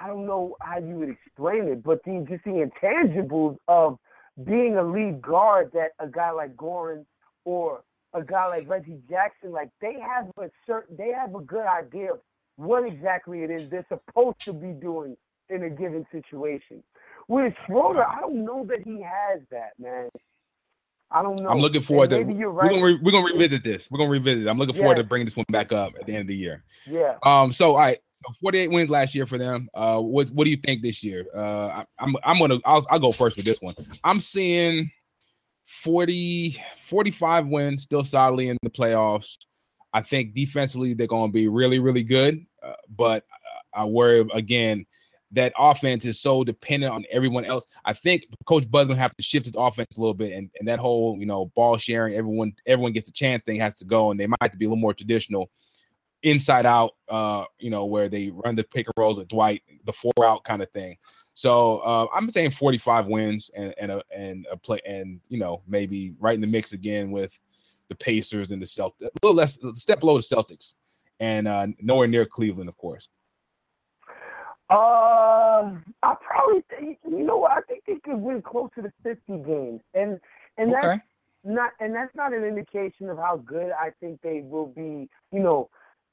[0.00, 3.98] I don't know how you would explain it, but the just the intangibles of
[4.44, 7.04] being a lead guard that a guy like Goran
[7.44, 7.82] or
[8.14, 12.12] a guy like Reggie Jackson, like they have a certain they have a good idea
[12.12, 12.20] of
[12.56, 15.16] what exactly it is they're supposed to be doing
[15.48, 16.82] in a given situation.
[17.28, 20.08] With Schroeder, I don't know that he has that, man.
[21.10, 21.48] I don't know.
[21.50, 22.26] I'm looking forward And to.
[22.26, 22.70] maybe you're We're right.
[22.70, 23.86] gonna re, we're gonna revisit this.
[23.90, 24.46] We're gonna revisit.
[24.46, 24.48] it.
[24.50, 25.02] I'm looking forward Yeah.
[25.02, 26.64] to bringing this one back up at the end of the year.
[26.86, 27.16] yeah.
[27.22, 27.52] Um.
[27.52, 27.98] So, all right.
[28.26, 29.68] So 48 wins last year for them.
[29.74, 30.00] Uh.
[30.00, 31.26] What What do you think this year?
[31.34, 31.66] Uh.
[31.68, 33.74] I, I'm I'm gonna I'll I'll go first with this one.
[34.04, 34.90] I'm seeing
[35.64, 39.36] 40 45 wins still solidly in the playoffs.
[39.92, 42.44] I think defensively they're gonna be really really good.
[42.62, 43.24] Uh, but
[43.74, 44.84] I worry again
[45.32, 47.66] that offense is so dependent on everyone else.
[47.84, 50.68] I think Coach Bud's gonna have to shift his offense a little bit, and, and
[50.68, 54.10] that whole you know ball sharing, everyone everyone gets a chance thing has to go,
[54.10, 55.50] and they might have to be a little more traditional,
[56.22, 56.92] inside out.
[57.08, 60.44] Uh, you know where they run the pick and rolls with Dwight, the four out
[60.44, 60.96] kind of thing.
[61.34, 65.62] So uh, I'm saying 45 wins and and a and a play and you know
[65.68, 67.38] maybe right in the mix again with
[67.88, 70.74] the Pacers and the Celtics, a little less a step below the Celtics,
[71.20, 73.08] and uh, nowhere near Cleveland, of course.
[74.70, 78.92] Uh, I probably think you know what I think they could win close to the
[79.02, 80.20] fifty games, and
[80.58, 81.00] and that's
[81.42, 85.08] not and that's not an indication of how good I think they will be.
[85.32, 85.70] You know,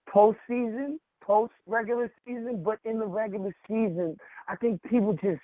[0.09, 5.41] postseason, post regular season, but in the regular season, I think people just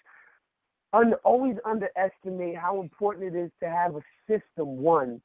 [0.94, 4.78] under, always underestimate how important it is to have a system.
[4.78, 5.22] One,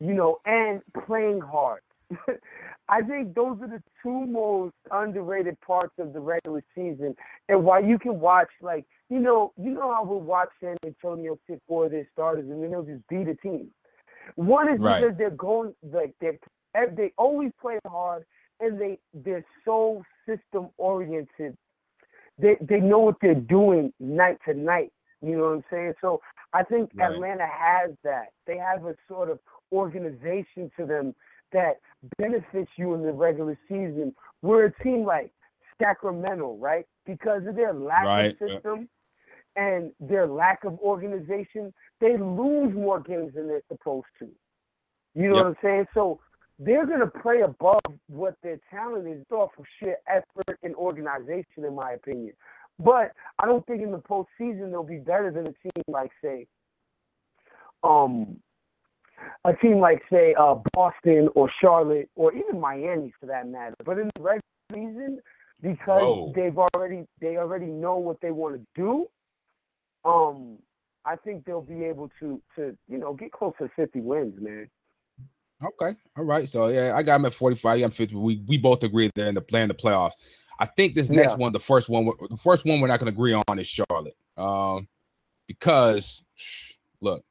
[0.00, 1.82] you know, and playing hard.
[2.88, 7.14] I think those are the two most underrated parts of the regular season.
[7.48, 11.38] And while you can watch, like, you know, you know how we'll watch San Antonio
[11.46, 13.70] sit for their starters and then they'll just beat a team.
[14.36, 15.02] One is Right.
[15.02, 16.38] because they're going, like, they're,
[16.94, 18.24] they always play hard
[18.60, 21.56] and they, they're so system oriented.
[22.38, 24.92] They, they know what they're doing night to night.
[25.20, 25.94] You know what I'm saying?
[26.00, 26.20] So
[26.52, 27.12] I think Right.
[27.12, 28.28] Atlanta has that.
[28.46, 29.40] They have a sort of
[29.72, 31.14] organization to them
[31.52, 31.80] that
[32.18, 34.14] benefits you in the regular season.
[34.42, 35.32] We're a team like
[35.80, 36.86] Sacramento, right?
[37.06, 38.88] Because of their lack Right, of system
[39.56, 44.28] and their lack of organization, they lose more games than they're supposed to.
[45.14, 45.44] You know Yep.
[45.44, 45.86] what I'm saying?
[45.94, 46.20] So
[46.58, 51.64] they're going to play above what their talent is off of sheer effort and organization,
[51.64, 52.34] in my opinion.
[52.78, 56.46] But I don't think in the postseason they'll be better than a team like, say,
[57.82, 58.40] um,
[59.44, 63.74] a team like say uh, Boston or Charlotte or even Miami for that matter.
[63.84, 64.40] But in the regular
[64.72, 65.20] season,
[65.60, 66.32] because Whoa.
[66.34, 69.06] they've already they already know what they want to do,
[70.04, 70.58] um,
[71.04, 74.68] I think they'll be able to to you know get close to fifty wins, man.
[75.62, 75.96] Okay.
[76.16, 76.48] All right.
[76.48, 77.82] So yeah, I got him at 45.
[77.82, 78.14] I'm 50.
[78.14, 80.12] We we both agree they're in the playing the playoffs.
[80.60, 81.38] I think this next Yeah.
[81.38, 84.16] one, the first one, the first one we're not going to agree on is Charlotte.
[84.36, 84.88] Um,
[85.46, 86.24] because
[87.00, 87.24] look,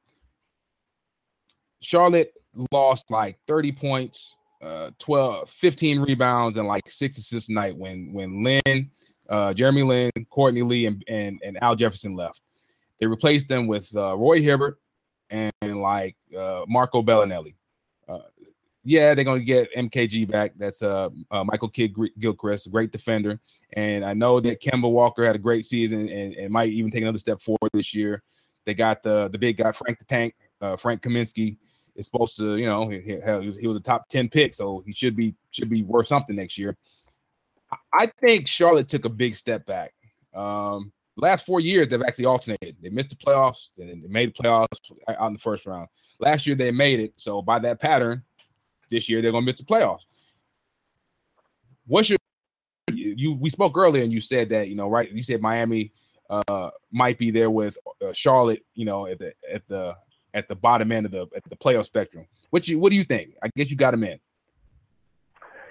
[1.80, 2.32] Charlotte
[2.72, 8.42] lost like 30 points, uh, 12, 15 rebounds, and like six assists night when when
[8.42, 8.90] Lin,
[9.28, 12.40] uh, Jeremy Lin, Courtney Lee, and, and and Al Jefferson left.
[13.00, 14.78] They replaced them with uh, Roy Hibbert
[15.30, 17.54] and, like uh, Marco Belinelli.
[18.08, 18.18] Uh,
[18.82, 20.52] yeah, they're gonna get MKG back.
[20.56, 23.38] That's uh, uh Michael Kidd Gilchrist, great defender,
[23.74, 27.02] and I know that Kemba Walker had a great season and, and might even take
[27.02, 28.22] another step forward this year.
[28.66, 31.58] They got the the big guy Frank the Tank, uh, Frank Kaminsky
[31.98, 34.82] is supposed to, you know, he, he- was, he was a top ten pick, so
[34.86, 36.76] he should be should be worth something next year.
[37.92, 39.92] I- think Charlotte took a big step back.
[40.34, 42.76] Um, last four years they've actually alternated.
[42.80, 44.78] They missed the playoffs, then they made the playoffs
[45.08, 45.88] out in the first round.
[46.20, 48.22] Last year they made it, so by that pattern,
[48.90, 50.02] this year they're gonna miss the playoffs.
[51.86, 52.18] What's your
[52.92, 53.34] you?
[53.34, 55.10] We spoke earlier, and you said that you know, right?
[55.10, 55.92] You said Miami
[56.30, 57.76] uh, might be there with
[58.06, 59.94] uh, Charlotte, you know, at the at the
[60.34, 62.26] at the bottom end of the at the playoff spectrum.
[62.50, 63.34] What you what do you think?
[63.42, 64.18] I guess you got him in.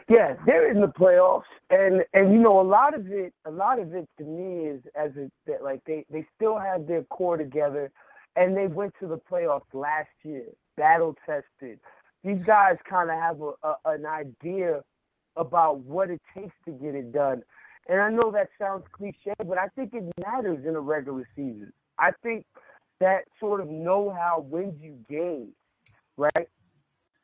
[0.09, 3.79] Yeah, they're in the playoffs, and and you know a lot of it, a lot
[3.79, 7.37] of it to me is as a that like they they still have their core
[7.37, 7.91] together,
[8.35, 10.45] and they went to the playoffs last year,
[10.77, 11.79] battle tested.
[12.23, 14.81] These guys kind of have a, a, an idea
[15.35, 17.43] about what it takes to get it done,
[17.89, 21.73] and I know that sounds cliche, but I think it matters in a regular season.
[21.99, 22.45] I think
[22.99, 25.53] that sort of know-how wins you games,
[26.17, 26.47] right?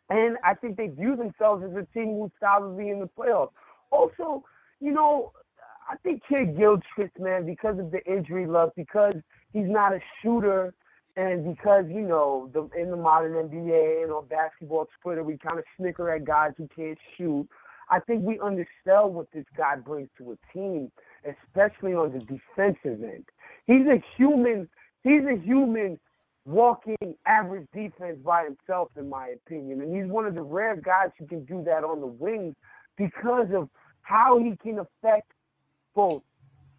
[0.09, 3.51] And I think they view themselves as a team who's solidly in the playoffs.
[3.91, 4.43] Also,
[4.79, 5.31] you know,
[5.89, 9.15] I think Kidd Gilchrist, man, because of the injury luck, because
[9.51, 10.73] he's not a shooter,
[11.15, 15.59] and because you know, the in the modern NBA and on basketball Twitter, we kind
[15.59, 17.47] of snicker at guys who can't shoot.
[17.89, 20.91] I think we understand what this guy brings to a team,
[21.23, 23.25] especially on the defensive end.
[23.67, 24.69] He's a human.
[25.03, 25.99] He's a human
[26.45, 29.81] walking average defense by himself, in my opinion.
[29.81, 32.55] And he's one of the rare guys who can do that on the wings
[32.97, 33.69] because of
[34.01, 35.31] how he can affect
[35.95, 36.23] both,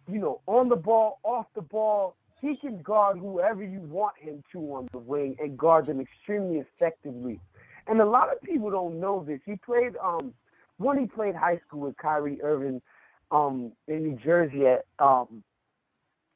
[0.07, 2.15] you know, on the ball, off the ball.
[2.41, 6.57] He can guard whoever you want him to on the wing and guard them extremely
[6.59, 7.39] effectively.
[7.87, 9.39] And a lot of people don't know this.
[9.45, 10.33] He played um
[10.77, 12.81] when he played high school with Kyrie Irving
[13.31, 15.43] um in New Jersey at um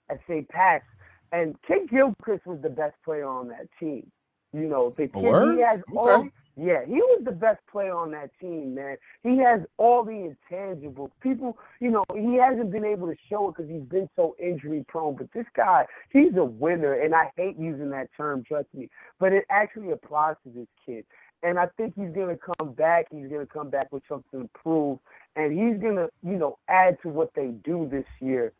[0.10, 0.48] at St.
[0.50, 0.86] Pat's
[1.32, 4.12] and Kidd Gilchrist was the best player on that team.
[4.52, 5.96] You know, the kid he has okay.
[5.96, 6.30] all
[6.62, 8.98] yeah, he was the best player on that team, man.
[9.24, 11.12] He has all the intangibles.
[11.22, 14.84] People, you know, he hasn't been able to show it because he's been so injury
[14.90, 15.16] prone.
[15.16, 18.90] But this guy, he's a winner, and I hate using that term, trust me.
[19.22, 21.06] But it actually applies to this kid.
[21.44, 23.06] And I think he's gonna come back.
[23.10, 25.00] He's gonna come back with something to prove,
[25.38, 28.52] and he's gonna, you know, add to what they do this year.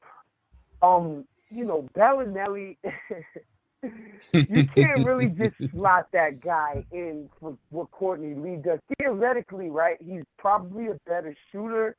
[0.82, 2.78] Um, you know, Belinelli,
[4.34, 8.80] you can't really just slot that guy in for what Courtney Lee does.
[8.98, 9.98] Theoretically, right?
[10.00, 11.96] He's probably a better shooter.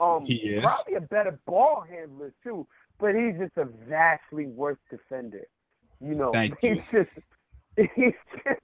[0.00, 0.62] Um, he is.
[0.62, 2.66] probably a better ball handler too,
[2.98, 5.46] but he's just a vastly worse defender.
[6.00, 7.04] You know, Thank he's you.
[7.04, 8.60] just he's just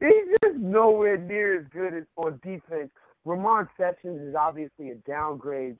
[0.00, 2.90] he's just nowhere near as good as on defense.
[3.24, 5.76] Ramon Sessions is obviously a downgrade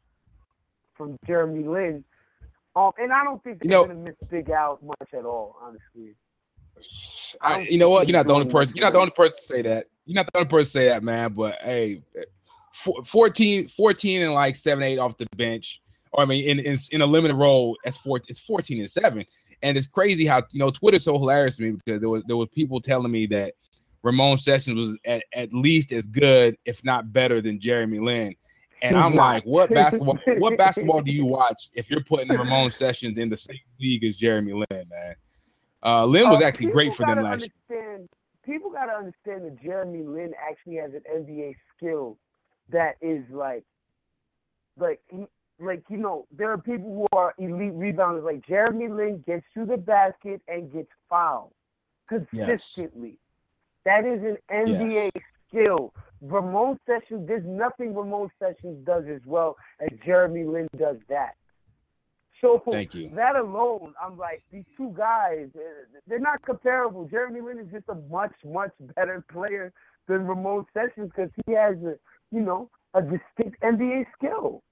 [0.97, 2.05] from Jeremy Lin,
[2.77, 5.57] um, and I don't think they're You know- to miss Big Al much at all,
[5.61, 6.15] honestly.
[7.41, 8.07] I you know what?
[8.07, 8.77] You're not the only person.
[8.77, 9.87] You're not the only person to say that.
[10.05, 11.33] You're not the only person to say that, man.
[11.33, 12.03] But hey,
[12.73, 15.81] four- 14, 14 and like seven, eight off the bench.
[16.13, 18.21] Or I mean, in in, in a limited role, that's four.
[18.29, 19.25] It's 14 and seven.
[19.63, 22.37] And it's crazy how you know Twitter's so hilarious to me because there was there
[22.37, 23.55] was people telling me that
[24.03, 28.35] Ramon Sessions was at, at least as good, if not better, than Jeremy Lin.
[28.89, 30.19] And I'm like, what basketball?
[30.39, 34.17] what basketball do you watch if you're putting Ramon Sessions in the same league as
[34.17, 35.15] Jeremy Lin, man?
[35.83, 38.01] Uh, Lin was Uh, actually great for them gotta last year.
[38.45, 42.17] People got to understand that Jeremy Lin actually has an NBA skill
[42.69, 43.65] that is like,
[44.79, 45.01] like,
[45.59, 48.25] like you know, there are people who are elite rebounders.
[48.25, 51.53] Like Jeremy Lin gets to the basket and gets fouled
[52.09, 53.19] consistently.
[53.85, 55.11] That is an NBA
[55.49, 55.93] skill.
[56.23, 61.35] Ramon Sessions, there's nothing Ramon Sessions does as well as Jeremy Lin does that.
[62.41, 63.11] So Thank you.
[63.15, 67.07] that alone, I'm like, these two guys, eh, they're not comparable.
[67.07, 69.73] Jeremy Lin is just a much, much better player
[70.07, 71.95] than Ramon Sessions because he has a,
[72.31, 74.63] you know, a distinct NBA skill.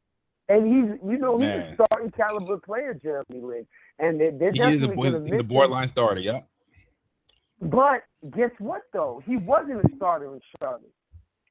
[0.50, 1.72] And he's, you know, he's Man.
[1.72, 3.66] a starting caliber player, Jeremy Lin.
[3.98, 6.20] And they're, they're He is a definitely he's, going he's a borderline starter.
[6.20, 6.40] Yeah.
[7.62, 8.02] But
[8.36, 9.22] guess what though?
[9.26, 10.92] He wasn't a starter in Charlotte.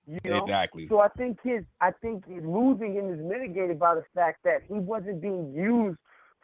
[0.08, 0.44] You know?
[0.44, 0.88] Exactly.
[0.88, 4.62] So I think his I think his losing him is mitigated by the fact that
[4.68, 5.98] he wasn't being used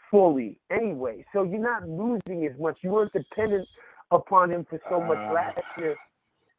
[0.10, 1.26] fully anyway.
[1.34, 2.80] So you're not losing as much.
[2.84, 3.68] You weren't dependent
[4.12, 5.96] upon him for so much Uh, last year.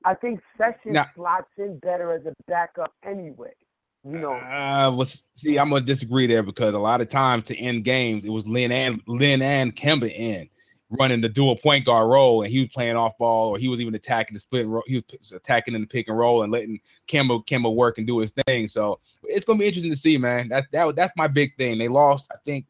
[0.04, 3.52] I think Sessions Now- slots in better as a backup anyway.
[4.04, 7.56] You know, Uh, was see, I'm gonna disagree there because a lot of times to
[7.56, 10.48] end games, it was Lin and Lin and Kemba in
[10.90, 13.80] running the dual point guard role, and he was playing off ball, or he was
[13.80, 14.62] even attacking the split.
[14.62, 14.82] and roll.
[14.86, 18.18] He was attacking in the pick and roll and letting Kemba Kemba work and do
[18.18, 18.68] his thing.
[18.68, 20.48] So it's gonna be interesting to see, man.
[20.48, 21.78] That that that's my big thing.
[21.78, 22.66] They lost, I think.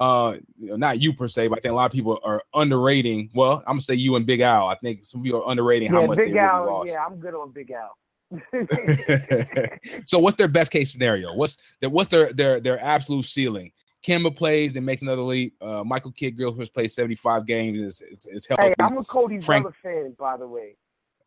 [0.00, 2.42] Uh, you know, not you per se, but I think a lot of people are
[2.54, 3.30] underrating.
[3.34, 4.66] Well, I'm gonna say you and Big Al.
[4.66, 6.88] I think some people are underrating how yeah, much they Big really lost.
[6.88, 7.96] Yeah, I'm good on Big Al.
[10.06, 11.34] so what's their best case scenario?
[11.34, 13.72] What's their what's their their their absolute ceiling?
[14.06, 15.54] Kemba plays and makes another leap.
[15.62, 17.78] Uh, Michael Kidd Gilchrist plays 75 games.
[17.80, 18.62] Is is, is healthy.
[18.68, 20.76] Hey, I'm a Cody Frank- Zeller fan, by the way.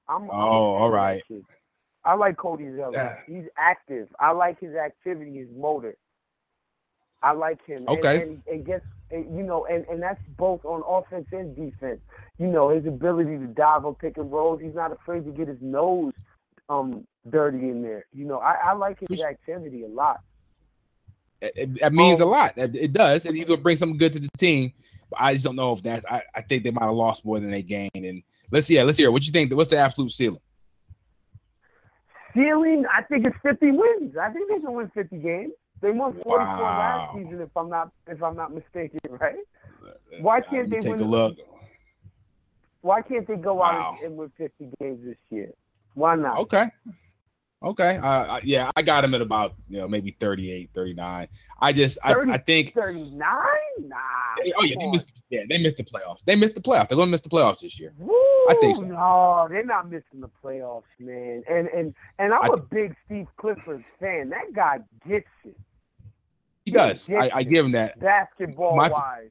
[0.07, 1.23] I'm, Oh, all right.
[2.03, 3.17] I like Cody Zeller.
[3.28, 4.07] He's active.
[4.19, 5.95] I like his activity, his motor.
[7.23, 7.86] I like him.
[7.88, 8.21] And- Okay.
[8.21, 12.01] And, and guess you know, and and that's both on offense and defense.
[12.38, 14.59] You know, his ability to dive on pick and rolls.
[14.61, 16.13] He's not afraid to get his nose
[16.69, 18.05] um dirty in there.
[18.13, 20.19] You know, I, I like his activity a lot.
[21.55, 22.29] It, it means a oh.
[22.29, 22.57] lot.
[22.57, 24.73] It, it does, and he's gonna bring something good to the team.
[25.09, 26.05] But I just don't know if that's.
[26.09, 27.91] I, I think they might have lost more than they gained.
[27.93, 29.11] And let's yeah, let's hear.
[29.11, 29.53] What you think?
[29.53, 30.41] What's the absolute ceiling?
[32.33, 34.17] Ceiling, I think it's 50 wins.
[34.21, 35.53] I think they can win 50 games.
[35.81, 36.57] They won 44 wow.
[36.59, 39.35] last season, if I'm not if I'm not mistaken, right?
[40.19, 41.01] Why can't they take win?
[41.01, 41.37] a look?
[42.81, 43.97] Why can't they go wow.
[43.97, 45.51] out and win 50 games this year?
[45.93, 46.37] Why not?
[46.39, 46.69] Okay.
[47.63, 47.97] Okay.
[47.97, 51.27] Uh, yeah, I got him at about you know maybe 38, 39.
[51.59, 53.19] I just 30, I, I think 39.
[53.79, 53.97] Nah.
[54.57, 56.19] oh yeah, they missed, yeah, they missed the playoffs.
[56.25, 56.89] They missed the playoffs.
[56.89, 57.93] They're gonna miss the playoffs this year.
[57.97, 58.85] Woo, I think so.
[58.85, 61.43] No, they're not missing the playoffs, man.
[61.49, 64.29] And and and I'm I, a big Steve Clifford fan.
[64.29, 65.55] That guy gets it.
[66.65, 67.07] He, he does.
[67.09, 67.99] I, I, give him that.
[67.99, 69.29] Basketball My, wise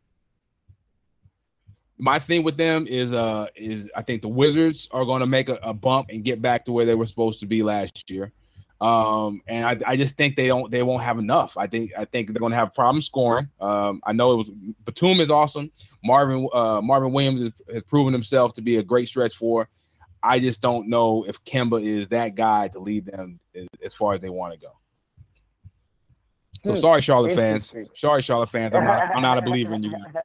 [1.98, 5.48] my thing with them is uh is I think the Wizards are going to make
[5.48, 8.32] a, a, bump and get back to where they were supposed to be last year.
[8.80, 11.56] Um, and I, I just think they don't they won't have enough.
[11.56, 13.48] I think I think they're going to have problems scoring.
[13.60, 14.50] Um, I know it was
[14.84, 15.70] Batum is awesome.
[16.02, 19.68] Marvin uh, Marvin Williams has, has proven himself to be a great stretch four.
[20.22, 24.14] I just don't know if Kemba is that guy to lead them as, as far
[24.14, 24.72] as they want to go.
[26.64, 26.80] So hmm.
[26.80, 27.74] sorry, Charlotte fans.
[27.94, 28.74] Sorry, Charlotte fans.
[28.74, 30.22] I'm not, I'm not a believer in you guys.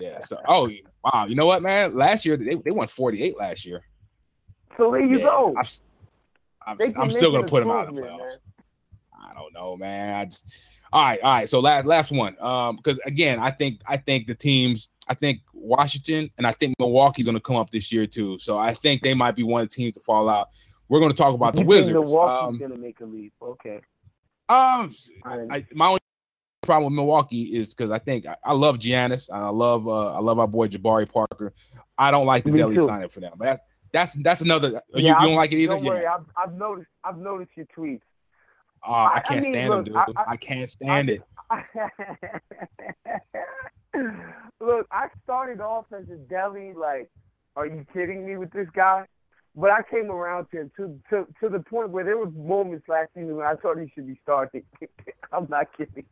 [0.00, 0.18] Yeah.
[0.22, 0.70] So, oh
[1.04, 1.94] wow, you know what, man?
[1.94, 3.82] Last year they, they won 48 last year.
[4.76, 5.54] So there you yeah, go.
[6.66, 8.18] I'm, I'm, I'm still gonna put them out of the playoffs.
[8.18, 8.38] Man.
[9.30, 10.14] I don't know, man.
[10.14, 10.44] I just
[10.92, 11.48] all right, all right.
[11.48, 12.40] So last last one.
[12.40, 16.74] Um, because again, I think I think the teams, I think Washington and I think
[16.78, 18.38] Milwaukee's gonna come up this year too.
[18.40, 20.48] So I think they might be one of the teams to fall out.
[20.88, 21.92] We're gonna talk about you the Wizards.
[21.92, 23.32] Milwaukee's um, gonna make a leap.
[23.40, 23.80] Okay.
[24.48, 24.92] Um,
[25.24, 25.99] I, my only
[26.70, 29.28] problem with Milwaukee is because I think I, I, love Giannis.
[29.28, 31.52] I love uh, I love our boy Jabari Parker.
[31.98, 33.60] I don't like the Delly signing for them, but that's
[33.92, 34.80] that's that's another.
[34.94, 35.74] Yeah, you, you don't like it either.
[35.74, 36.86] Don't worry, I've, I've, noticed.
[37.02, 38.02] I've noticed your tweets.
[38.86, 40.16] Uh, I, I, can't I mean, stand look, them, dude.
[40.28, 41.22] I, can't stand it.
[44.60, 46.76] look, I started off as a Delly.
[46.76, 47.10] Like,
[47.56, 49.06] are you kidding me with this guy?
[49.56, 52.88] But I came around to him to to to the point where there was moments
[52.88, 54.62] last season when I thought he should be starting.
[55.32, 56.04] I'm not kidding.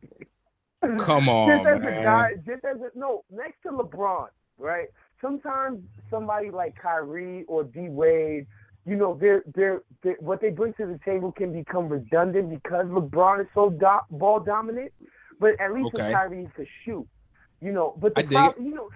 [0.99, 1.99] Come on, just as man.
[1.99, 4.89] a guy, just as a no, next to LeBron, right?
[5.21, 8.47] Sometimes somebody like Kyrie or D Wade,
[8.87, 12.87] you know, they're, they're, they're what they bring to the table can become redundant because
[12.87, 14.93] LeBron is so do- ball dominant.
[15.41, 16.05] But at least okay.
[16.05, 17.07] with Kyrie, he could shoot.
[17.61, 18.89] You know, but the problem, you know,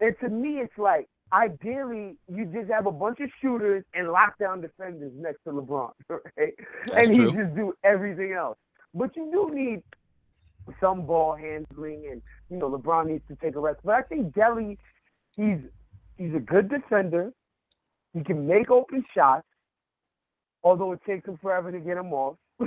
[0.00, 4.60] and to me, it's like ideally you just have a bunch of shooters and lockdown
[4.60, 6.54] defenders next to LeBron, right?
[6.86, 7.30] That's and true.
[7.30, 8.58] he just do everything else.
[8.94, 9.82] But you do need
[10.80, 13.80] some ball handling, and you know LeBron needs to take a rest.
[13.84, 14.78] But I think Delly,
[15.36, 15.58] he's
[16.16, 17.32] he's a good defender.
[18.12, 19.46] He can make open shots,
[20.62, 22.36] although it takes him forever to get them off.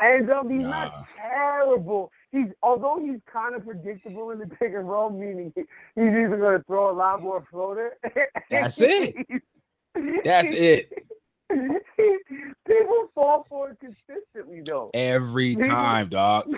[0.00, 0.70] and um, he's nah.
[0.70, 2.10] not terrible.
[2.32, 5.64] He's although he's kind of predictable in the pick and roll, meaning he's
[5.96, 7.96] either going to throw a lot more floater.
[8.50, 9.14] That's it.
[10.24, 11.06] That's it.
[12.66, 14.90] People fall for it consistently, though.
[14.94, 16.48] Every time, dog.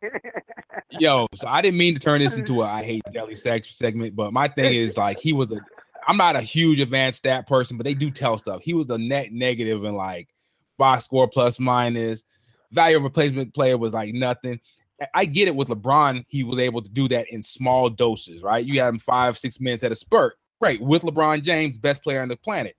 [0.90, 4.32] Yo, so I didn't mean to turn this into a I hate Delly segment, but
[4.32, 5.60] my thing is like he was a.
[6.08, 8.62] I'm not a huge advanced stat person, but they do tell stuff.
[8.62, 10.28] He was a net negative in like
[10.78, 12.24] box score plus minus.
[12.70, 14.60] Value of replacement player was like nothing.
[15.14, 18.64] I get it with LeBron, he was able to do that in small doses, right?
[18.64, 20.38] You had him five, six minutes at a spurt.
[20.60, 20.80] Great.
[20.80, 22.76] With LeBron James, best player on the planet.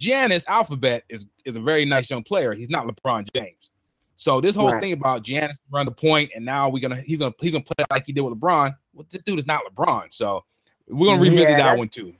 [0.00, 2.52] Giannis Alphabet is is a very nice young player.
[2.52, 3.70] He's not LeBron James.
[4.16, 4.80] So this whole right.
[4.80, 7.84] thing about Giannis run the point and now we're gonna he's gonna he's gonna play
[7.90, 8.74] like he did with LeBron.
[8.94, 10.08] Well, this dude is not LeBron.
[10.10, 10.44] So
[10.88, 12.14] we're gonna revisit yeah, that one too.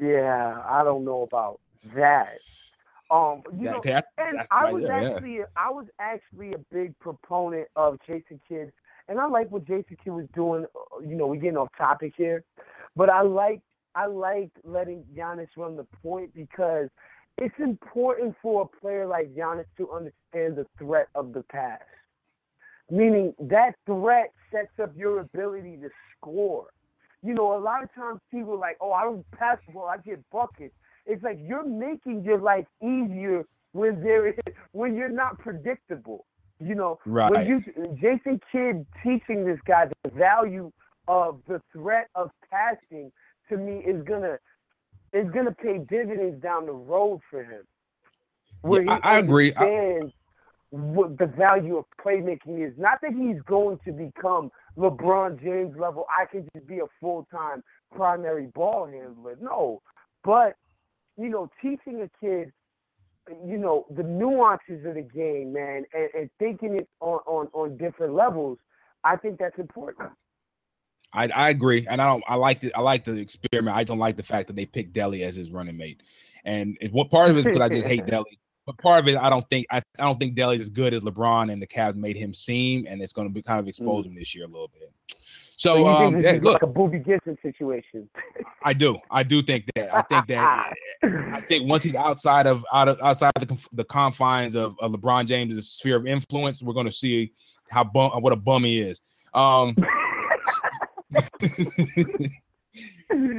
[0.00, 1.60] Yeah, I don't know about
[1.94, 2.38] that.
[3.10, 5.44] Um, you know, that, and I was actually yeah.
[5.54, 8.72] I was actually a big proponent of Jason Kidd,
[9.08, 10.64] and I like what Jason Kidd was doing.
[10.74, 12.42] Uh, you know, we're getting off topic here,
[12.96, 13.60] but I like
[13.94, 16.88] I liked letting Giannis run the point because
[17.38, 21.80] it's important for a player like Giannis to understand the threat of the pass.
[22.90, 26.66] Meaning that threat sets up your ability to score.
[27.22, 29.86] You know, a lot of times people are like, oh, I don't pass the ball,
[29.86, 30.74] I get buckets.
[31.06, 34.34] It's like you're making your life easier when there is
[34.72, 36.26] when you're not predictable.
[36.60, 37.30] You know, right.
[37.30, 37.60] when you
[38.00, 40.70] Jason Kidd teaching this guy the value
[41.08, 43.10] of the threat of passing
[43.48, 44.38] to me is gonna
[45.12, 47.62] is gonna pay dividends down the road for him.
[48.62, 49.52] Where yeah, I, I agree.
[49.56, 50.00] I,
[50.72, 52.72] what the value of playmaking is.
[52.78, 56.06] Not that he's going to become LeBron James level.
[56.08, 57.62] I can just be a full time
[57.94, 59.36] primary ball handler.
[59.40, 59.82] No,
[60.24, 60.54] but
[61.18, 62.52] you know, teaching a kid,
[63.46, 67.76] you know, the nuances of the game, man, and, and thinking it on, on on
[67.76, 68.58] different levels.
[69.04, 70.10] I think that's important.
[71.12, 72.24] I, I agree, and I don't.
[72.26, 73.76] I like the I like the experiment.
[73.76, 76.02] I don't like the fact that they picked Delly as his running mate,
[76.44, 78.38] and it, what part of it is because I just hate Delly.
[78.64, 81.02] But part of it, I don't think I, I don't think Delly's as good as
[81.02, 84.04] LeBron and the Cavs made him seem, and it's going to be kind of expose
[84.04, 84.08] mm.
[84.08, 84.92] him this year a little bit.
[85.56, 88.08] So, so um, yeah, look, like a Boobie Gibson situation.
[88.64, 89.94] I do, I do think that.
[89.94, 90.72] I think that.
[91.04, 94.92] I think once he's outside of out of outside of the, the confines of, of
[94.92, 97.32] LeBron James' sphere of influence, we're going to see
[97.68, 99.00] how bum what a bum he is.
[99.34, 99.76] Um,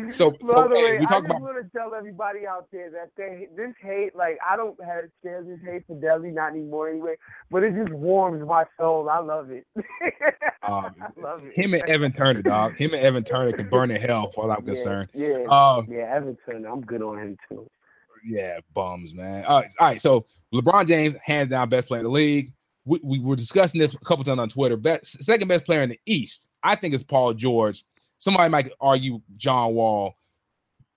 [0.08, 1.42] so, By so the way, we talk I just about.
[1.42, 5.44] want to tell everybody out there that they this hate, like I don't have share
[5.44, 7.16] this hate for Delly, not anymore anyway.
[7.50, 9.10] But it just warms my soul.
[9.10, 9.66] I love it.
[9.76, 9.84] um,
[11.02, 11.54] I love it.
[11.56, 12.76] Him and Evan Turner, dog.
[12.76, 15.10] Him and Evan Turner can burn in hell, for all I'm yeah, concerned.
[15.14, 16.70] Yeah, um, yeah, Evan Turner.
[16.70, 17.70] I'm good on him too.
[18.26, 19.44] Yeah, bums, man.
[19.46, 20.02] All right, all right.
[20.02, 22.54] So LeBron James, hands down, best player in the league.
[22.86, 24.78] We, we were discussing this a couple times on Twitter.
[24.78, 27.84] Best, second best player in the East, I think, it's Paul George
[28.24, 30.16] somebody might argue John Wall.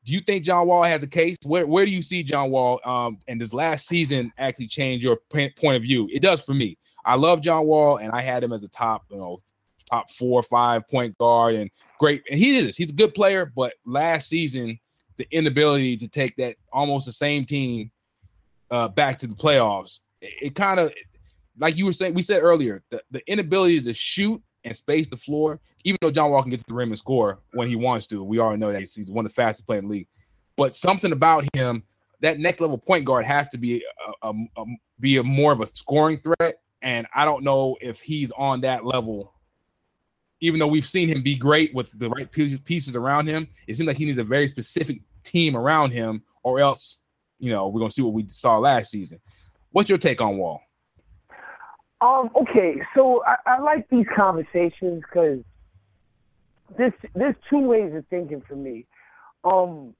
[0.04, 1.36] Do you think John Wall has a case?
[1.44, 5.18] Where where do you see John Wall um and this last season actually change your
[5.30, 6.08] point of view?
[6.12, 6.78] It does for me.
[7.04, 9.42] I love John Wall and I had him as a top, you know,
[9.90, 12.22] top four or five point guard and great.
[12.30, 12.76] And he is.
[12.76, 14.78] He's a good player, but last season
[15.16, 17.90] the inability to take that almost the same team
[18.70, 20.92] uh, back to the playoffs, it, it kind of
[21.58, 25.16] like you were saying, we said earlier, the, the inability to shoot and space the
[25.16, 28.06] floor, even though John Wall can get to the rim and score when he wants
[28.08, 28.22] to.
[28.22, 30.08] We already know that he's one of the fastest players in the league.
[30.56, 31.82] But something about him,
[32.20, 33.84] that next level point guard has to be
[34.22, 34.64] a, a, a,
[35.00, 36.60] be a more of a scoring threat.
[36.82, 39.32] And I don't know if he's on that level.
[40.40, 43.86] Even though we've seen him be great with the right pieces around him, it seems
[43.86, 46.98] like he needs a very specific team around him, or else,
[47.38, 49.18] you know, we're gonna see what we saw last season.
[49.70, 50.60] What's your take on Wall?
[52.00, 55.40] Um, okay, so I, I like these conversations because
[56.76, 58.86] this there's two ways of thinking for me.
[59.44, 59.94] Um,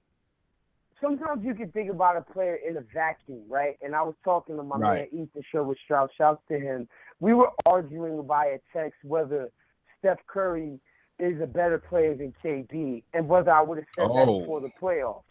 [1.00, 3.76] sometimes you can think about a player in a vacuum, right?
[3.82, 5.12] And I was talking to my right.
[5.12, 6.10] man Ethan Sherwood Strauss.
[6.18, 6.88] Shouts to him.
[7.20, 9.50] We were arguing via text whether
[9.98, 10.78] Steph Curry
[11.18, 14.14] is a better player than KD and whether I would have said oh.
[14.18, 15.22] that before the playoffs,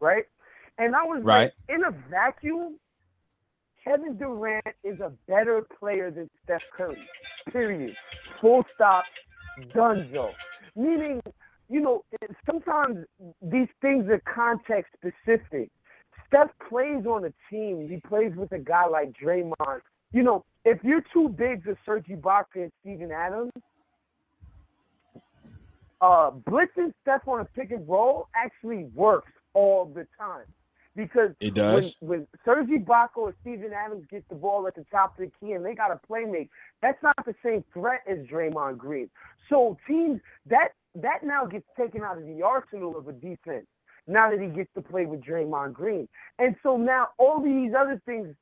[0.00, 0.24] right?
[0.78, 1.44] And I was right.
[1.44, 2.76] like, in a vacuum,
[3.86, 7.06] Kevin Durant is a better player than Steph Curry.
[7.52, 7.94] Period.
[8.40, 9.04] Full stop.
[9.74, 10.30] Dunzo.
[10.74, 11.20] Meaning,
[11.68, 12.04] you know,
[12.44, 13.04] sometimes
[13.40, 15.70] these things are context specific.
[16.26, 17.88] Steph plays on a team.
[17.88, 19.80] He plays with a guy like Draymond.
[20.12, 23.52] You know, if you're too big for Serge Ibaka and Steven Adams,
[26.00, 30.44] uh, blitzing Steph on a pick and roll actually works all the time.
[30.96, 31.94] Because it does.
[32.00, 35.30] When, when Serge Ibaka or Steven Adams gets the ball at the top of the
[35.38, 36.48] key and they got a playmate,
[36.80, 39.10] that's not the same threat as Draymond Green.
[39.50, 43.66] So teams that that now gets taken out of the arsenal of a defense.
[44.08, 48.00] Now that he gets to play with Draymond Green, and so now all these other
[48.06, 48.34] things,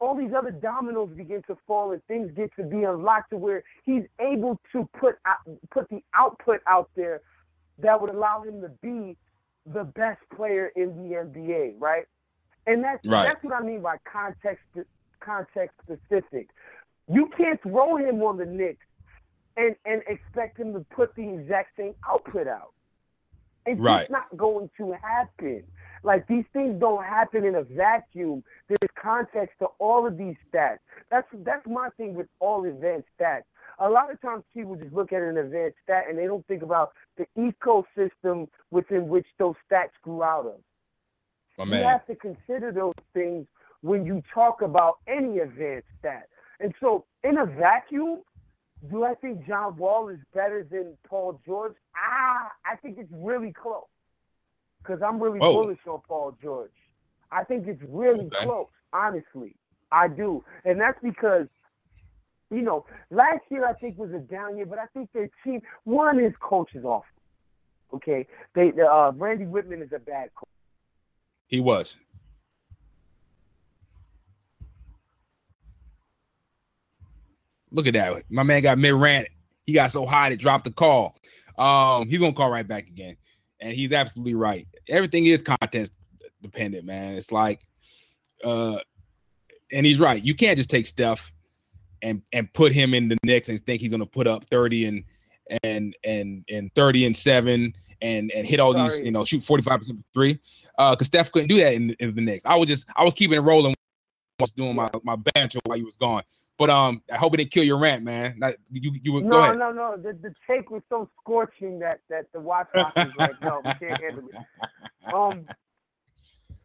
[0.00, 3.64] all these other dominoes begin to fall, and things get to be unlocked to where
[3.84, 5.38] he's able to put out,
[5.70, 7.22] put the output out there
[7.78, 9.16] that would allow him to be
[9.72, 12.04] the best player in the NBA, right?
[12.66, 13.24] And that's right.
[13.24, 14.64] that's what I mean by context
[15.20, 16.48] context specific.
[17.10, 18.84] You can't throw him on the Knicks
[19.56, 22.72] and and expect him to put the exact same output out.
[23.66, 24.02] It's right.
[24.02, 25.64] just not going to happen.
[26.02, 28.44] Like these things don't happen in a vacuum.
[28.68, 30.78] There's context to all of these stats.
[31.10, 33.42] That's that's my thing with all advanced stats
[33.80, 36.62] a lot of times people just look at an advanced stat and they don't think
[36.62, 41.66] about the ecosystem within which those stats grew out of.
[41.66, 43.46] My you have to consider those things
[43.80, 46.28] when you talk about any advanced stat.
[46.60, 48.20] And so, in a vacuum,
[48.90, 51.74] do I think John Wall is better than Paul George?
[51.96, 53.84] Ah, I think it's really close
[54.82, 55.52] because I'm really Whoa.
[55.52, 56.70] bullish on Paul George.
[57.30, 58.44] I think it's really okay.
[58.44, 59.54] close, honestly.
[59.90, 60.44] I do.
[60.64, 61.46] And that's because
[62.50, 65.60] you know, last year I think was a down year, but I think their team
[65.84, 67.04] one is coach is awful.
[67.94, 70.48] Okay, they uh, Randy Wittman is a bad coach.
[71.46, 71.96] He was.
[77.70, 78.24] Look at that.
[78.30, 79.28] My man got mid rant.
[79.66, 81.16] He got so high to dropped the call.
[81.58, 83.16] Um, he's gonna call right back again.
[83.60, 84.66] And he's absolutely right.
[84.88, 85.90] Everything is content
[86.40, 87.16] dependent, man.
[87.16, 87.60] It's like
[88.44, 88.78] uh
[89.72, 90.22] and he's right.
[90.22, 91.32] You can't just take Steph
[92.02, 94.86] and and put him in the Knicks and think he's going to put up 30
[94.86, 95.04] and
[95.62, 98.88] and and and 30 and 7 and and hit all Sorry.
[98.88, 100.38] these, you know, shoot 45% three.
[100.78, 102.44] Uh cuz Steph couldn't do that in, in the Knicks.
[102.46, 103.74] I was just I was keeping it rolling
[104.40, 106.22] was doing my my banter while you was gone.
[106.58, 108.34] But um, I hope it didn't kill your rant, man.
[108.36, 109.58] Not, you you would no, go ahead.
[109.58, 110.02] No, no, no.
[110.02, 114.00] The the take was so scorching that that the Watch was like, no, we can't
[114.02, 114.36] handle it.
[115.14, 115.46] Um,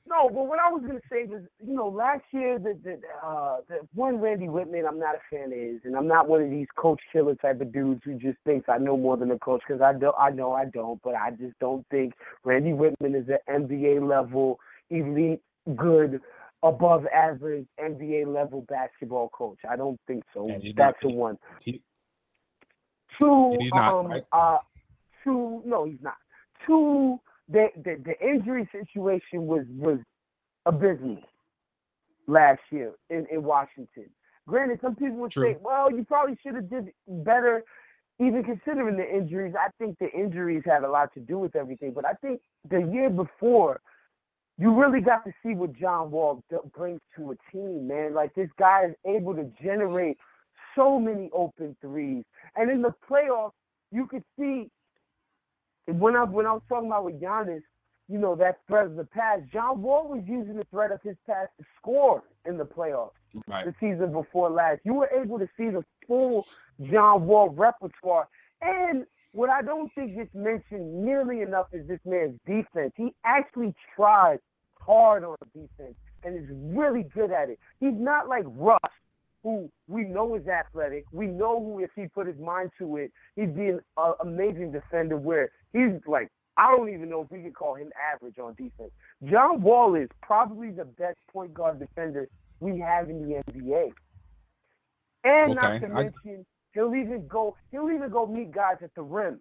[0.08, 3.58] no, but what I was gonna say was, you know, last year the the uh
[3.70, 6.49] the one Randy Wittman I'm not a fan of his, and I'm not one of
[6.49, 9.62] these coach killer type of dudes who just thinks I know more than a coach
[9.68, 13.30] because I don't I know I don't, but I just don't think Randy Wittman is
[13.30, 15.41] an NBA level elite
[15.76, 16.20] good
[16.64, 19.60] above average NBA level basketball coach.
[19.70, 20.45] I don't think so.
[20.76, 21.38] That's the one.
[21.62, 21.82] He,
[23.22, 24.24] two, he's not, um, right?
[24.32, 24.58] uh,
[25.24, 26.16] two, no, he's not.
[26.66, 27.20] Two,
[27.50, 30.00] the, the the injury situation was was
[30.66, 31.20] abysmal
[32.28, 34.10] last year in, in Washington.
[34.48, 35.54] Granted, some people would True.
[35.54, 37.64] say, well, you probably should have did better
[38.20, 39.54] even considering the injuries.
[39.60, 41.94] I think the injuries had a lot to do with everything.
[41.94, 43.80] But I think the year before–
[44.58, 46.44] you really got to see what John Wall
[46.76, 48.14] brings to a team, man.
[48.14, 50.18] Like this guy is able to generate
[50.76, 52.24] so many open threes,
[52.56, 53.52] and in the playoffs,
[53.91, 54.70] you could see
[55.88, 57.62] when I when I was talking about with Giannis,
[58.08, 59.40] you know that threat of the pass.
[59.52, 63.12] John Wall was using the threat of his pass to score in the playoffs
[63.48, 63.66] right.
[63.66, 64.82] the season before last.
[64.84, 66.46] You were able to see the full
[66.92, 68.28] John Wall repertoire,
[68.62, 72.94] and what I don't think gets mentioned nearly enough is this man's defense.
[72.96, 74.40] He actually tries
[74.80, 77.60] hard on defense and is really good at it.
[77.80, 78.80] He's not like Russ,
[79.44, 81.04] who we know is athletic.
[81.12, 84.72] We know who, if he put his mind to it, he'd be an uh, amazing
[84.72, 85.18] defender.
[85.18, 88.91] Where he's like, I don't even know if we could call him average on defense.
[89.30, 92.28] John Wall is probably the best point guard defender
[92.60, 93.91] we have in the NBA.
[95.26, 95.54] And okay.
[95.54, 99.39] not to mention, he'll even go he'll even go meet guys at the rim.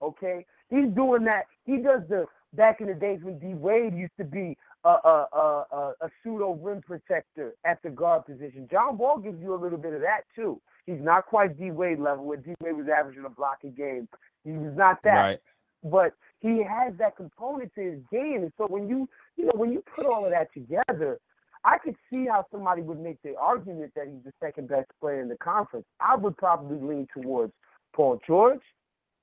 [0.00, 1.44] Okay, he's doing that.
[1.64, 5.64] He does the back in the days when D Wade used to be a a,
[5.72, 8.68] a, a pseudo rim protector at the guard position.
[8.70, 10.60] John Wall gives you a little bit of that too.
[10.86, 14.08] He's not quite D Wade level, where D Wade was averaging a block a game.
[14.44, 15.40] He was not that, right.
[15.84, 18.42] but he has that component to his game.
[18.42, 21.20] And so when you you know when you put all of that together,
[21.64, 25.20] I could see how somebody would make the argument that he's the second best player
[25.20, 25.86] in the conference.
[26.00, 27.52] I would probably lean towards
[27.94, 28.60] Paul George.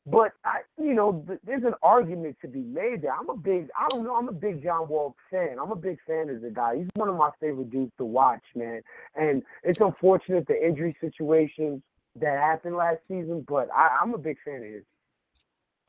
[0.06, 3.14] But I, you know, there's an argument to be made there.
[3.14, 5.58] I'm a big, I don't know, I'm a big John Wall fan.
[5.62, 6.78] I'm a big fan of the guy.
[6.78, 8.82] He's one of my favorite dudes to watch, man.
[9.16, 11.84] And it's unfortunate the injury situation
[12.16, 14.84] that happened last season, but I, I'm a big fan of his.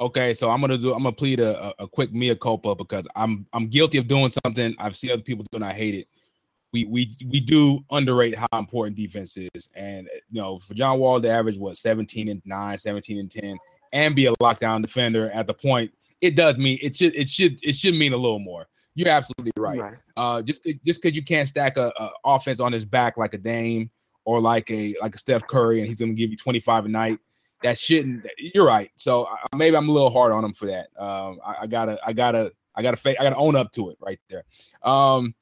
[0.00, 0.94] Okay, so I'm gonna do.
[0.94, 4.74] I'm gonna plead a, a quick mea culpa because I'm I'm guilty of doing something
[4.78, 6.08] I've seen other people do and I hate it.
[6.72, 11.20] We we we do underrate how important defense is, and you know for John Wall
[11.20, 13.58] to average what 17 and 9, 17 and 10
[13.92, 17.58] and be a lockdown defender at the point, it does mean it should it should
[17.62, 18.66] it should mean a little more.
[18.94, 19.80] You're absolutely right.
[19.80, 19.94] right.
[20.16, 23.38] Uh, just just because you can't stack a, a, offense on his back like a
[23.38, 23.90] Dame
[24.24, 26.88] or like a like a Steph Curry, and he's going to give you 25 a
[26.88, 27.18] night.
[27.62, 28.26] That shouldn't.
[28.38, 28.90] You're right.
[28.96, 30.88] So uh, maybe I'm a little hard on him for that.
[30.98, 33.98] Um, I, I, gotta I gotta I gotta fake I gotta own up to it
[34.00, 34.44] right there.
[34.82, 35.34] Um,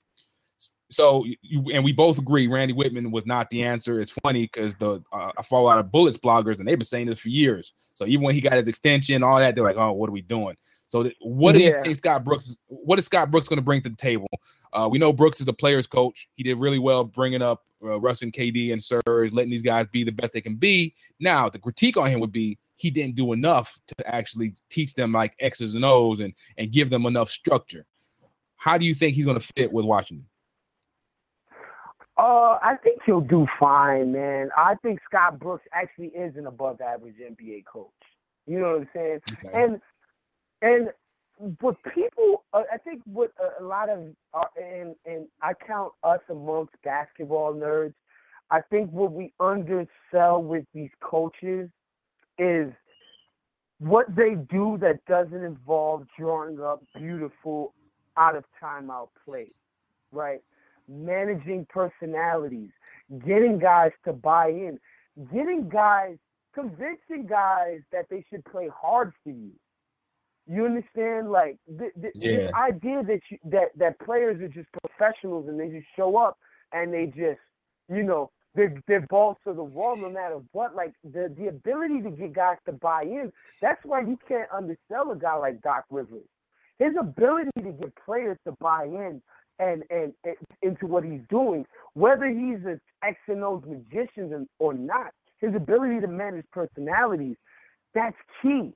[0.91, 4.01] so you and we both agree Randy Wittman was not the answer.
[4.01, 6.87] It's funny because the uh, I follow a lot of Bullets bloggers and they've been
[6.87, 7.75] saying this for years.
[7.95, 10.23] So even when he got his extension, all that, they're like, "Oh, what are we
[10.23, 10.57] doing?"
[10.89, 12.57] So th- what do you think Scott Brooks?
[12.67, 14.29] What is Scott Brooks going to bring to the table?
[14.73, 16.29] Uh, we know Brooks is the players' coach.
[16.35, 19.87] He did really well bringing up uh, Russ and KD and Serge, letting these guys
[19.93, 20.95] be the best they can be.
[21.21, 25.13] Now the critique on him would be he didn't do enough to actually teach them
[25.13, 27.85] like X's and O's and and give them enough structure.
[28.57, 30.27] How do you think he's going to fit with Washington?
[32.19, 34.51] Uh, I think he'll do fine, man.
[34.57, 37.91] I think Scott Brooks actually is an above average NBA coach.
[38.47, 39.21] You know what I'm saying?
[39.45, 39.63] Okay.
[39.63, 39.81] And
[40.61, 40.89] and
[41.61, 44.01] what people, uh, I think what a, a lot of,
[44.35, 47.95] uh, and and I count us amongst basketball nerds.
[48.51, 51.69] I think what we undersell with these coaches
[52.39, 52.73] is
[53.79, 57.75] what they do that doesn't involve drawing up beautiful
[58.17, 59.53] out of timeout plays,
[60.11, 60.41] right?
[60.89, 62.71] Managing personalities,
[63.27, 64.79] getting guys to buy in,
[65.33, 66.17] getting guys,
[66.55, 69.51] convincing guys that they should play hard for you.
[70.47, 71.31] You understand?
[71.31, 72.37] Like th- th- yeah.
[72.37, 76.39] this idea that you, that that players are just professionals and they just show up
[76.73, 77.41] and they just,
[77.91, 80.75] you know, they're they're balls to the wall no matter what.
[80.75, 83.31] Like the the ability to get guys to buy in.
[83.61, 86.25] That's why you can't undersell a guy like Doc Rivers.
[86.79, 89.21] His ability to get players to buy in
[89.59, 91.65] and, and and into what he's doing,
[91.95, 97.37] whether he's an X and O's magician or not, his ability to manage personalities,
[97.95, 98.73] that's key.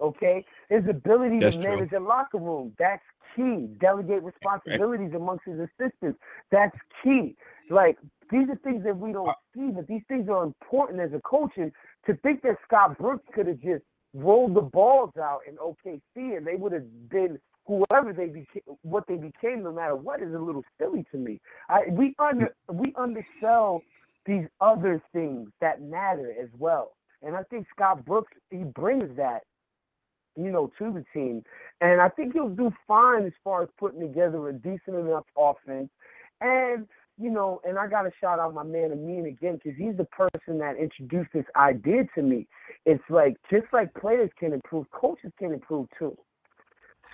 [0.00, 1.76] Okay, his ability That's to true.
[1.76, 3.02] manage a locker room, that's
[3.34, 3.68] key.
[3.80, 6.20] Delegate responsibilities amongst his assistants,
[6.52, 7.34] that's key.
[7.68, 7.98] Like
[8.30, 11.20] these are things that we don't uh, see, but these things are important as a
[11.22, 11.50] coach.
[11.56, 11.72] And
[12.06, 13.82] to think that Scott Brooks could have just
[14.14, 17.38] rolled the balls out in OKC and they would have been
[17.68, 21.38] whoever they became, what they became, no matter what, is a little silly to me.
[21.68, 23.82] I we under we undersell
[24.26, 29.42] these other things that matter as well, and I think Scott Brooks he brings that,
[30.34, 31.44] you know, to the team,
[31.80, 35.90] and I think he'll do fine as far as putting together a decent enough offense,
[36.40, 36.86] and
[37.20, 40.04] you know, and I got to shout out my man Amin again because he's the
[40.04, 42.46] person that introduced this idea to me.
[42.86, 46.16] It's like just like players can improve, coaches can improve too.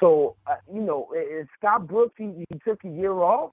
[0.05, 3.53] So uh, you know, if Scott Brooks he, he took a year off.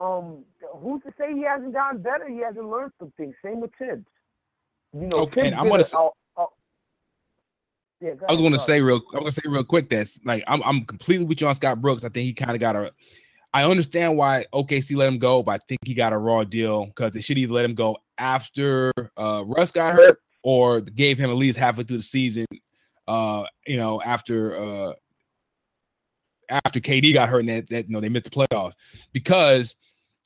[0.00, 0.44] Um,
[0.78, 2.28] who's to say he hasn't gotten better?
[2.28, 3.34] He hasn't learned some things.
[3.44, 4.04] Same with Thibs.
[4.92, 6.06] You know, Okay, Thibs I'm gonna a- s- uh,
[6.36, 6.46] uh,
[8.00, 8.96] yeah, go I was going to say real.
[9.12, 11.54] I was going to say real quick that's like I'm I'm completely with you on
[11.54, 12.02] Scott Brooks.
[12.02, 12.92] I think he kind of got a.
[13.52, 16.86] I understand why OKC let him go, but I think he got a raw deal
[16.86, 21.30] because they should either let him go after uh, Russ got hurt or gave him
[21.30, 22.46] at least halfway through the season.
[23.06, 24.92] Uh, you know, after uh,
[26.48, 28.72] after KD got hurt and that, that you know they missed the playoffs
[29.12, 29.76] because,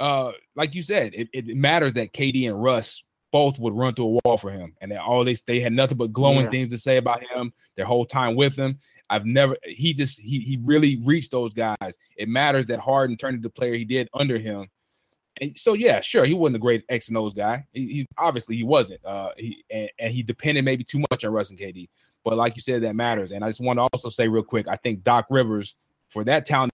[0.01, 4.07] uh, like you said, it, it matters that KD and Russ both would run through
[4.07, 6.51] a wall for him, and they all they they had nothing but glowing Yeah.
[6.51, 8.79] things to say about him their whole time with him.
[9.11, 11.97] I've never he just he he really reached those guys.
[12.17, 14.69] It matters that Harden turned into the player he did under him.
[15.41, 17.65] And so yeah, sure, he wasn't a great X and O's guy.
[17.73, 19.05] He, he obviously he wasn't.
[19.05, 21.89] Uh he and, and he depended maybe too much on Russ and KD.
[22.25, 23.33] But like you said, that matters.
[23.33, 25.75] And I just want to also say real quick, I think Doc Rivers
[26.09, 26.71] for that town,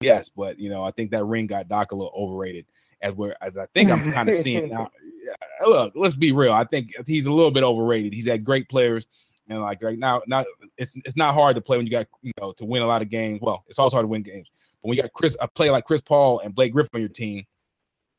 [0.00, 2.66] yes, but you know, I think that ring got Doc a little overrated
[3.02, 4.90] as where as I think I'm kind of seeing now.
[5.22, 6.54] Yeah, Look, let's be real.
[6.54, 8.14] I think he's a little bit overrated.
[8.14, 9.06] He's had great players.
[9.50, 10.46] And like right now, not
[10.78, 13.02] it's it's not hard to play when you got you know to win a lot
[13.02, 13.40] of games.
[13.42, 14.48] Well, it's also hard to win games.
[14.80, 17.10] But when you got Chris a player like Chris Paul and Blake Griffin on your
[17.10, 17.44] team,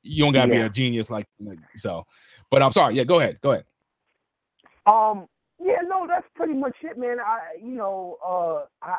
[0.04, 1.26] you don't gotta be a genius like
[1.76, 2.06] so.
[2.52, 2.96] But I'm sorry.
[2.96, 3.40] Yeah, go ahead.
[3.42, 3.66] Go ahead.
[4.86, 5.28] Um,
[5.60, 7.18] yeah, no, that's pretty much it, man.
[7.20, 8.98] I, you know, uh, I,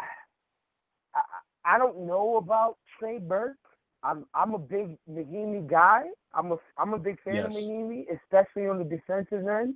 [1.14, 1.20] I,
[1.64, 3.56] I don't know about Trey Burke.
[4.02, 6.04] I'm, I'm a big Mahinmi guy.
[6.34, 7.52] I'm a, I'm a big fan of Yes.
[7.52, 9.74] Mahinmi, especially on the defensive end.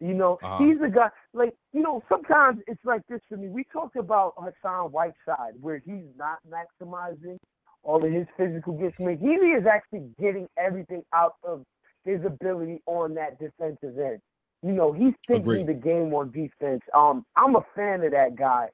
[0.00, 0.58] You know, Uh-huh.
[0.64, 1.10] he's a guy.
[1.34, 3.48] Like, you know, sometimes it's like this for me.
[3.48, 7.38] We talked about Hassan Whiteside, where he's not maximizing
[7.82, 8.98] all of his physical gifts.
[8.98, 11.64] Mahinmi is actually getting everything out of
[12.04, 14.20] his ability on that defensive end.
[14.62, 15.66] You know, he's thinking Agreed.
[15.66, 16.82] the game on defense.
[16.94, 18.68] Um, I'm a fan of that guy.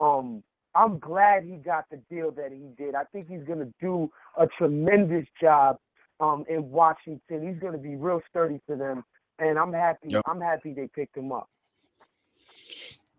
[0.00, 0.42] Um,
[0.74, 2.94] I'm glad he got the deal that he did.
[2.94, 5.76] I think he's gonna do a tremendous job
[6.20, 7.46] um in Washington.
[7.48, 9.04] He's gonna be real sturdy for them.
[9.38, 10.22] And I'm happy Yep.
[10.26, 11.48] I'm happy they picked him up.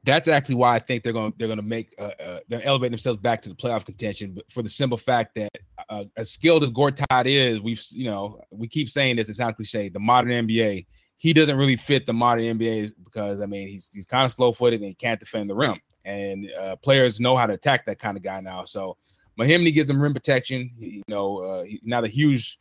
[0.03, 2.63] that's actually why I think they're going to they're going to make uh, uh, they're
[2.63, 4.33] elevating themselves back to the playoff contention.
[4.33, 5.51] But for the simple fact that
[5.89, 9.29] uh, as skilled as Gortat is, we've you know we keep saying this.
[9.29, 9.89] It sounds cliche.
[9.89, 10.85] The modern NBA,
[11.17, 14.51] he doesn't really fit the modern NBA because I mean he's he's kind of slow
[14.53, 15.79] footed and he can't defend the rim.
[16.05, 18.65] And uh, players know how to attack that kind of guy now.
[18.65, 18.97] So
[19.39, 20.71] Mahinmi gives him rim protection.
[20.79, 22.57] He- you know, uh, not a huge.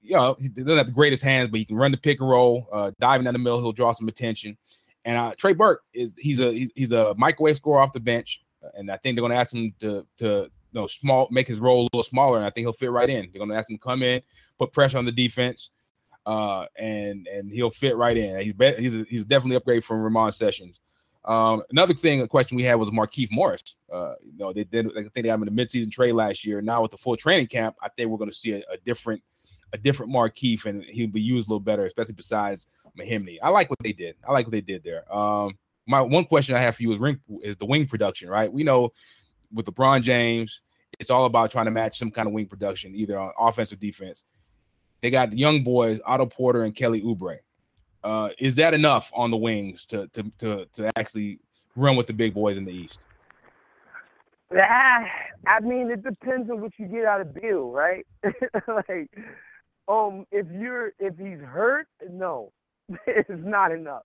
[0.00, 2.28] You know, he doesn't have the greatest hands, but he can run the pick and
[2.28, 3.58] roll, uh, diving down the middle.
[3.60, 4.56] He'll draw some attention.
[5.06, 8.42] And uh, Trey Burke is he's a he's, he's a microwave scorer off the bench,
[8.74, 11.58] and I think they're going to ask him to to you know small make his
[11.58, 13.30] role a little smaller, and I think he'll fit right in.
[13.32, 14.22] They're going to ask him to come in,
[14.58, 15.70] put pressure on the defense,
[16.26, 18.40] uh, and and he'll fit right in.
[18.40, 20.80] He's be, he's a, he's definitely upgrade from Ramon Sessions.
[21.24, 23.76] Um, another thing, a question we had was Markieff Morris.
[23.90, 26.44] Uh, you know, they did I think they got him in the midseason trade last
[26.44, 26.60] year.
[26.60, 29.22] Now with the full training camp, I think we're going to see a, a different
[29.72, 32.66] a different Markieff, and he'll be used a little better, especially besides
[32.98, 33.38] Mahinmi.
[33.42, 34.14] I like what they did.
[34.26, 35.12] I like what they did there.
[35.14, 38.52] Um, my one question I have for you is ring is the wing production, right?
[38.52, 38.92] We know
[39.52, 40.60] with LeBron James,
[41.00, 43.76] it's all about trying to match some kind of wing production, either on offense or
[43.76, 44.24] defense.
[45.02, 47.38] They got the young boys, Otto Porter and Kelly Oubre.
[48.04, 51.38] Uh, is that enough on the wings to to to to actually
[51.74, 53.00] run with the big boys in the East?
[54.60, 55.04] Ah,
[55.46, 58.06] I mean, it depends on what you get out of Beal, right?
[58.68, 59.10] like,
[59.88, 62.52] um, if you're if he's hurt, no,
[63.06, 64.02] it's not enough.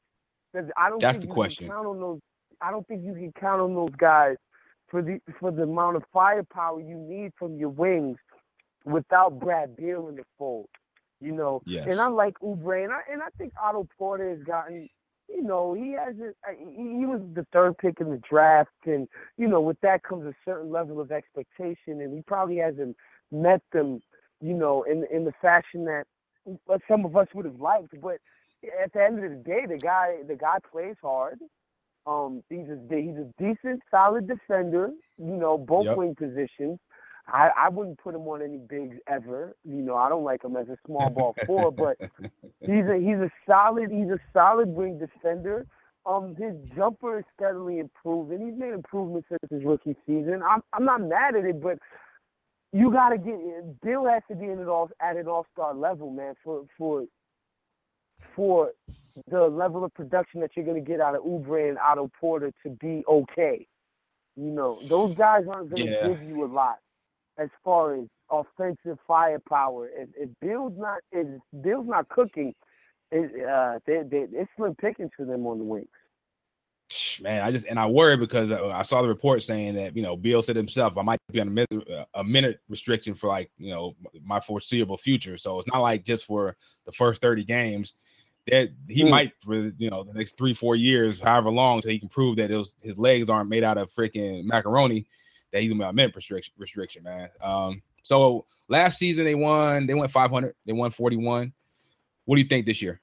[0.53, 1.67] Because I don't That's think the question.
[1.67, 2.19] count on those.
[2.61, 4.37] I don't think you can count on those guys
[4.87, 8.17] for the for the amount of firepower you need from your wings
[8.85, 10.69] without Brad Beal in the fold.
[11.21, 11.87] You know, Yes.
[11.87, 14.89] and I like Oubre, and I and I think Otto Porter has gotten.
[15.27, 16.35] You know, he hasn't.
[16.57, 20.25] He he was the third pick in the draft, and you know, with that comes
[20.25, 22.95] a certain level of expectation, and he probably hasn't
[23.31, 24.01] met them,
[24.41, 26.05] you know, in in the fashion that
[26.87, 27.99] some of us would have liked.
[28.01, 28.19] But
[28.83, 31.39] at the end of the day, the guy the guy plays hard.
[32.07, 34.89] Um, he's a he's a decent, solid defender.
[35.17, 35.97] You know, both yep.
[35.97, 36.79] wing positions.
[37.31, 39.55] I, I wouldn't put him on any bigs ever.
[39.63, 41.97] You know, I don't like him as a small ball four, but
[42.61, 45.65] he's a he's a solid he's a solid wing defender.
[46.05, 48.47] Um, his jumper is steadily improving.
[48.47, 50.41] He's made improvements since his rookie season.
[50.47, 51.77] I'm I'm not mad at it, but
[52.71, 55.73] you got to get Beal has to be in it all at an all star
[55.73, 57.05] level, man, for for
[58.35, 58.71] for
[59.29, 62.51] the level of production that you're going to get out of Oubre and Otto Porter
[62.63, 63.67] to be okay.
[64.35, 66.07] You know, those guys aren't going to yeah.
[66.07, 66.77] give you a lot
[67.39, 69.89] as far as offensive firepower.
[69.95, 71.27] If, if Beal's not if
[71.61, 72.53] Beal's not cooking,
[73.11, 75.87] it, uh, they, they, it's slim pickings for them on the wings.
[77.21, 80.17] Man, I just and I worry because I saw the report saying that you know
[80.17, 83.69] Bill said himself I might be on a minute, a minute restriction for like you
[83.69, 85.37] know my foreseeable future.
[85.37, 86.55] So it's not like just for
[86.85, 87.93] the first thirty games
[88.47, 89.09] that he mm.
[89.11, 92.37] might for you know the next three four years, however long, so he can prove
[92.37, 95.05] that was, his legs aren't made out of freaking macaroni.
[95.51, 97.29] That he's gonna be on minute restriction, restriction, man.
[97.41, 101.51] Um, so last season they won, they went 500, they won 41.
[102.25, 103.01] What do you think this year?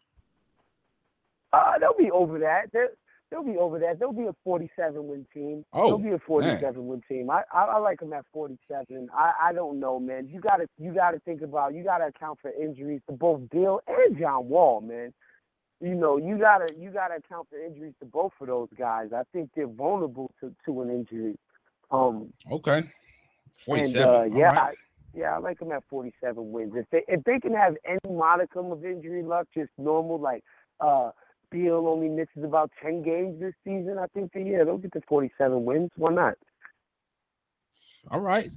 [1.53, 2.71] Uh, they'll be over that.
[2.73, 2.91] They're,
[3.31, 3.99] they'll be over that.
[3.99, 5.65] They'll be a 47 win team.
[5.73, 6.87] Oh, they'll be a 47 man.
[6.87, 7.31] win team.
[7.31, 9.09] I, I, I like them at 47.
[9.13, 10.29] I I don't know, man.
[10.33, 14.19] You gotta you gotta think about you gotta account for injuries to both Beal and
[14.19, 15.13] John Wall, man
[15.81, 19.11] you know, you gotta you gotta account for injuries to both of those guys.
[19.13, 21.37] I think they're vulnerable to, to an injury.
[21.91, 22.85] Um, okay,
[23.65, 24.15] forty-seven.
[24.15, 24.59] And, uh, yeah, right.
[24.59, 24.75] I,
[25.15, 26.73] yeah, I like them at forty-seven wins.
[26.77, 30.43] If they if they can have any modicum of injury luck, just normal, like
[30.81, 31.11] uh,
[31.51, 35.01] Beal only misses about ten games this season, I think that yeah, they'll get to
[35.09, 35.91] forty-seven wins.
[35.97, 36.35] Why not?
[38.11, 38.53] All right.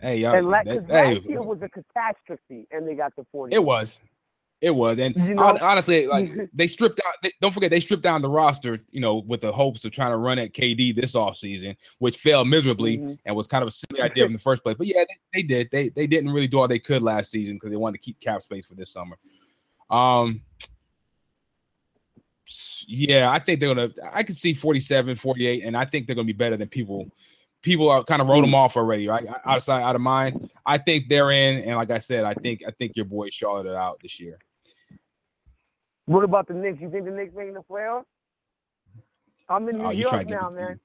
[0.00, 0.34] Hey, y'all.
[0.34, 1.14] And la- that, hey.
[1.14, 3.54] last year was a catastrophe, and they got to forty.
[3.54, 4.00] It was.
[4.62, 7.14] It was, and you know, honestly, like they stripped out.
[7.20, 8.78] They, don't forget, they stripped down the roster.
[8.92, 12.46] You know, with the hopes of trying to run at KD this offseason, which failed
[12.46, 13.14] miserably mm-hmm.
[13.26, 14.76] and was kind of a silly idea in the first place.
[14.78, 15.02] But yeah,
[15.32, 15.68] they, they did.
[15.72, 18.20] They they didn't really do all they could last season because they wanted to keep
[18.20, 19.18] cap space for this summer.
[19.90, 20.42] Um,
[22.86, 23.90] yeah, I think they're gonna.
[24.12, 27.10] I can see 47, 48, and I think they're gonna be better than people.
[27.62, 28.58] People are kind of wrote them mm.
[28.58, 29.26] off already, right?
[29.44, 30.50] Outside, out of mind.
[30.64, 33.76] I think they're in, and like I said, I think I think your boy Charlotte
[33.76, 34.38] out this year.
[36.12, 36.78] What about the Knicks?
[36.78, 38.04] You think the Knicks making the playoffs?
[39.48, 40.78] I'm in New oh, York now, man.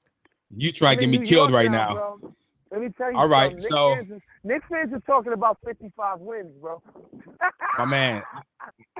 [0.56, 2.16] You try to get me New killed York right now.
[2.22, 2.34] now.
[2.72, 3.18] Let me tell you.
[3.18, 6.82] All right, so fans, Knicks fans are talking about 55 wins, bro.
[7.78, 8.22] my man,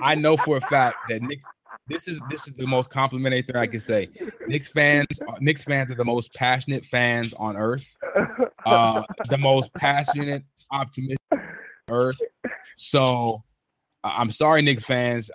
[0.02, 1.42] I know for a fact that Knicks.
[1.86, 4.10] This is this is the most complimentary thing I can say.
[4.46, 5.06] Knicks fans,
[5.40, 7.88] Knicks fans are the most passionate fans on earth.
[8.66, 11.18] Uh, the most passionate, optimistic
[11.88, 12.18] earth.
[12.76, 13.42] So
[14.04, 15.30] I'm sorry, Knicks fans.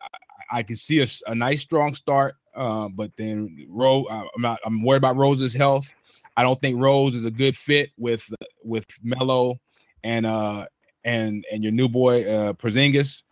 [0.53, 4.83] I can see a, a nice strong start, uh, but then Rose, I'm not, I'm
[4.83, 5.91] worried about Rose's health.
[6.37, 8.27] I don't think Rose is a good fit with
[8.63, 9.59] with Melo
[10.03, 10.65] and uh
[11.03, 13.23] and and your new boy uh Porzingis.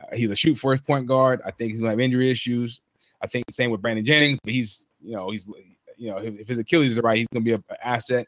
[0.00, 1.40] Uh, he's a shoot first point guard.
[1.44, 2.80] I think he's gonna have injury issues.
[3.20, 5.46] I think the same with Brandon Jennings, but he's you know he's
[5.96, 8.26] you know if, if his Achilles is right, he's gonna be an asset.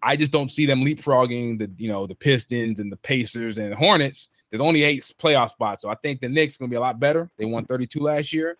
[0.00, 3.74] I just don't see them leapfrogging the you know the Pistons and the Pacers and
[3.74, 6.80] Hornets there's only eight playoff spots, so I think the Knicks going to be a
[6.80, 7.30] lot better.
[7.36, 8.56] They won 32 last year.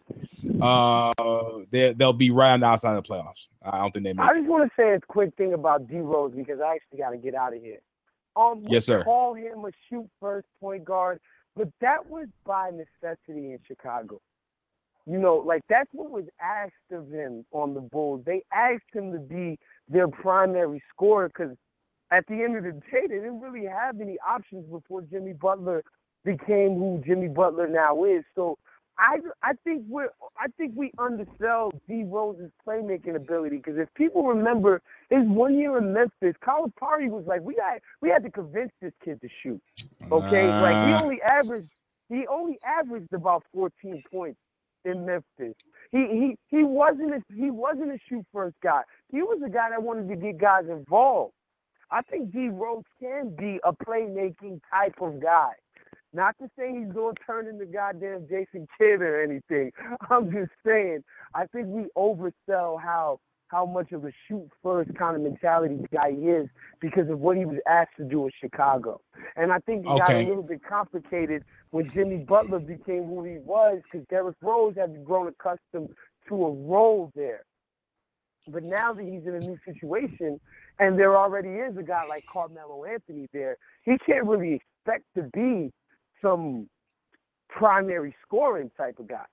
[0.61, 1.13] Uh,
[1.71, 3.49] they they'll be right on the outside of the playoffs.
[3.63, 4.23] I don't think they.
[4.23, 7.11] I just want to say a quick thing about D Rose because I actually got
[7.11, 7.79] to get out of here.
[8.37, 9.03] Um, yes, sir.
[9.05, 11.21] Call him a shoot first point guard,
[11.57, 14.21] but that was by necessity in Chicago.
[15.07, 18.23] You know, like that's what was asked of him on the Bulls.
[18.27, 19.59] They asked him to be
[19.89, 21.57] their primary scorer because
[22.11, 25.83] at the end of the day, they didn't really have any options before Jimmy Butler
[26.25, 28.25] became who Jimmy Butler now is.
[28.35, 28.59] So
[28.99, 34.25] I I think we're I think we undersell D Rose's playmaking ability because if people
[34.25, 38.73] remember his one year in Memphis, Calipari was like we got we had to convince
[38.83, 39.63] this kid to shoot.
[40.11, 40.61] Okay, uh.
[40.61, 41.71] like he only averaged
[42.09, 44.39] he only averaged about 14 points
[44.85, 45.55] in Memphis.
[45.93, 48.83] He he he wasn't a, he wasn't a shoot first guy.
[49.13, 51.35] He was a guy that wanted to get guys involved.
[51.91, 55.53] I think D Rose can be a playmaking type of guy.
[56.13, 59.73] Not to say he's going to turn into goddamn Jason Kidd or anything.
[60.11, 61.05] I'm just saying,
[61.35, 66.11] I think we oversell how how much of a shoot first kind of mentality guy
[66.13, 66.49] he is
[66.81, 69.01] because of what he was asked to do in Chicago.
[69.37, 69.99] And I think he okay.
[69.99, 74.75] got a little bit complicated when Jimmy Butler became who he was because Derrick Rose
[74.77, 75.89] had grown accustomed
[76.29, 77.45] to a role there.
[78.49, 80.41] But now that he's in a new situation,
[80.79, 85.23] and there already is a guy like Carmelo Anthony there, he can't really expect to
[85.35, 85.73] be
[86.23, 86.69] some
[87.49, 89.25] primary scoring type of guy.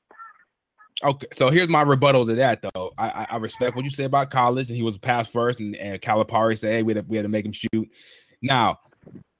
[1.03, 2.93] Okay, so here's my rebuttal to that, though.
[2.97, 5.75] I, I respect what you said about college, and he was a pass first, and,
[5.75, 7.89] and Calipari said, hey, we had, to, we had to make him shoot.
[8.41, 8.79] Now,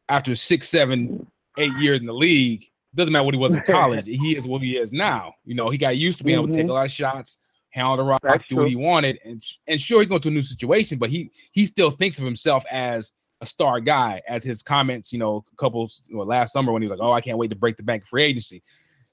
[0.10, 1.26] after six, seven,
[1.58, 4.62] eight years in the league, doesn't matter what he was in college, he is what
[4.62, 5.34] he is now.
[5.46, 6.44] You know, he got used to being mm-hmm.
[6.44, 6.76] able to take a mm-hmm.
[6.76, 7.38] lot of shots,
[7.76, 8.64] handle the rock, That's do true.
[8.64, 11.66] what he wanted, and and sure he's going to a new situation, but he he
[11.66, 13.12] still thinks of himself as
[13.42, 16.88] a star guy, as his comments, you know, a couple know, last summer when he
[16.88, 18.64] was like, "Oh, I can't wait to break the bank free agency."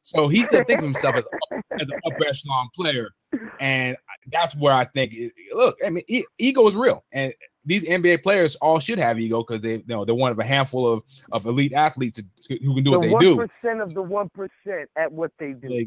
[0.05, 3.11] So he still thinks of himself as, as an upper echelon player.
[3.61, 3.97] And
[4.31, 5.15] that's where I think,
[5.55, 6.05] look, I mean,
[6.39, 7.05] ego is real.
[7.13, 7.33] And
[7.65, 10.45] these NBA players all should have ego because they, you know, they're one of a
[10.45, 13.37] handful of, of elite athletes who can do the what they 1% do.
[13.37, 15.87] One percent of the one percent at what they do.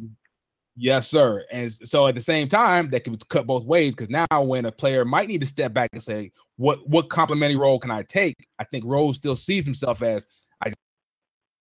[0.78, 1.46] Yes, sir.
[1.52, 4.72] And so at the same time, that can cut both ways because now when a
[4.72, 8.36] player might need to step back and say, "What what complementary role can I take?"
[8.60, 10.26] I think Rose still sees himself as
[10.62, 10.74] I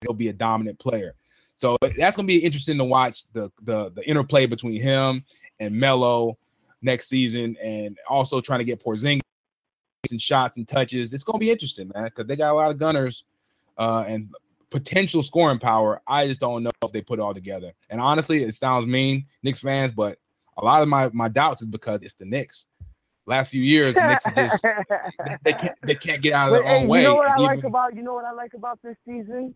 [0.00, 1.14] he'll be a dominant player.
[1.56, 5.24] So that's gonna be interesting to watch the the the interplay between him
[5.60, 6.36] and Melo
[6.82, 9.20] next season, and also trying to get Porzingis
[10.10, 11.12] and shots and touches.
[11.12, 13.24] It's gonna be interesting, man, because they got a lot of gunners
[13.78, 14.28] uh, and
[14.74, 16.02] potential scoring power.
[16.04, 17.72] I just don't know if they put it all together.
[17.90, 20.18] And honestly, it sounds mean, Knicks fans, but
[20.58, 22.66] a lot of my my doubts is because it's the Knicks.
[23.24, 24.64] Last few years, the Knicks just
[25.44, 27.02] they can't they can't get out of their own way.
[27.02, 29.54] You know what I even, like about you know what I like about this season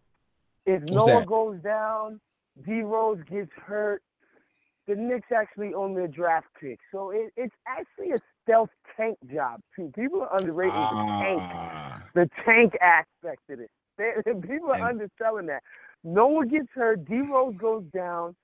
[0.65, 1.27] if Noah that?
[1.27, 2.20] goes down,
[2.65, 4.03] D Rose gets hurt,
[4.86, 6.78] the Knicks actually own their draft pick.
[6.93, 9.93] So it, it's actually a stealth tank job too.
[9.97, 12.03] People are underrating uh, the tank, ah.
[12.15, 13.70] the tank aspect of it.
[14.25, 15.62] People are underselling that.
[16.05, 18.35] Noah gets hurt, D Rose goes down.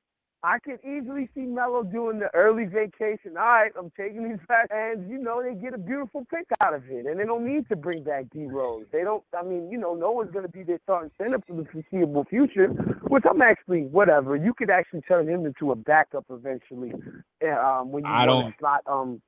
[0.44, 3.38] I can easily see Melo doing the early vacation.
[3.38, 6.74] All right, I'm taking these back, and you know they get a beautiful pick out
[6.74, 8.84] of it, and they don't need to bring back D Rose.
[8.92, 9.24] They don't.
[9.36, 12.68] I mean, you know, Noah's going to be their starting center for the foreseeable future.
[13.08, 14.36] Which I'm actually whatever.
[14.36, 16.92] You could actually turn him into a backup eventually,
[17.40, 19.22] eh, um, when you I to slot um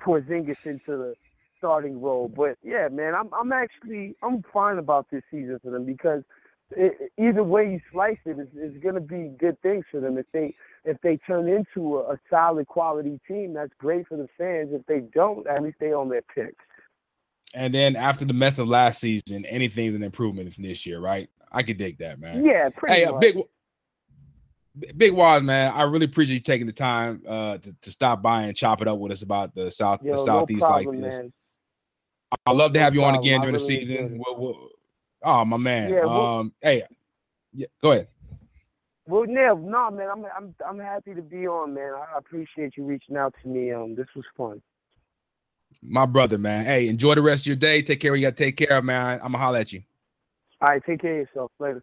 [0.00, 1.14] Porzingis into the
[1.60, 2.28] starting role.
[2.28, 6.22] But yeah, man, I'm I'm actually I'm fine about this season for them because
[6.70, 10.18] it, either way you slice it, it's, it's going to be good things for them.
[10.18, 10.54] If they
[10.84, 14.70] if they turn into a, a, solid quality team, that's great for the fans.
[14.72, 16.64] If they don't, at least they own their picks.
[17.52, 21.28] And then after the mess of last season, anything's an improvement from this year, right?
[21.52, 22.44] I could dig that, man.
[22.44, 23.20] Yeah, pretty hey, much.
[23.20, 23.36] big
[24.96, 28.42] Big Wos, man, I really appreciate you taking the time uh, to, to stop by
[28.42, 31.10] and chop it up with us about the south, Yo, the southeast no problem, like
[31.10, 31.18] this.
[31.18, 31.32] Man.
[32.46, 34.22] I'd love to have you on again during the season.
[34.24, 34.68] We'll, we'll,
[35.22, 35.90] Oh my man.
[35.92, 36.84] Yeah, well, um, hey,
[37.52, 38.08] yeah, go ahead.
[39.06, 41.92] Well, Neil, no, man, I'm I'm I'm happy to be on, man.
[41.94, 43.72] I appreciate you reaching out to me.
[43.72, 44.62] Um, this was fun.
[45.82, 46.64] My brother, man.
[46.64, 47.82] Hey, enjoy the rest of your day.
[47.82, 48.14] Take care.
[48.14, 49.20] You got to take care of, man.
[49.22, 49.82] I'm gonna holler at you.
[50.60, 51.52] All right, take care of yourself.
[51.58, 51.82] Later.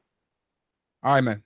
[1.04, 1.44] All right, man.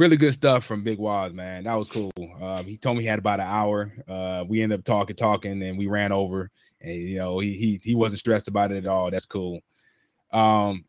[0.00, 1.64] Really good stuff from Big Wos, man.
[1.64, 2.10] That was cool.
[2.40, 3.92] Um, he told me he had about an hour.
[4.08, 6.50] Uh, we ended up talking, talking, and we ran over.
[6.80, 9.10] And you know, he he he wasn't stressed about it at all.
[9.10, 9.60] That's cool.
[10.32, 10.86] Um,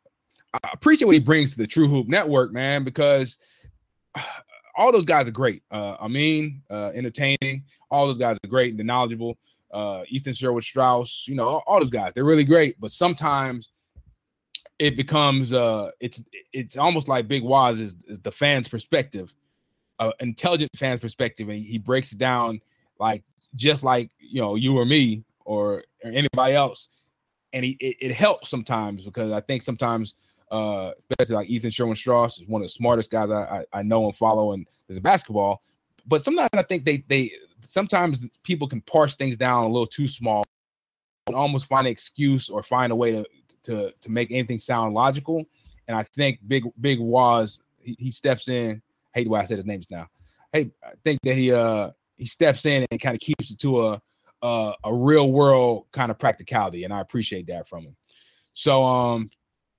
[0.53, 3.37] I appreciate what he brings to the True Hoop Network, man, because
[4.77, 5.61] all those guys are great.
[5.69, 7.65] Uh, I mean, uh, entertaining.
[7.89, 9.37] All those guys are great and knowledgeable.
[9.73, 12.79] Uh, Ethan Sherwood Strauss, you know, all, all those guys, they're really great.
[12.79, 13.71] But sometimes
[14.81, 19.31] it becomes uh it's it's almost like Big Wos is, is the fans' perspective,
[19.99, 22.59] uh, intelligent fans' perspective, and he breaks it down
[22.99, 23.23] like
[23.55, 26.87] just like you know you or me or, or anybody else,
[27.53, 30.15] and he it, it, helps sometimes because I think sometimes
[30.49, 33.43] uh especially like Ethan Sherwood Strauss is one of the smartest guys I,
[33.73, 35.61] I, I know and follow and there's a basketball,
[36.07, 37.31] but sometimes I think they they
[37.63, 40.43] sometimes people can parse things down a little too small
[41.27, 43.23] and almost find an excuse or find a way to
[43.63, 45.43] to to make anything sound logical.
[45.87, 48.81] And I think Big Big Wos he, he steps in.
[49.15, 50.07] I hate the way I said his names now.
[50.53, 53.87] Hey, I think that he uh he steps in and kind of keeps it to
[53.87, 54.01] a
[54.41, 57.95] a, a real world kind of practicality, and I appreciate that from him.
[58.53, 59.29] So um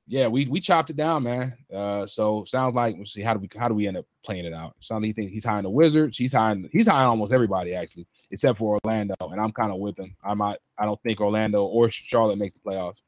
[0.08, 1.56] yeah, we we chopped it down, man.
[1.72, 4.44] Uh, so sounds like we'll see how do we how do we end up playing
[4.44, 4.74] it out?
[4.80, 6.18] Sounds like he thinks he's hiring the Wizards.
[6.18, 9.98] He's hiring he's hiring almost everybody actually, except for Orlando, and I'm kind of with
[9.98, 10.14] him.
[10.24, 10.58] I'm not.
[10.76, 12.98] I don't think Orlando or Charlotte makes the playoffs.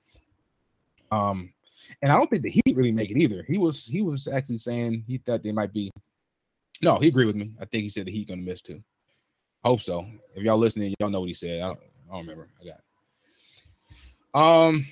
[1.15, 1.53] Um,
[2.03, 3.45] and I don't think the Heat really make it either.
[3.47, 5.91] He was he was actually saying he thought they might be.
[6.83, 7.53] No, he agreed with me.
[7.61, 8.83] I think he said the Heat gonna miss too.
[9.65, 10.07] Hope so.
[10.35, 11.63] If y'all listening, y'all know what he said.
[11.63, 11.79] I don't,
[12.11, 12.49] I don't remember.
[12.61, 12.75] I
[14.35, 14.69] got.
[14.69, 14.87] Um.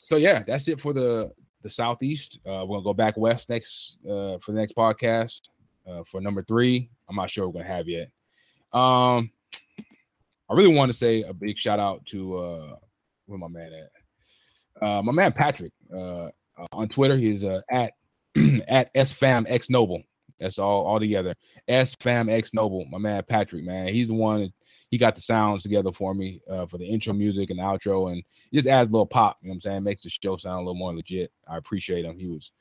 [0.00, 1.32] So yeah, that's it for the
[1.62, 2.38] the Southeast.
[2.46, 5.40] Uh, we're gonna go back west next uh, for the next podcast
[5.88, 6.90] uh, for number three.
[7.08, 8.10] I'm not sure we're gonna have yet.
[8.72, 9.30] Um,
[10.50, 12.76] I really want to say a big shout out to uh,
[13.26, 13.90] where my man at?
[14.80, 17.16] Uh, my man Patrick uh, uh on Twitter.
[17.16, 17.92] He's uh, at
[18.68, 20.04] at sfamxnoble.
[20.38, 21.34] That's all all together.
[21.68, 22.90] sfamxnoble.
[22.90, 24.52] My man Patrick, man, he's the one.
[24.90, 28.22] He got the sounds together for me uh, for the intro music and outro, and
[28.54, 29.38] just adds a little pop.
[29.42, 29.82] You know what I'm saying?
[29.82, 31.30] Makes the show sound a little more legit.
[31.46, 32.18] I appreciate him.
[32.18, 32.52] He was.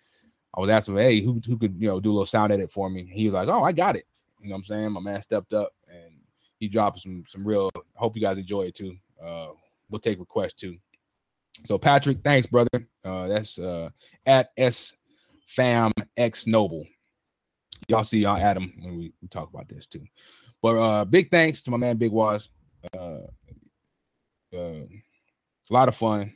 [0.55, 2.89] I was asking hey, who who could you know do a little sound edit for
[2.89, 3.09] me?
[3.11, 4.05] He was like, oh, I got it.
[4.41, 4.91] You know what I'm saying?
[4.91, 6.15] My man stepped up and
[6.59, 7.69] he dropped some some real.
[7.95, 8.95] Hope you guys enjoy it too.
[9.23, 9.47] Uh,
[9.89, 10.77] we'll take requests too.
[11.65, 12.87] So Patrick, thanks, brother.
[13.03, 13.89] Uh, that's uh,
[14.25, 14.93] at S
[15.47, 16.85] Fam X Noble.
[17.87, 20.03] Y'all see y'all Adam when we, we talk about this too.
[20.61, 22.49] But uh, big thanks to my man Big Wos.
[22.93, 23.27] Uh,
[24.55, 24.85] uh,
[25.69, 26.33] a lot of fun,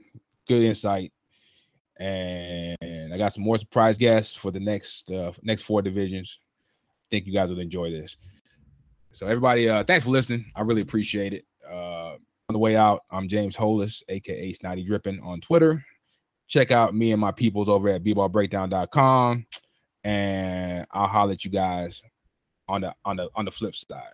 [0.48, 1.14] good insight,
[2.00, 6.40] and I got some more surprise guests for the next uh, next four divisions.
[7.10, 8.18] think you guys will enjoy this.
[9.14, 10.52] So everybody, uh, thanks for listening.
[10.56, 11.46] I really appreciate it.
[11.70, 12.16] Uh,
[12.62, 15.84] way out, I'm James Hollis, aka Snotty Dripping on Twitter.
[16.48, 19.46] Check out me and my peoples over at bballbreakdown.com,
[20.04, 22.02] and I'll holler at you guys
[22.70, 24.14] on the on the on the flip side.